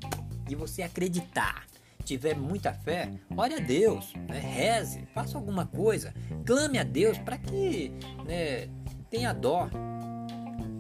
e 0.50 0.54
você 0.54 0.82
acreditar, 0.82 1.66
tiver 2.04 2.36
muita 2.36 2.74
fé, 2.74 3.10
ore 3.36 3.54
a 3.54 3.60
Deus, 3.60 4.14
né, 4.28 4.38
reze, 4.38 5.08
faça 5.14 5.38
alguma 5.38 5.66
coisa, 5.66 6.14
clame 6.46 6.78
a 6.78 6.84
Deus 6.84 7.18
para 7.20 7.38
que 7.38 7.93
né, 8.26 8.68
tenha 9.10 9.32
dó 9.32 9.70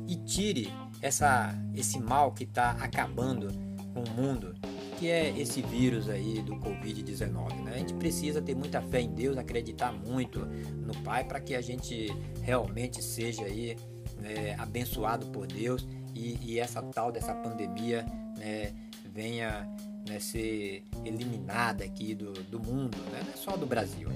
e 0.09 0.17
tire 0.17 0.73
essa, 1.01 1.55
esse 1.73 1.99
mal 1.99 2.33
que 2.33 2.43
está 2.43 2.71
acabando 2.71 3.47
com 3.93 4.03
o 4.03 4.09
mundo, 4.09 4.53
que 4.99 5.09
é 5.09 5.29
esse 5.37 5.61
vírus 5.61 6.09
aí 6.09 6.41
do 6.41 6.55
Covid-19. 6.55 7.63
Né? 7.63 7.73
A 7.75 7.77
gente 7.77 7.93
precisa 7.93 8.41
ter 8.41 8.55
muita 8.55 8.81
fé 8.81 9.01
em 9.01 9.13
Deus, 9.13 9.37
acreditar 9.37 9.91
muito 9.91 10.39
no 10.39 10.93
Pai 11.03 11.23
para 11.23 11.39
que 11.39 11.55
a 11.55 11.61
gente 11.61 12.07
realmente 12.41 13.03
seja 13.03 13.43
aí 13.43 13.77
né, 14.19 14.55
abençoado 14.57 15.25
por 15.27 15.47
Deus 15.47 15.85
e, 16.13 16.37
e, 16.41 16.59
essa 16.59 16.81
tal 16.81 17.11
dessa 17.11 17.33
pandemia 17.33 18.05
né, 18.37 18.73
venha 19.13 19.67
né, 20.07 20.19
ser 20.19 20.83
eliminada 21.03 21.83
aqui 21.83 22.15
do, 22.15 22.31
do 22.31 22.59
mundo, 22.59 22.97
né? 23.11 23.21
não 23.25 23.33
é 23.33 23.37
só 23.37 23.57
do 23.57 23.65
Brasil. 23.65 24.09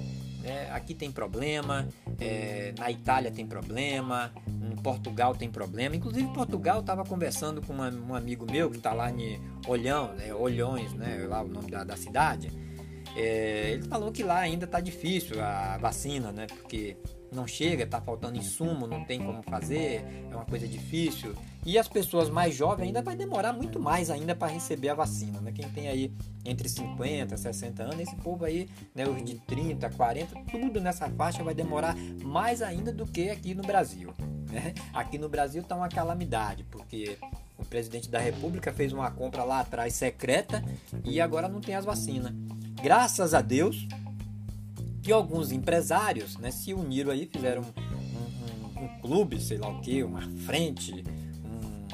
É, 0.43 0.69
aqui 0.71 0.93
tem 0.93 1.11
problema, 1.11 1.87
é, 2.19 2.73
na 2.77 2.89
Itália 2.89 3.29
tem 3.29 3.45
problema, 3.45 4.31
em 4.47 4.75
Portugal 4.77 5.35
tem 5.35 5.49
problema. 5.49 5.95
Inclusive, 5.95 6.27
Portugal 6.33 6.79
estava 6.79 7.03
conversando 7.03 7.61
com 7.61 7.73
uma, 7.73 7.89
um 7.89 8.15
amigo 8.15 8.49
meu 8.49 8.69
que 8.69 8.77
está 8.77 8.93
lá 8.93 9.11
em 9.11 9.39
Olhão, 9.67 10.13
é, 10.19 10.33
Olhões, 10.33 10.93
né, 10.93 11.25
lá 11.27 11.41
o 11.41 11.47
nome 11.47 11.69
da, 11.69 11.83
da 11.83 11.97
cidade. 11.97 12.51
É, 13.15 13.71
ele 13.71 13.83
falou 13.83 14.11
que 14.11 14.23
lá 14.23 14.39
ainda 14.39 14.65
está 14.65 14.79
difícil 14.79 15.43
a 15.43 15.77
vacina, 15.77 16.31
né, 16.31 16.47
porque 16.47 16.95
não 17.31 17.47
chega, 17.47 17.83
está 17.83 18.01
faltando 18.01 18.37
insumo, 18.37 18.87
não 18.87 19.03
tem 19.03 19.19
como 19.19 19.41
fazer, 19.43 20.03
é 20.29 20.35
uma 20.35 20.45
coisa 20.45 20.67
difícil. 20.67 21.35
E 21.65 21.77
as 21.77 21.87
pessoas 21.87 22.29
mais 22.29 22.55
jovens 22.55 22.87
ainda 22.87 23.01
vai 23.01 23.15
demorar 23.15 23.53
muito 23.53 23.79
mais 23.79 24.09
ainda 24.09 24.35
para 24.35 24.51
receber 24.51 24.89
a 24.89 24.93
vacina. 24.93 25.39
Né? 25.41 25.51
Quem 25.51 25.69
tem 25.69 25.87
aí 25.87 26.11
entre 26.45 26.69
50 26.69 27.35
e 27.35 27.37
60 27.37 27.83
anos, 27.83 27.99
esse 27.99 28.15
povo 28.15 28.45
aí, 28.45 28.69
né, 28.95 29.07
os 29.07 29.23
de 29.23 29.35
30, 29.35 29.89
40, 29.89 30.35
tudo 30.51 30.79
nessa 30.79 31.09
faixa 31.09 31.43
vai 31.43 31.53
demorar 31.53 31.95
mais 32.23 32.61
ainda 32.61 32.91
do 32.91 33.05
que 33.05 33.29
aqui 33.29 33.53
no 33.53 33.61
Brasil. 33.61 34.13
Né? 34.49 34.73
Aqui 34.93 35.17
no 35.17 35.29
Brasil 35.29 35.61
está 35.61 35.75
uma 35.75 35.89
calamidade, 35.89 36.63
porque 36.71 37.17
o 37.57 37.65
presidente 37.65 38.09
da 38.09 38.19
República 38.19 38.71
fez 38.71 38.93
uma 38.93 39.11
compra 39.11 39.43
lá 39.43 39.59
atrás 39.59 39.93
secreta 39.93 40.63
e 41.03 41.19
agora 41.19 41.47
não 41.47 41.59
tem 41.59 41.75
as 41.75 41.85
vacinas. 41.85 42.33
Graças 42.81 43.33
a 43.33 43.41
Deus, 43.41 43.85
que 45.01 45.11
alguns 45.11 45.51
empresários 45.51 46.37
né, 46.37 46.51
se 46.51 46.73
uniram 46.73 47.11
aí, 47.11 47.25
fizeram 47.25 47.61
um, 47.61 48.79
um, 48.79 48.83
um 48.83 49.01
clube, 49.01 49.41
sei 49.41 49.57
lá 49.57 49.69
o 49.69 49.81
que, 49.81 50.03
uma 50.03 50.21
frente, 50.45 51.03
um, 51.43 51.87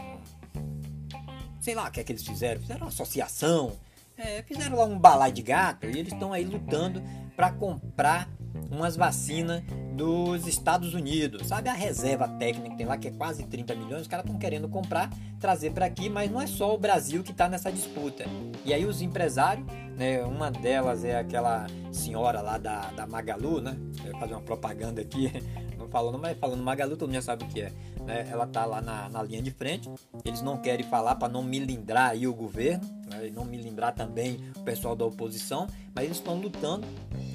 sei 1.59 1.75
lá 1.75 1.87
o 1.87 1.91
que 1.91 1.99
é 1.99 2.03
que 2.03 2.11
eles 2.11 2.25
fizeram, 2.25 2.61
fizeram 2.61 2.81
uma 2.81 2.89
associação, 2.89 3.73
é, 4.17 4.41
fizeram 4.43 4.77
lá 4.77 4.85
um 4.85 4.97
balai 4.97 5.31
de 5.31 5.41
gato 5.41 5.85
e 5.87 5.99
eles 5.99 6.13
estão 6.13 6.31
aí 6.31 6.45
lutando 6.45 7.01
para 7.35 7.51
comprar 7.51 8.29
umas 8.71 8.95
vacinas 8.95 9.61
dos 9.95 10.47
Estados 10.47 10.93
Unidos. 10.93 11.47
Sabe 11.47 11.69
a 11.69 11.73
reserva 11.73 12.27
técnica 12.27 12.69
que 12.71 12.77
tem 12.77 12.85
lá, 12.85 12.97
que 12.97 13.07
é 13.07 13.11
quase 13.11 13.43
30 13.43 13.75
milhões? 13.75 14.01
Os 14.03 14.07
caras 14.07 14.25
estão 14.25 14.39
querendo 14.39 14.67
comprar, 14.67 15.09
trazer 15.39 15.71
para 15.71 15.85
aqui, 15.85 16.09
mas 16.09 16.31
não 16.31 16.41
é 16.41 16.47
só 16.47 16.73
o 16.73 16.77
Brasil 16.77 17.23
que 17.23 17.31
está 17.31 17.47
nessa 17.47 17.71
disputa. 17.71 18.25
E 18.65 18.73
aí 18.73 18.85
os 18.85 19.01
empresários, 19.01 19.65
né, 19.95 20.23
uma 20.23 20.51
delas 20.51 21.03
é 21.03 21.17
aquela 21.17 21.67
senhora 21.91 22.41
lá 22.41 22.57
da, 22.57 22.91
da 22.91 23.07
Magalu, 23.07 23.61
né? 23.61 23.77
Eu 24.03 24.11
vou 24.11 24.19
fazer 24.19 24.33
uma 24.33 24.41
propaganda 24.41 25.01
aqui, 25.01 25.31
não 25.77 25.87
falando, 25.87 26.19
mas 26.19 26.37
falando 26.37 26.61
Magalu, 26.61 26.97
todo 26.97 27.07
mundo 27.07 27.15
já 27.15 27.21
sabe 27.21 27.45
o 27.45 27.47
que 27.47 27.61
é. 27.61 27.71
Né? 28.05 28.27
Ela 28.29 28.45
tá 28.45 28.65
lá 28.65 28.81
na, 28.81 29.09
na 29.09 29.23
linha 29.23 29.41
de 29.41 29.51
frente. 29.51 29.89
Eles 30.23 30.41
não 30.41 30.57
querem 30.57 30.85
falar 30.85 31.15
para 31.15 31.31
não 31.31 31.41
milindrar 31.41 32.11
aí 32.11 32.27
o 32.27 32.33
governo, 32.33 32.83
né? 33.09 33.31
não 33.33 33.45
milindrar 33.45 33.95
também 33.95 34.39
o 34.57 34.61
pessoal 34.61 34.95
da 34.95 35.05
oposição, 35.05 35.67
mas 35.93 36.05
eles 36.05 36.17
estão 36.17 36.35
lutando 36.35 36.85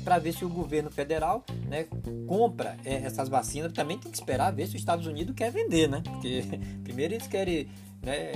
para 0.05 0.19
ver 0.19 0.33
se 0.33 0.45
o 0.45 0.49
governo 0.49 0.91
federal 0.91 1.45
né, 1.67 1.87
compra 2.27 2.77
é, 2.85 2.97
essas 2.97 3.29
vacinas. 3.29 3.73
Também 3.73 3.99
tem 3.99 4.11
que 4.11 4.19
esperar 4.19 4.53
ver 4.53 4.67
se 4.67 4.77
os 4.77 4.81
Estados 4.81 5.07
Unidos 5.07 5.35
quer 5.35 5.51
vender, 5.51 5.89
né? 5.89 6.03
Porque 6.05 6.45
primeiro 6.85 7.15
eles 7.15 7.27
querem 7.27 7.69
né, 8.03 8.33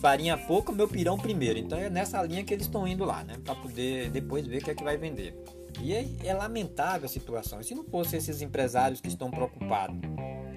farinha 0.00 0.36
pouco, 0.36 0.72
meu 0.72 0.88
pirão 0.88 1.18
primeiro. 1.18 1.58
Então 1.58 1.78
é 1.78 1.90
nessa 1.90 2.22
linha 2.22 2.44
que 2.44 2.52
eles 2.52 2.66
estão 2.66 2.86
indo 2.86 3.04
lá, 3.04 3.24
né? 3.24 3.36
Para 3.44 3.54
poder 3.54 4.10
depois 4.10 4.46
ver 4.46 4.58
o 4.58 4.64
que 4.64 4.70
é 4.70 4.74
que 4.74 4.84
vai 4.84 4.96
vender. 4.96 5.34
E 5.80 5.92
é, 5.92 6.06
é 6.24 6.34
lamentável 6.34 7.06
a 7.06 7.08
situação. 7.08 7.62
Se 7.62 7.74
não 7.74 7.84
fosse 7.84 8.16
esses 8.16 8.40
empresários 8.40 9.00
que 9.00 9.08
estão 9.08 9.30
preocupados 9.30 9.96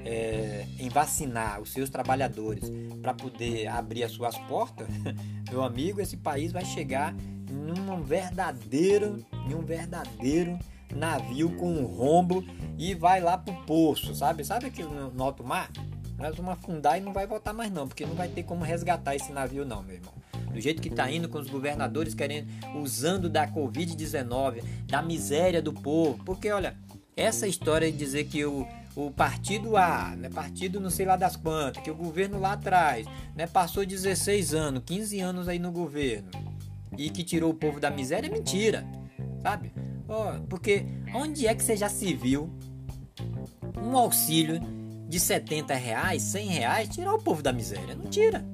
é, 0.05 0.65
em 0.79 0.89
vacinar 0.89 1.61
os 1.61 1.71
seus 1.71 1.89
trabalhadores 1.89 2.71
para 3.01 3.13
poder 3.13 3.67
abrir 3.67 4.03
as 4.03 4.11
suas 4.11 4.37
portas, 4.39 4.87
meu 5.51 5.63
amigo, 5.63 5.99
esse 5.99 6.17
país 6.17 6.51
vai 6.51 6.63
chegar 6.63 7.13
num 7.49 8.01
verdadeiro, 8.01 9.25
em 9.49 9.53
um 9.53 9.61
verdadeiro 9.61 10.57
navio 10.95 11.55
com 11.55 11.71
um 11.71 11.85
rombo 11.85 12.43
e 12.77 12.93
vai 12.93 13.19
lá 13.19 13.37
pro 13.37 13.53
poço, 13.65 14.15
sabe? 14.15 14.43
Sabe 14.43 14.67
aqui 14.67 14.83
no, 14.83 15.11
no 15.11 15.23
alto 15.23 15.43
mar? 15.43 15.69
Nós 16.20 16.36
vamos 16.36 16.53
afundar 16.53 16.97
e 16.97 17.01
não 17.01 17.13
vai 17.13 17.26
voltar 17.26 17.53
mais 17.53 17.72
não, 17.72 17.88
porque 17.88 18.05
não 18.05 18.15
vai 18.15 18.28
ter 18.28 18.43
como 18.43 18.63
resgatar 18.63 19.15
esse 19.15 19.32
navio 19.32 19.65
não, 19.65 19.82
meu 19.82 19.95
irmão. 19.95 20.13
Do 20.51 20.59
jeito 20.59 20.82
que 20.82 20.89
tá 20.89 21.09
indo 21.09 21.30
com 21.30 21.38
os 21.38 21.49
governadores 21.49 22.13
querendo 22.13 22.47
usando 22.76 23.30
da 23.30 23.47
COVID-19, 23.47 24.63
da 24.86 25.01
miséria 25.01 25.61
do 25.61 25.72
povo, 25.72 26.22
porque 26.26 26.51
olha, 26.51 26.76
essa 27.15 27.47
história 27.47 27.91
de 27.91 27.97
dizer 27.97 28.26
que 28.26 28.43
o 28.45 28.67
o 28.95 29.11
partido 29.11 29.78
A, 29.78 30.15
né, 30.17 30.30
partido 30.30 30.80
não 30.80 30.89
sei 30.89 31.05
lá 31.05 31.15
das 31.15 31.36
quantas, 31.36 31.82
que 31.82 31.91
o 31.91 31.95
governo 31.95 32.39
lá 32.39 32.53
atrás, 32.53 33.05
né, 33.36 33.47
passou 33.47 33.86
16 33.86 34.53
anos, 34.53 34.84
15 34.86 35.20
anos 35.20 35.47
aí 35.47 35.59
no 35.59 35.72
governo 35.72 36.30
e 36.97 37.09
que 37.09 37.24
tirou 37.24 37.51
o 37.51 37.53
povo 37.53 37.80
da 37.80 37.89
miséria 37.89 38.28
é 38.28 38.32
mentira, 38.32 38.86
sabe? 39.41 39.72
Oh, 40.07 40.41
porque 40.47 40.86
onde 41.13 41.47
é 41.47 41.53
que 41.53 41.63
você 41.63 41.78
já 41.78 41.88
se 41.88 42.13
viu 42.13 42.49
um 43.82 43.95
auxílio 43.95 44.59
de 45.10 45.20
70 45.20 45.74
reais, 45.74 46.22
100 46.22 46.47
reais, 46.47 46.89
tirar 46.89 47.16
o 47.16 47.18
povo 47.18 47.41
da 47.41 47.51
miséria? 47.51 47.95
Não 47.95 48.05
tira. 48.05 48.45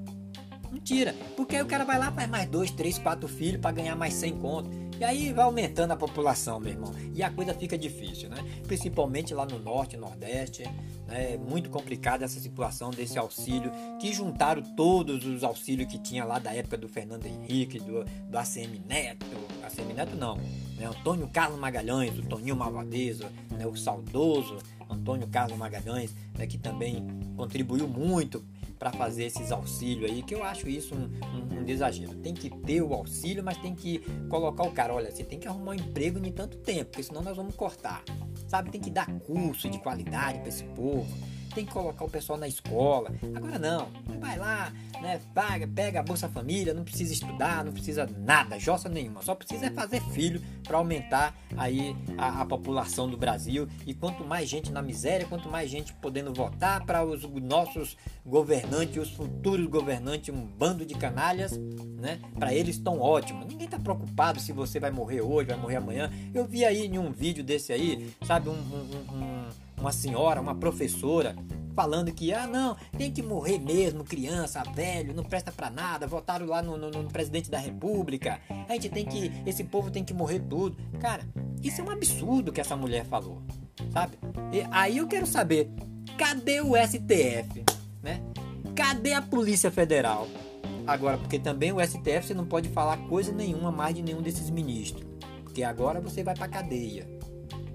Não 0.71 0.79
tira. 0.79 1.13
Porque 1.35 1.57
aí 1.57 1.61
o 1.61 1.65
cara 1.65 1.83
vai 1.83 1.99
lá, 1.99 2.13
faz 2.13 2.29
mais 2.29 2.49
dois, 2.49 2.71
três, 2.71 2.97
quatro 2.97 3.27
filhos 3.27 3.59
para 3.59 3.73
ganhar 3.73 3.95
mais 3.97 4.13
100 4.13 4.37
conto. 4.39 4.69
E 4.97 5.03
aí 5.03 5.33
vai 5.33 5.43
aumentando 5.43 5.91
a 5.91 5.97
população, 5.97 6.57
meu 6.57 6.71
irmão. 6.71 6.93
E 7.13 7.21
a 7.21 7.29
coisa 7.29 7.53
fica 7.53 7.77
difícil, 7.77 8.29
né? 8.29 8.37
Principalmente 8.65 9.33
lá 9.33 9.45
no 9.45 9.59
norte, 9.59 9.97
nordeste. 9.97 10.63
Né? 11.07 11.33
É 11.33 11.37
muito 11.37 11.69
complicada 11.69 12.23
essa 12.23 12.39
situação 12.39 12.89
desse 12.89 13.19
auxílio. 13.19 13.69
Que 13.99 14.13
juntaram 14.13 14.61
todos 14.61 15.25
os 15.25 15.43
auxílios 15.43 15.91
que 15.91 15.99
tinha 15.99 16.23
lá 16.23 16.39
da 16.39 16.53
época 16.53 16.77
do 16.77 16.87
Fernando 16.87 17.25
Henrique, 17.25 17.79
do, 17.79 18.05
do 18.05 18.37
ACM 18.37 18.81
Neto. 18.87 19.25
ACM 19.61 19.93
Neto 19.93 20.15
não. 20.15 20.37
Né? 20.77 20.85
Antônio 20.85 21.27
Carlos 21.27 21.59
Magalhães, 21.59 22.17
o 22.17 22.21
Toninho 22.21 22.55
Malvadeza, 22.55 23.29
né? 23.51 23.67
o 23.67 23.75
saudoso 23.75 24.57
Antônio 24.89 25.27
Carlos 25.27 25.57
Magalhães, 25.57 26.13
né? 26.37 26.45
que 26.47 26.57
também 26.57 27.05
contribuiu 27.35 27.87
muito 27.87 28.43
para 28.77 28.91
fazer 28.91 29.25
esses 29.25 29.51
auxílios 29.51 30.11
aí, 30.11 30.21
que 30.21 30.35
eu 30.35 30.43
acho 30.43 30.67
isso 30.67 30.93
um, 30.93 31.05
um, 31.05 31.61
um, 31.61 31.67
exagero. 31.67 32.13
Tem 32.15 32.33
que 32.33 32.49
ter 32.49 32.81
o 32.81 32.93
auxílio, 32.93 33.43
mas 33.43 33.57
tem 33.57 33.73
que 33.73 33.99
colocar 34.29 34.63
o 34.63 34.71
cara, 34.71 34.93
olha, 34.93 35.11
você 35.11 35.23
tem 35.23 35.39
que 35.39 35.47
arrumar 35.47 35.71
um 35.71 35.75
emprego 35.75 36.19
em 36.23 36.31
tanto 36.31 36.57
tempo, 36.57 36.91
porque 36.91 37.03
senão 37.03 37.21
nós 37.21 37.37
vamos 37.37 37.55
cortar. 37.55 38.03
Sabe, 38.47 38.69
tem 38.69 38.81
que 38.81 38.91
dar 38.91 39.07
curso 39.19 39.69
de 39.69 39.79
qualidade 39.79 40.39
para 40.39 40.49
esse 40.49 40.63
povo. 40.65 41.07
Tem 41.55 41.65
que 41.65 41.71
colocar 41.71 42.03
o 42.03 42.09
pessoal 42.09 42.37
na 42.37 42.47
escola. 42.47 43.09
Agora 43.33 43.57
não, 43.57 43.87
vai 44.19 44.37
lá, 44.37 44.73
né, 45.01 45.21
paga, 45.33 45.65
pega 45.65 46.01
a 46.01 46.03
Bolsa 46.03 46.27
Família, 46.27 46.73
não 46.73 46.83
precisa 46.83 47.13
estudar, 47.13 47.63
não 47.63 47.71
precisa 47.71 48.07
nada, 48.17 48.59
jossa 48.59 48.89
nenhuma, 48.89 49.21
só 49.21 49.33
precisa 49.33 49.71
fazer 49.71 50.01
filho 50.11 50.41
para 50.63 50.77
aumentar 50.77 51.33
aí 51.55 51.95
a, 52.17 52.41
a, 52.41 52.45
população 52.45 53.09
do 53.09 53.15
Brasil. 53.15 53.69
E 53.87 53.93
quanto 53.93 54.25
mais 54.25 54.49
gente 54.49 54.69
na 54.71 54.81
miséria, 54.81 55.25
quanto 55.27 55.47
mais 55.47 55.69
gente 55.69 55.93
podendo 55.93 56.33
votar 56.33 56.85
para 56.85 57.05
os 57.05 57.23
nossos 57.41 57.95
governantes, 58.25 58.97
os 58.97 59.11
futuros 59.11 59.67
governantes, 59.67 60.35
um 60.35 60.45
bando 60.45 60.85
de 60.85 60.95
canalhas, 60.95 61.57
né? 61.57 62.19
Para 62.37 62.53
eles 62.53 62.75
estão 62.75 62.99
ótimos. 62.99 63.45
Ninguém 63.45 63.67
tá 63.67 63.79
preocupado 63.79 64.41
se 64.41 64.51
você 64.51 64.79
vai 64.79 64.91
morrer 64.91 65.21
hoje, 65.21 65.49
vai 65.49 65.57
morrer 65.57 65.77
amanhã. 65.77 66.11
Eu 66.33 66.45
vi 66.45 66.65
aí 66.65 66.85
em 66.85 66.97
um 66.97 67.11
vídeo 67.11 67.43
desse 67.43 67.71
aí, 67.71 68.13
sabe, 68.25 68.49
um, 68.49 68.53
um, 68.53 69.15
um, 69.15 69.49
uma 69.79 69.91
senhora, 69.91 70.41
uma 70.41 70.55
professora 70.55 71.35
falando 71.75 72.11
que, 72.11 72.33
ah, 72.33 72.47
não, 72.47 72.75
tem 72.97 73.11
que 73.11 73.21
morrer 73.21 73.59
mesmo, 73.59 74.03
criança, 74.03 74.63
velho, 74.73 75.13
não 75.13 75.23
presta 75.23 75.51
para 75.51 75.69
nada, 75.69 76.07
votaram 76.07 76.45
lá 76.45 76.61
no, 76.61 76.77
no, 76.77 76.89
no, 76.89 77.11
presidente 77.11 77.51
da 77.51 77.59
república, 77.59 78.39
a 78.69 78.73
gente 78.73 78.89
tem 78.89 79.05
que, 79.05 79.31
esse 79.45 79.63
povo 79.65 79.91
tem 79.91 80.03
que 80.03 80.13
morrer 80.13 80.39
tudo. 80.39 80.77
Cara, 81.01 81.27
isso 81.61 81.81
é 81.81 81.83
um 81.83 81.91
absurdo 81.91 82.53
que 82.53 82.61
essa 82.61 82.77
mulher 82.77 83.05
falou, 83.05 83.41
sabe? 83.91 84.17
E 84.53 84.65
aí 84.71 84.97
eu 84.97 85.07
quero 85.07 85.27
saber, 85.27 85.69
cadê 86.17 86.61
o 86.61 86.75
STF, 86.77 87.63
né? 88.01 88.21
Cadê 88.73 89.13
a 89.13 89.21
Polícia 89.21 89.69
Federal? 89.69 90.27
Agora, 90.87 91.17
porque 91.17 91.39
também 91.39 91.73
o 91.73 91.83
STF 91.83 92.27
você 92.27 92.33
não 92.33 92.45
pode 92.45 92.69
falar 92.69 92.97
coisa 93.07 93.31
nenhuma 93.31 93.71
mais 93.71 93.95
de 93.95 94.01
nenhum 94.01 94.21
desses 94.21 94.49
ministros, 94.49 95.05
porque 95.43 95.63
agora 95.63 95.99
você 95.99 96.23
vai 96.23 96.35
pra 96.35 96.47
cadeia. 96.47 97.07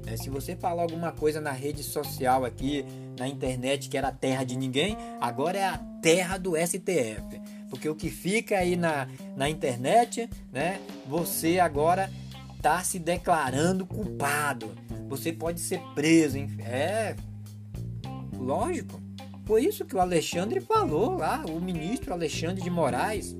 Né? 0.05 0.17
Se 0.17 0.31
você 0.31 0.57
falar 0.57 0.83
alguma 0.83 1.13
coisa 1.13 1.41
na 1.41 1.53
rede 1.53 1.83
social 1.83 2.45
aqui, 2.45 2.85
na 3.19 3.29
internet, 3.29 3.89
que 3.89 3.97
era 3.97 4.11
terra 4.11 4.45
de 4.45 4.57
ninguém, 4.57 4.97
agora 5.21 5.59
é 5.59 5.65
a 5.65 5.79
terra 6.03 6.39
do 6.39 6.55
STF. 6.57 7.41
Porque 7.69 7.89
o 7.89 7.95
que 7.95 8.11
fica 8.11 8.59
aí 8.59 8.77
na, 8.77 9.09
na 9.37 9.49
internet, 9.49 10.29
né? 10.53 10.81
Você 11.07 11.61
agora 11.61 12.11
está 12.57 12.83
se 12.83 12.99
declarando 12.99 13.87
culpado. 13.87 14.75
Você 15.09 15.33
pode 15.33 15.61
ser 15.61 15.81
preso. 15.95 16.37
Hein? 16.37 16.51
É 16.61 17.15
lógico. 18.37 19.01
Foi 19.45 19.65
isso 19.65 19.85
que 19.85 19.97
o 19.97 20.01
Alexandre 20.01 20.61
falou 20.61 21.17
lá, 21.17 21.45
o 21.49 21.61
ministro 21.61 22.13
Alexandre 22.13 22.63
de 22.63 22.71
Moraes, 22.71 23.35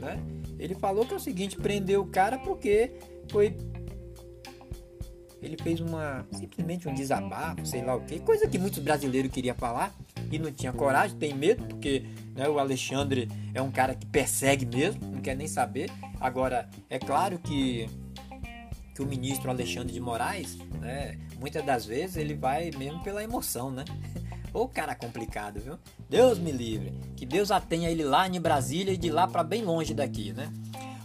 né? 0.00 0.20
Ele 0.58 0.74
falou 0.74 1.04
que 1.04 1.12
é 1.12 1.16
o 1.16 1.20
seguinte, 1.20 1.56
prendeu 1.56 2.02
o 2.02 2.06
cara 2.06 2.38
porque 2.38 2.92
foi 3.30 3.56
ele 5.42 5.56
fez 5.60 5.80
uma 5.80 6.24
simplesmente 6.30 6.88
um 6.88 6.94
desabafo, 6.94 7.66
sei 7.66 7.84
lá 7.84 7.96
o 7.96 8.00
que, 8.02 8.20
coisa 8.20 8.46
que 8.46 8.58
muitos 8.58 8.78
brasileiros 8.78 9.30
queriam 9.30 9.56
falar 9.56 9.92
e 10.30 10.38
não 10.38 10.52
tinha 10.52 10.72
coragem, 10.72 11.16
tem 11.18 11.34
medo, 11.34 11.64
porque 11.64 12.04
né, 12.34 12.48
o 12.48 12.58
Alexandre 12.58 13.28
é 13.52 13.60
um 13.60 13.70
cara 13.70 13.94
que 13.94 14.06
persegue 14.06 14.64
mesmo, 14.64 15.00
não 15.12 15.20
quer 15.20 15.36
nem 15.36 15.48
saber. 15.48 15.90
Agora, 16.20 16.70
é 16.88 16.98
claro 16.98 17.38
que, 17.38 17.90
que 18.94 19.02
o 19.02 19.06
ministro 19.06 19.50
Alexandre 19.50 19.92
de 19.92 20.00
Moraes, 20.00 20.56
né, 20.80 21.18
muitas 21.40 21.64
das 21.64 21.84
vezes 21.84 22.16
ele 22.16 22.34
vai 22.34 22.70
mesmo 22.78 23.02
pela 23.02 23.22
emoção, 23.22 23.70
né? 23.70 23.84
Ô 24.54 24.68
cara 24.68 24.94
complicado, 24.94 25.60
viu? 25.60 25.78
Deus 26.08 26.38
me 26.38 26.52
livre. 26.52 26.92
Que 27.16 27.24
Deus 27.24 27.50
a 27.50 27.58
tenha 27.58 27.90
ele 27.90 28.04
lá 28.04 28.28
em 28.28 28.38
Brasília 28.38 28.92
e 28.92 28.98
de 28.98 29.10
lá 29.10 29.26
para 29.26 29.42
bem 29.42 29.64
longe 29.64 29.94
daqui, 29.94 30.32
né? 30.32 30.52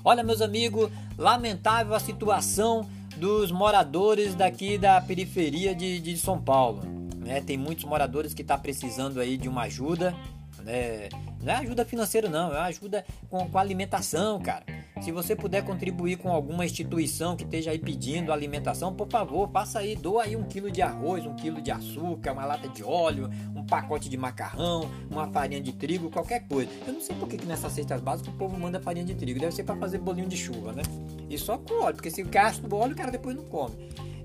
Olha, 0.04 0.22
meus 0.22 0.42
amigos, 0.42 0.92
lamentável 1.18 1.94
a 1.94 2.00
situação 2.00 2.88
dos 3.18 3.52
moradores 3.52 4.36
daqui 4.36 4.78
da 4.78 5.02
periferia 5.02 5.76
de, 5.76 6.00
de 6.00 6.18
São 6.18 6.40
Paulo. 6.40 6.82
Né? 7.18 7.42
Tem 7.42 7.58
muitos 7.58 7.84
moradores 7.84 8.34
que 8.34 8.42
estão 8.42 8.56
tá 8.56 8.62
precisando 8.62 9.20
aí 9.20 9.38
de 9.38 9.50
uma 9.50 9.64
ajuda. 9.64 10.16
Né? 10.64 11.10
Não 11.42 11.54
é 11.54 11.58
ajuda 11.58 11.86
financeira, 11.86 12.30
não, 12.30 12.54
é 12.54 12.60
ajuda 12.62 13.06
com, 13.30 13.48
com 13.50 13.58
alimentação, 13.58 14.40
cara. 14.40 14.66
Se 15.02 15.12
você 15.12 15.36
puder 15.36 15.64
contribuir 15.64 16.18
com 16.18 16.32
alguma 16.32 16.66
instituição 16.66 17.36
que 17.36 17.44
esteja 17.44 17.72
aí 17.72 17.78
pedindo 17.78 18.34
alimentação, 18.34 18.94
por 18.94 19.08
favor, 19.08 19.50
faça 19.52 19.80
aí, 19.80 19.96
doa 19.96 20.24
aí 20.24 20.36
um 20.36 20.44
quilo 20.44 20.72
de 20.72 20.82
arroz, 20.82 21.26
um 21.26 21.36
quilo 21.36 21.62
de 21.62 21.72
açúcar, 21.72 22.34
uma 22.34 22.46
lata 22.46 22.68
de 22.68 22.84
óleo, 22.84 23.30
um 23.56 23.64
pacote 23.66 24.10
de 24.10 24.18
macarrão, 24.18 24.90
uma 25.10 25.28
farinha 25.28 25.62
de 25.62 25.72
trigo, 25.72 26.10
qualquer 26.10 26.48
coisa. 26.48 26.72
Eu 26.86 26.94
não 26.94 27.02
sei 27.02 27.16
por 27.16 27.28
que, 27.28 27.38
que 27.38 27.46
nessas 27.46 27.72
cestas 27.74 28.02
básicas 28.02 28.34
o 28.34 28.38
povo 28.38 28.60
manda 28.60 28.80
farinha 28.80 29.06
de 29.06 29.14
trigo, 29.14 29.40
deve 29.40 29.54
ser 29.54 29.64
para 29.64 29.76
fazer 29.76 30.00
bolinho 30.00 30.28
de 30.28 30.36
chuva, 30.36 30.74
né? 30.74 30.82
E 31.30 31.38
só 31.38 31.58
com 31.58 31.84
óleo, 31.84 31.96
porque 31.96 32.10
se 32.10 32.24
gasta 32.24 32.68
o 32.68 32.76
óleo, 32.76 32.94
o 32.94 32.98
cara 32.98 33.12
depois 33.12 33.36
não 33.36 33.46
come. 33.46 33.76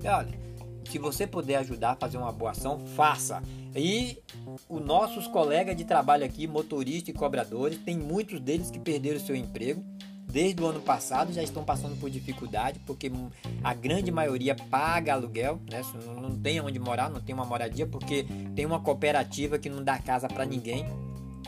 E 0.03 0.07
olha, 0.07 0.33
se 0.89 0.97
você 0.97 1.27
puder 1.27 1.57
ajudar 1.57 1.91
a 1.91 1.95
fazer 1.95 2.17
uma 2.17 2.31
boa 2.31 2.51
ação, 2.51 2.79
faça. 2.79 3.41
E 3.75 4.19
os 4.69 4.81
nossos 4.85 5.27
colegas 5.27 5.75
de 5.75 5.83
trabalho 5.83 6.25
aqui, 6.25 6.47
motoristas 6.47 7.09
e 7.09 7.17
cobradores, 7.17 7.77
tem 7.79 7.97
muitos 7.97 8.39
deles 8.39 8.69
que 8.69 8.79
perderam 8.79 9.19
seu 9.19 9.35
emprego 9.35 9.83
desde 10.33 10.63
o 10.63 10.65
ano 10.65 10.81
passado 10.81 11.31
já 11.31 11.43
estão 11.43 11.63
passando 11.63 11.95
por 11.99 12.09
dificuldade, 12.09 12.79
porque 12.87 13.11
a 13.63 13.71
grande 13.75 14.11
maioria 14.11 14.55
paga 14.55 15.13
aluguel, 15.13 15.61
né? 15.69 15.83
não 16.19 16.35
tem 16.35 16.59
onde 16.59 16.79
morar, 16.79 17.07
não 17.07 17.21
tem 17.21 17.35
uma 17.35 17.45
moradia, 17.45 17.85
porque 17.85 18.25
tem 18.55 18.65
uma 18.65 18.79
cooperativa 18.79 19.59
que 19.59 19.69
não 19.69 19.83
dá 19.83 19.99
casa 19.99 20.27
para 20.27 20.43
ninguém, 20.43 20.87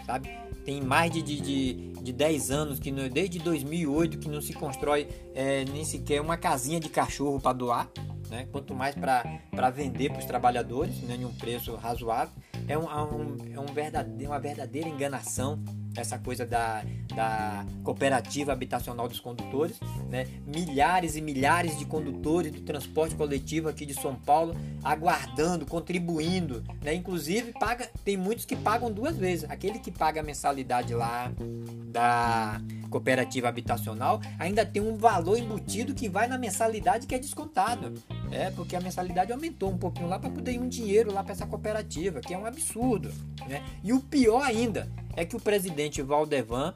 sabe? 0.06 0.30
Tem 0.64 0.82
mais 0.82 1.12
de, 1.12 1.24
de, 1.24 1.74
de 1.94 2.14
10 2.14 2.52
anos, 2.52 2.80
que 2.80 2.92
desde 3.10 3.40
2008, 3.40 4.20
que 4.20 4.30
não 4.30 4.40
se 4.40 4.54
constrói 4.54 5.08
é, 5.34 5.66
nem 5.66 5.84
sequer 5.84 6.22
uma 6.22 6.38
casinha 6.38 6.80
de 6.80 6.90
cachorro 6.90 7.40
para 7.40 7.54
doar, 7.54 7.90
né? 8.36 8.48
quanto 8.52 8.76
mais 8.76 8.94
para 8.96 9.70
vender 9.70 10.10
para 10.10 10.20
os 10.20 10.26
trabalhadores, 10.26 11.02
né? 11.02 11.16
em 11.16 11.26
um 11.26 11.34
preço 11.34 11.76
razoável. 11.76 12.34
É, 12.68 12.78
um, 12.78 12.84
é 12.84 13.04
um, 13.04 13.38
é 13.54 13.60
um 13.60 13.74
verdadeiro, 13.74 14.32
uma 14.32 14.40
verdadeira 14.40 14.90
enganação 14.90 15.64
essa 15.96 16.20
coisa 16.20 16.46
da, 16.46 16.84
da 17.16 17.66
cooperativa 17.82 18.52
habitacional 18.52 19.08
dos 19.08 19.20
condutores, 19.20 19.80
né? 20.10 20.28
milhares 20.46 21.16
e 21.16 21.22
milhares 21.22 21.78
de 21.80 21.86
condutores 21.86 22.52
do 22.52 22.62
transporte 22.62 23.16
coletivo 23.16 23.70
aqui 23.70 23.86
de 23.86 23.94
São 23.94 24.14
Paulo 24.14 24.54
aguardando, 24.84 25.66
contribuindo, 25.66 26.64
né? 26.84 26.94
inclusive 26.94 27.54
paga, 27.54 27.90
tem 28.04 28.18
muitos 28.18 28.44
que 28.44 28.58
pagam 28.58 28.92
duas 28.92 29.16
vezes, 29.18 29.50
aquele 29.50 29.80
que 29.80 29.92
paga 29.92 30.20
a 30.20 30.24
mensalidade 30.24 30.94
lá 30.94 31.32
da 31.88 32.60
cooperativa 32.96 33.50
habitacional 33.50 34.22
ainda 34.40 34.66
tem 34.66 34.82
um 34.82 34.96
valor 34.96 35.38
embutido 35.38 35.94
que 35.94 36.08
vai 36.08 36.28
na 36.28 36.38
mensalidade 36.38 37.06
que 37.06 37.14
é 37.14 37.20
descontado. 37.20 37.94
É, 38.32 38.50
porque 38.52 38.74
a 38.74 38.80
mensalidade 38.80 39.34
aumentou 39.34 39.70
um 39.70 39.78
pouquinho 39.78 40.08
lá 40.08 40.18
para 40.18 40.30
poder 40.30 40.54
ir 40.54 40.60
um 40.60 40.70
dinheiro 40.70 41.14
lá 41.14 41.22
para 41.22 41.34
essa 41.34 41.46
cooperativa, 41.46 42.22
que 42.22 42.34
é 42.34 42.38
um 42.38 42.46
absurdo. 42.46 43.12
Né? 43.50 43.62
E 43.84 43.92
o 43.92 44.00
pior 44.00 44.42
ainda 44.42 44.90
é 45.14 45.26
que 45.26 45.36
o 45.36 45.40
presidente 45.42 46.02
Valdevan 46.02 46.74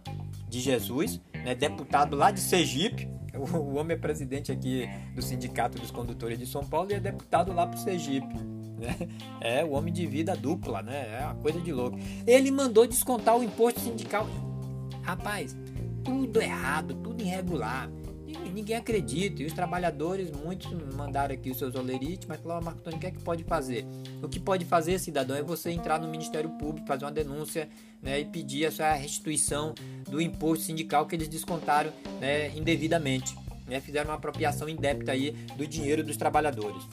de 0.49 0.59
Jesus, 0.59 1.21
né, 1.33 1.55
deputado 1.55 2.17
lá 2.17 2.31
de 2.31 2.41
Sergipe, 2.41 3.07
o, 3.33 3.57
o 3.57 3.75
homem 3.75 3.95
é 3.95 3.99
presidente 3.99 4.51
aqui 4.51 4.89
do 5.15 5.21
Sindicato 5.21 5.79
dos 5.79 5.89
Condutores 5.89 6.37
de 6.37 6.45
São 6.45 6.65
Paulo 6.65 6.91
e 6.91 6.95
é 6.95 6.99
deputado 6.99 7.53
lá 7.53 7.65
para 7.65 7.77
Sergipe. 7.77 8.35
Né? 8.77 9.07
É 9.39 9.63
o 9.63 9.71
homem 9.71 9.93
de 9.93 10.05
vida 10.05 10.35
dupla, 10.35 10.81
né? 10.81 11.19
É 11.21 11.25
uma 11.25 11.35
coisa 11.35 11.61
de 11.61 11.71
louco. 11.71 11.97
Ele 12.27 12.51
mandou 12.51 12.85
descontar 12.85 13.37
o 13.37 13.43
imposto 13.43 13.79
sindical. 13.79 14.27
Rapaz, 15.09 15.57
tudo 16.03 16.41
errado, 16.41 16.95
tudo 16.95 17.21
irregular 17.21 17.89
ninguém 18.59 18.75
acredita. 18.75 19.41
E 19.41 19.45
os 19.45 19.53
trabalhadores, 19.53 20.31
muitos 20.31 20.71
mandaram 20.93 21.33
aqui 21.33 21.49
os 21.49 21.57
seus 21.57 21.75
olerites, 21.75 22.27
mas 22.27 22.39
falaram, 22.39 22.63
Marco 22.63 22.79
Antônio, 22.79 22.97
o 22.97 22.99
que 23.01 23.07
é 23.07 23.11
que 23.11 23.21
pode 23.21 23.43
fazer? 23.43 23.85
O 24.21 24.27
que 24.27 24.39
pode 24.39 24.65
fazer, 24.65 24.99
cidadão, 24.99 25.35
é 25.35 25.41
você 25.41 25.71
entrar 25.71 25.99
no 25.99 26.07
Ministério 26.07 26.49
Público, 26.51 26.87
fazer 26.87 27.05
uma 27.05 27.11
denúncia 27.11 27.69
né, 28.01 28.19
e 28.19 28.25
pedir 28.25 28.65
a 28.65 28.71
sua 28.71 28.93
restituição 28.93 29.73
do 30.09 30.21
imposto 30.21 30.65
sindical 30.65 31.05
que 31.05 31.15
eles 31.15 31.27
descontaram 31.27 31.91
né, 32.19 32.49
indevidamente. 32.55 33.35
Né, 33.67 33.79
fizeram 33.79 34.09
uma 34.09 34.15
apropriação 34.15 34.67
indébita 34.67 35.11
aí 35.11 35.31
do 35.55 35.65
dinheiro 35.65 36.03
dos 36.03 36.17
trabalhadores. 36.17 36.83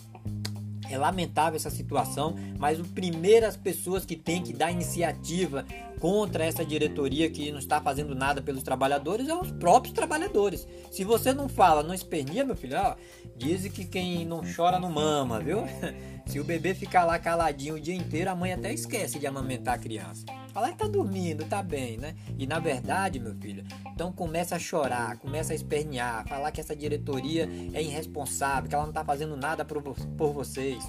É 0.91 0.99
lamentável 0.99 1.57
essa 1.57 1.71
situação, 1.71 2.35
mas 2.59 2.81
o 2.81 2.85
primeiras 2.85 3.57
pessoas 3.57 4.05
que 4.05 4.17
têm 4.17 4.43
que 4.43 4.53
dar 4.53 4.71
iniciativa 4.71 5.65
contra 6.01 6.45
essa 6.45 6.65
diretoria 6.65 7.31
que 7.31 7.51
não 7.51 7.59
está 7.59 7.81
fazendo 7.81 8.15
nada 8.15 8.43
pelos 8.43 8.63
trabalhadores 8.63 9.29
é 9.29 9.35
os 9.35 9.51
próprios 9.51 9.95
trabalhadores. 9.95 10.67
Se 10.91 11.05
você 11.05 11.33
não 11.33 11.49
fala, 11.49 11.83
não 11.83 11.95
espernia, 11.95 12.45
meu 12.45 12.57
filho, 12.57 12.77
ó, 12.79 12.97
dizem 13.37 13.71
que 13.71 13.85
quem 13.85 14.25
não 14.25 14.43
chora 14.55 14.79
não 14.79 14.91
mama, 14.91 15.41
viu? 15.41 15.61
Se 16.27 16.41
o 16.41 16.45
bebê 16.45 16.75
ficar 16.75 17.05
lá 17.05 17.19
caladinho 17.19 17.77
o 17.77 17.81
dia 17.81 17.95
inteiro, 17.95 18.31
a 18.31 18.35
mãe 18.35 18.53
até 18.53 18.73
esquece 18.73 19.19
de 19.19 19.27
amamentar 19.27 19.75
a 19.75 19.79
criança. 19.79 20.27
Falar 20.53 20.73
que 20.73 20.79
tá 20.79 20.89
dormindo, 20.89 21.45
tá 21.45 21.63
bem, 21.63 21.97
né? 21.97 22.17
E 22.37 22.47
na 22.47 22.59
verdade, 22.59 23.21
meu 23.21 23.35
filho, 23.37 23.65
então 23.93 24.11
começa 24.11 24.57
a 24.57 24.59
chorar, 24.59 25.17
começa 25.19 25.53
a 25.53 25.57
espernear, 25.57 26.27
falar 26.27 26.51
que 26.51 26.61
essa 26.61 26.75
diretoria 26.75 27.49
é 27.73 27.81
irresponsável, 27.81 28.69
que 28.69 28.75
ela 28.75 28.87
não 28.87 28.93
tá 28.93 29.05
fazendo 29.05 29.37
nada 29.37 29.65
por, 29.65 29.81
por 29.83 30.33
vocês. 30.33 30.85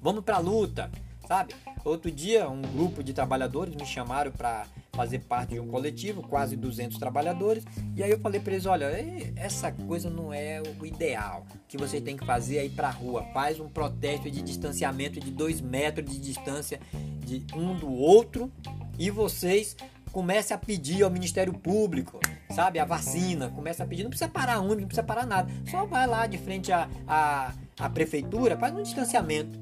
Vamos 0.00 0.24
pra 0.24 0.38
luta, 0.38 0.90
sabe? 1.32 1.54
Outro 1.82 2.10
dia, 2.10 2.48
um 2.48 2.60
grupo 2.60 3.02
de 3.02 3.14
trabalhadores 3.14 3.74
me 3.74 3.86
chamaram 3.86 4.30
para 4.30 4.66
fazer 4.92 5.20
parte 5.20 5.54
de 5.54 5.60
um 5.60 5.66
coletivo, 5.66 6.22
quase 6.22 6.54
200 6.54 6.98
trabalhadores, 6.98 7.64
e 7.96 8.02
aí 8.02 8.10
eu 8.10 8.20
falei 8.20 8.38
para 8.38 8.52
eles: 8.52 8.66
olha, 8.66 8.86
essa 9.34 9.72
coisa 9.72 10.10
não 10.10 10.32
é 10.32 10.62
o 10.78 10.84
ideal. 10.84 11.46
O 11.54 11.58
que 11.66 11.78
você 11.78 12.02
tem 12.02 12.18
que 12.18 12.26
fazer 12.26 12.58
é 12.58 12.66
ir 12.66 12.70
para 12.70 12.90
rua, 12.90 13.24
faz 13.32 13.58
um 13.58 13.68
protesto 13.68 14.30
de 14.30 14.42
distanciamento 14.42 15.18
de 15.18 15.30
2 15.30 15.62
metros 15.62 16.10
de 16.10 16.18
distância 16.18 16.78
de 17.24 17.46
um 17.54 17.74
do 17.74 17.90
outro 17.90 18.52
e 18.98 19.10
vocês 19.10 19.74
comecem 20.12 20.54
a 20.54 20.58
pedir 20.58 21.02
ao 21.02 21.10
Ministério 21.10 21.54
Público, 21.54 22.20
sabe, 22.50 22.78
a 22.78 22.84
vacina, 22.84 23.48
começa 23.48 23.82
a 23.82 23.86
pedir, 23.86 24.02
não 24.02 24.10
precisa 24.10 24.30
parar 24.30 24.60
um, 24.60 24.68
não 24.68 24.84
precisa 24.84 25.02
parar 25.02 25.24
nada, 25.24 25.50
só 25.70 25.86
vai 25.86 26.06
lá 26.06 26.26
de 26.26 26.36
frente 26.36 26.70
à, 26.70 26.86
à, 27.08 27.54
à 27.78 27.88
prefeitura, 27.88 28.58
faz 28.58 28.74
um 28.74 28.82
distanciamento. 28.82 29.61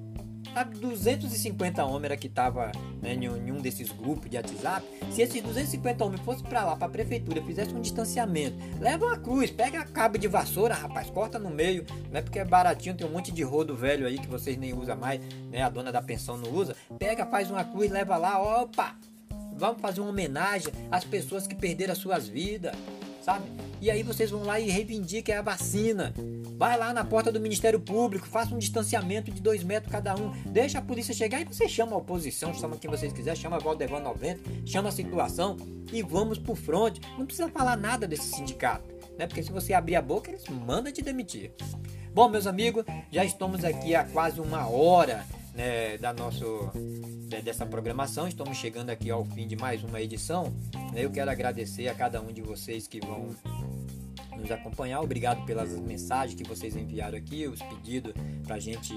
Sabe, 0.52 0.78
250 0.78 1.84
homens 1.84 2.16
que 2.18 2.28
tava 2.28 2.72
né, 3.00 3.14
em 3.14 3.52
um 3.52 3.60
desses 3.60 3.90
grupos 3.92 4.28
de 4.28 4.36
WhatsApp, 4.36 4.84
se 5.10 5.22
esses 5.22 5.40
250 5.40 6.04
homens 6.04 6.20
fossem 6.22 6.44
para 6.44 6.64
lá, 6.64 6.76
para 6.76 6.86
a 6.86 6.90
prefeitura, 6.90 7.40
fizessem 7.42 7.74
um 7.74 7.80
distanciamento, 7.80 8.56
leva 8.80 9.06
uma 9.06 9.16
cruz, 9.16 9.50
pega 9.50 9.80
a 9.80 9.84
cabo 9.84 10.18
de 10.18 10.26
vassoura, 10.26 10.74
rapaz, 10.74 11.08
corta 11.08 11.38
no 11.38 11.50
meio, 11.50 11.86
não 12.10 12.18
é 12.18 12.22
porque 12.22 12.38
é 12.38 12.44
baratinho, 12.44 12.96
tem 12.96 13.06
um 13.06 13.10
monte 13.10 13.30
de 13.30 13.42
rodo 13.42 13.76
velho 13.76 14.06
aí 14.06 14.18
que 14.18 14.26
vocês 14.26 14.56
nem 14.56 14.74
usam 14.74 14.96
mais, 14.96 15.20
né, 15.50 15.62
a 15.62 15.68
dona 15.68 15.92
da 15.92 16.02
pensão 16.02 16.36
não 16.36 16.50
usa, 16.50 16.74
pega, 16.98 17.24
faz 17.26 17.50
uma 17.50 17.64
cruz, 17.64 17.90
leva 17.90 18.16
lá, 18.16 18.42
opa, 18.62 18.96
vamos 19.56 19.80
fazer 19.80 20.00
uma 20.00 20.10
homenagem 20.10 20.72
às 20.90 21.04
pessoas 21.04 21.46
que 21.46 21.54
perderam 21.54 21.92
as 21.92 21.98
suas 21.98 22.26
vidas, 22.26 22.74
sabe? 23.22 23.44
E 23.80 23.90
aí 23.90 24.02
vocês 24.02 24.30
vão 24.30 24.42
lá 24.44 24.60
e 24.60 24.68
reivindiquem 24.68 25.34
a 25.34 25.42
vacina. 25.42 26.12
Vai 26.56 26.76
lá 26.76 26.92
na 26.92 27.04
porta 27.04 27.32
do 27.32 27.40
Ministério 27.40 27.80
Público, 27.80 28.26
faça 28.26 28.54
um 28.54 28.58
distanciamento 28.58 29.30
de 29.30 29.40
dois 29.40 29.64
metros 29.64 29.90
cada 29.90 30.14
um. 30.14 30.30
Deixa 30.46 30.78
a 30.78 30.82
polícia 30.82 31.14
chegar 31.14 31.40
e 31.40 31.44
você 31.44 31.68
chama 31.68 31.92
a 31.92 31.98
oposição, 31.98 32.52
chama 32.52 32.76
quem 32.76 32.90
vocês 32.90 33.12
quiser, 33.12 33.36
chama 33.36 33.58
Valdevan 33.58 34.00
90, 34.00 34.66
chama 34.66 34.90
a 34.90 34.92
situação 34.92 35.56
e 35.92 36.02
vamos 36.02 36.38
pro 36.38 36.54
fronte. 36.54 37.00
Não 37.18 37.24
precisa 37.24 37.48
falar 37.48 37.76
nada 37.76 38.06
desse 38.06 38.34
sindicato, 38.34 38.88
né? 39.18 39.26
Porque 39.26 39.42
se 39.42 39.50
você 39.50 39.72
abrir 39.72 39.96
a 39.96 40.02
boca, 40.02 40.30
eles 40.30 40.44
mandam 40.48 40.92
te 40.92 41.00
demitir. 41.00 41.52
Bom, 42.12 42.28
meus 42.28 42.46
amigos, 42.46 42.84
já 43.10 43.24
estamos 43.24 43.64
aqui 43.64 43.94
há 43.94 44.04
quase 44.04 44.40
uma 44.40 44.68
hora 44.68 45.24
né, 45.54 45.98
da 45.98 46.12
nosso, 46.12 46.70
né, 47.30 47.40
dessa 47.42 47.66
programação. 47.66 48.28
Estamos 48.28 48.56
chegando 48.56 48.90
aqui 48.90 49.10
ao 49.10 49.24
fim 49.24 49.46
de 49.46 49.56
mais 49.56 49.82
uma 49.82 50.00
edição. 50.00 50.52
Eu 50.94 51.10
quero 51.10 51.30
agradecer 51.30 51.88
a 51.88 51.94
cada 51.94 52.20
um 52.20 52.32
de 52.32 52.42
vocês 52.42 52.86
que 52.86 53.00
vão 53.00 53.34
nos 54.36 54.50
acompanhar. 54.50 55.00
Obrigado 55.00 55.44
pelas 55.44 55.70
mensagens 55.78 56.34
que 56.34 56.48
vocês 56.48 56.74
enviaram 56.74 57.16
aqui, 57.16 57.46
os 57.46 57.60
pedidos 57.60 58.12
para 58.44 58.56
a 58.56 58.58
gente 58.58 58.94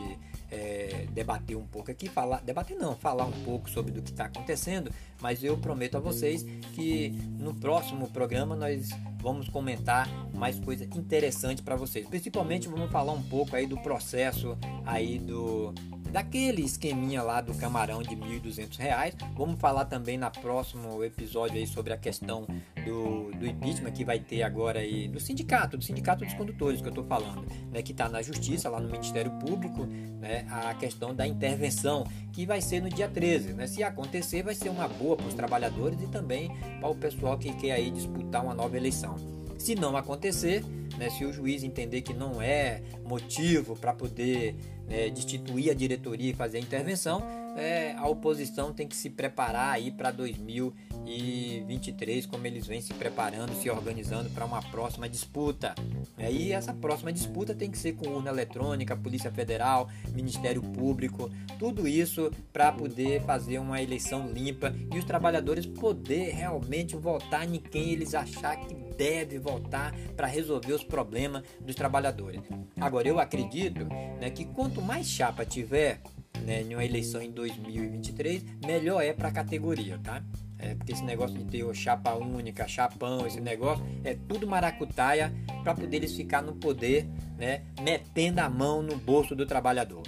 é, 0.50 1.06
debater 1.12 1.56
um 1.58 1.66
pouco 1.66 1.92
aqui, 1.92 2.08
falar, 2.08 2.42
debater 2.42 2.78
não, 2.78 2.96
falar 2.96 3.26
um 3.26 3.44
pouco 3.44 3.70
sobre 3.70 3.92
do 3.92 4.02
que 4.02 4.12
está 4.12 4.26
acontecendo. 4.26 4.92
Mas 5.22 5.44
eu 5.44 5.58
prometo 5.58 5.96
a 5.96 6.00
vocês 6.00 6.44
que 6.74 7.10
no 7.38 7.54
próximo 7.54 8.10
programa 8.10 8.56
nós 8.56 8.90
vamos 9.20 9.48
comentar 9.48 10.08
mais 10.34 10.60
coisa 10.60 10.86
interessante 10.86 11.62
para 11.62 11.76
vocês. 11.76 12.08
Principalmente 12.08 12.68
vamos 12.68 12.92
falar 12.92 13.14
um 13.14 13.24
pouco 13.24 13.56
aí 13.56 13.68
do 13.68 13.78
processo 13.78 14.58
aí 14.86 15.20
do 15.20 15.74
daquele 16.14 16.62
esqueminha 16.62 17.24
lá 17.24 17.42
do 17.42 17.56
camarão 17.56 18.04
de 18.04 18.14
R$ 18.14 18.40
1.200. 18.40 19.16
Vamos 19.36 19.60
falar 19.60 19.86
também 19.86 20.16
na 20.16 20.30
próximo 20.30 21.04
episódio 21.04 21.58
aí 21.58 21.66
sobre 21.66 21.92
a 21.92 21.98
questão 21.98 22.46
do, 22.86 23.32
do 23.32 23.48
impeachment 23.48 23.92
que 23.92 24.06
vai 24.06 24.20
ter 24.20 24.44
agora 24.44 24.80
aí 24.80 25.08
do 25.08 25.20
sindicato, 25.20 25.76
do 25.76 25.84
sindicato 25.84 26.24
dos 26.24 26.36
condutores 26.36 26.82
que 26.82 26.88
eu 26.88 26.92
estou 26.92 27.04
falando, 27.04 27.48
né, 27.72 27.82
que 27.82 27.94
está 27.94 28.08
na 28.08 28.22
justiça, 28.22 28.70
lá 28.70 28.80
no 28.80 28.90
Ministério 28.90 29.32
Público, 29.40 29.88
né, 30.20 30.46
a 30.52 30.76
questão 30.76 31.16
da 31.16 31.26
intervenção, 31.26 32.06
que 32.32 32.46
vai 32.46 32.62
ser 32.62 32.80
no 32.80 32.90
dia 32.90 33.10
13. 33.10 33.54
Né? 33.54 33.66
Se 33.66 33.82
acontecer, 33.82 34.44
vai 34.44 34.54
ser 34.54 34.70
uma 34.70 34.88
boa 34.88 35.18
para 35.18 35.26
os 35.26 35.34
trabalhadores 35.34 36.00
e 36.00 36.08
também 36.08 36.52
para 36.80 36.90
o 36.90 36.96
pessoal 36.96 37.40
que 37.40 37.52
quer 37.56 37.72
aí 37.72 37.90
disputar 37.90 38.44
uma 38.44 38.54
nova 38.54 38.78
eleição. 38.78 39.16
Se 39.58 39.74
não 39.74 39.98
acontecer, 39.98 40.64
né, 40.98 41.10
se 41.10 41.26
o 41.26 41.34
juiz 41.34 41.64
entender 41.64 42.02
que 42.02 42.14
não 42.14 42.40
é 42.40 42.82
motivo 43.04 43.76
para 43.76 43.94
poder 43.94 44.56
é, 44.90 45.10
destituir 45.10 45.70
a 45.72 45.74
diretoria 45.74 46.32
e 46.32 46.34
fazer 46.34 46.58
a 46.58 46.62
intervenção, 46.62 47.24
é, 47.56 47.94
a 47.98 48.08
oposição 48.08 48.74
tem 48.74 48.88
que 48.88 48.96
se 48.96 49.10
preparar 49.10 49.74
aí 49.74 49.92
para 49.92 50.12
2023, 50.12 52.26
como 52.26 52.48
eles 52.48 52.66
vêm 52.66 52.82
se 52.82 52.94
preparando, 52.94 53.54
se 53.56 53.70
organizando 53.70 54.30
para 54.30 54.46
uma 54.46 54.62
próxima 54.62 55.08
disputa. 55.08 55.76
É, 56.18 56.32
e 56.32 56.52
essa 56.52 56.74
próxima 56.74 57.14
disputa 57.14 57.54
tem 57.54 57.70
que 57.70 57.78
ser 57.78 57.94
com 57.94 58.10
urna 58.10 58.30
eletrônica, 58.30 58.96
Polícia 58.96 59.32
Federal, 59.32 59.90
Ministério 60.14 60.62
Público, 60.62 61.30
tudo 61.60 61.88
isso 61.88 62.32
para 62.52 62.72
poder 62.72 63.22
fazer 63.22 63.60
uma 63.60 63.82
eleição 63.82 64.28
limpa 64.28 64.74
e 64.94 64.98
os 64.98 65.06
trabalhadores 65.06 65.66
poder 65.66 66.34
realmente 66.34 66.96
votar 66.96 67.48
em 67.48 67.60
quem 67.60 67.92
eles 67.92 68.16
achar 68.16 68.58
que 68.58 68.74
deve 68.98 69.40
votar 69.40 69.94
para 70.16 70.28
resolver 70.28 70.74
os 70.74 70.84
problemas 70.84 71.44
dos 71.60 71.76
trabalhadores. 71.76 72.42
Agora, 72.80 73.08
eu 73.08 73.20
acredito 73.20 73.86
né, 74.20 74.30
que 74.30 74.46
quanto 74.46 74.82
mais 74.82 75.08
chapa 75.08 75.46
tiver 75.46 76.02
né, 76.42 76.62
em 76.62 76.74
uma 76.74 76.84
eleição 76.84 77.22
em 77.22 77.32
2023, 77.32 78.44
melhor 78.66 79.02
é 79.02 79.14
para 79.14 79.30
a 79.30 79.32
categoria, 79.32 80.00
tá? 80.04 80.24
É, 80.58 80.76
porque 80.76 80.94
esse 80.94 81.04
negócio 81.04 81.38
de 81.38 81.44
ter 81.44 81.76
chapa 81.76 82.14
única, 82.14 82.68
chapão, 82.68 83.28
esse 83.28 83.42
negócio 83.42 83.86
é 84.04 84.16
tudo 84.28 84.48
maracutaia 84.48 85.34
para 85.62 85.76
poder 85.76 85.98
eles 85.98 86.16
ficar 86.16 86.42
no 86.42 86.54
poder, 86.54 87.06
né, 87.38 87.64
metendo 87.82 88.40
a 88.40 88.50
mão 88.50 88.82
no 88.82 88.96
bolso 88.96 89.36
do 89.36 89.46
trabalhador. 89.46 90.04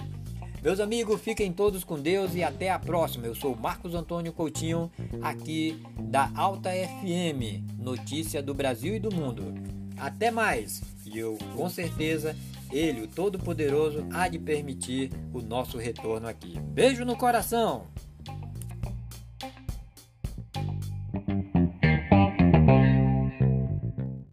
Meus 0.66 0.80
amigos, 0.80 1.22
fiquem 1.22 1.52
todos 1.54 1.84
com 1.84 2.00
Deus 2.00 2.34
e 2.34 2.42
até 2.42 2.72
a 2.72 2.80
próxima. 2.80 3.28
Eu 3.28 3.36
sou 3.36 3.56
Marcos 3.56 3.94
Antônio 3.94 4.34
Coutinho, 4.34 4.92
aqui 5.22 5.80
da 6.00 6.32
Alta 6.34 6.72
FM, 6.72 7.62
notícia 7.78 8.42
do 8.42 8.52
Brasil 8.52 8.96
e 8.96 9.00
do 9.00 9.14
mundo. 9.14 9.54
Até 9.96 10.32
mais! 10.32 10.82
E 11.06 11.20
eu, 11.20 11.38
com 11.56 11.70
certeza, 11.70 12.36
ele, 12.78 13.02
o 13.02 13.08
Todo-Poderoso, 13.08 14.06
há 14.12 14.28
de 14.28 14.38
permitir 14.38 15.12
o 15.34 15.42
nosso 15.42 15.78
retorno 15.78 16.28
aqui. 16.28 16.60
Beijo 16.60 17.06
no 17.06 17.16
coração! 17.16 17.88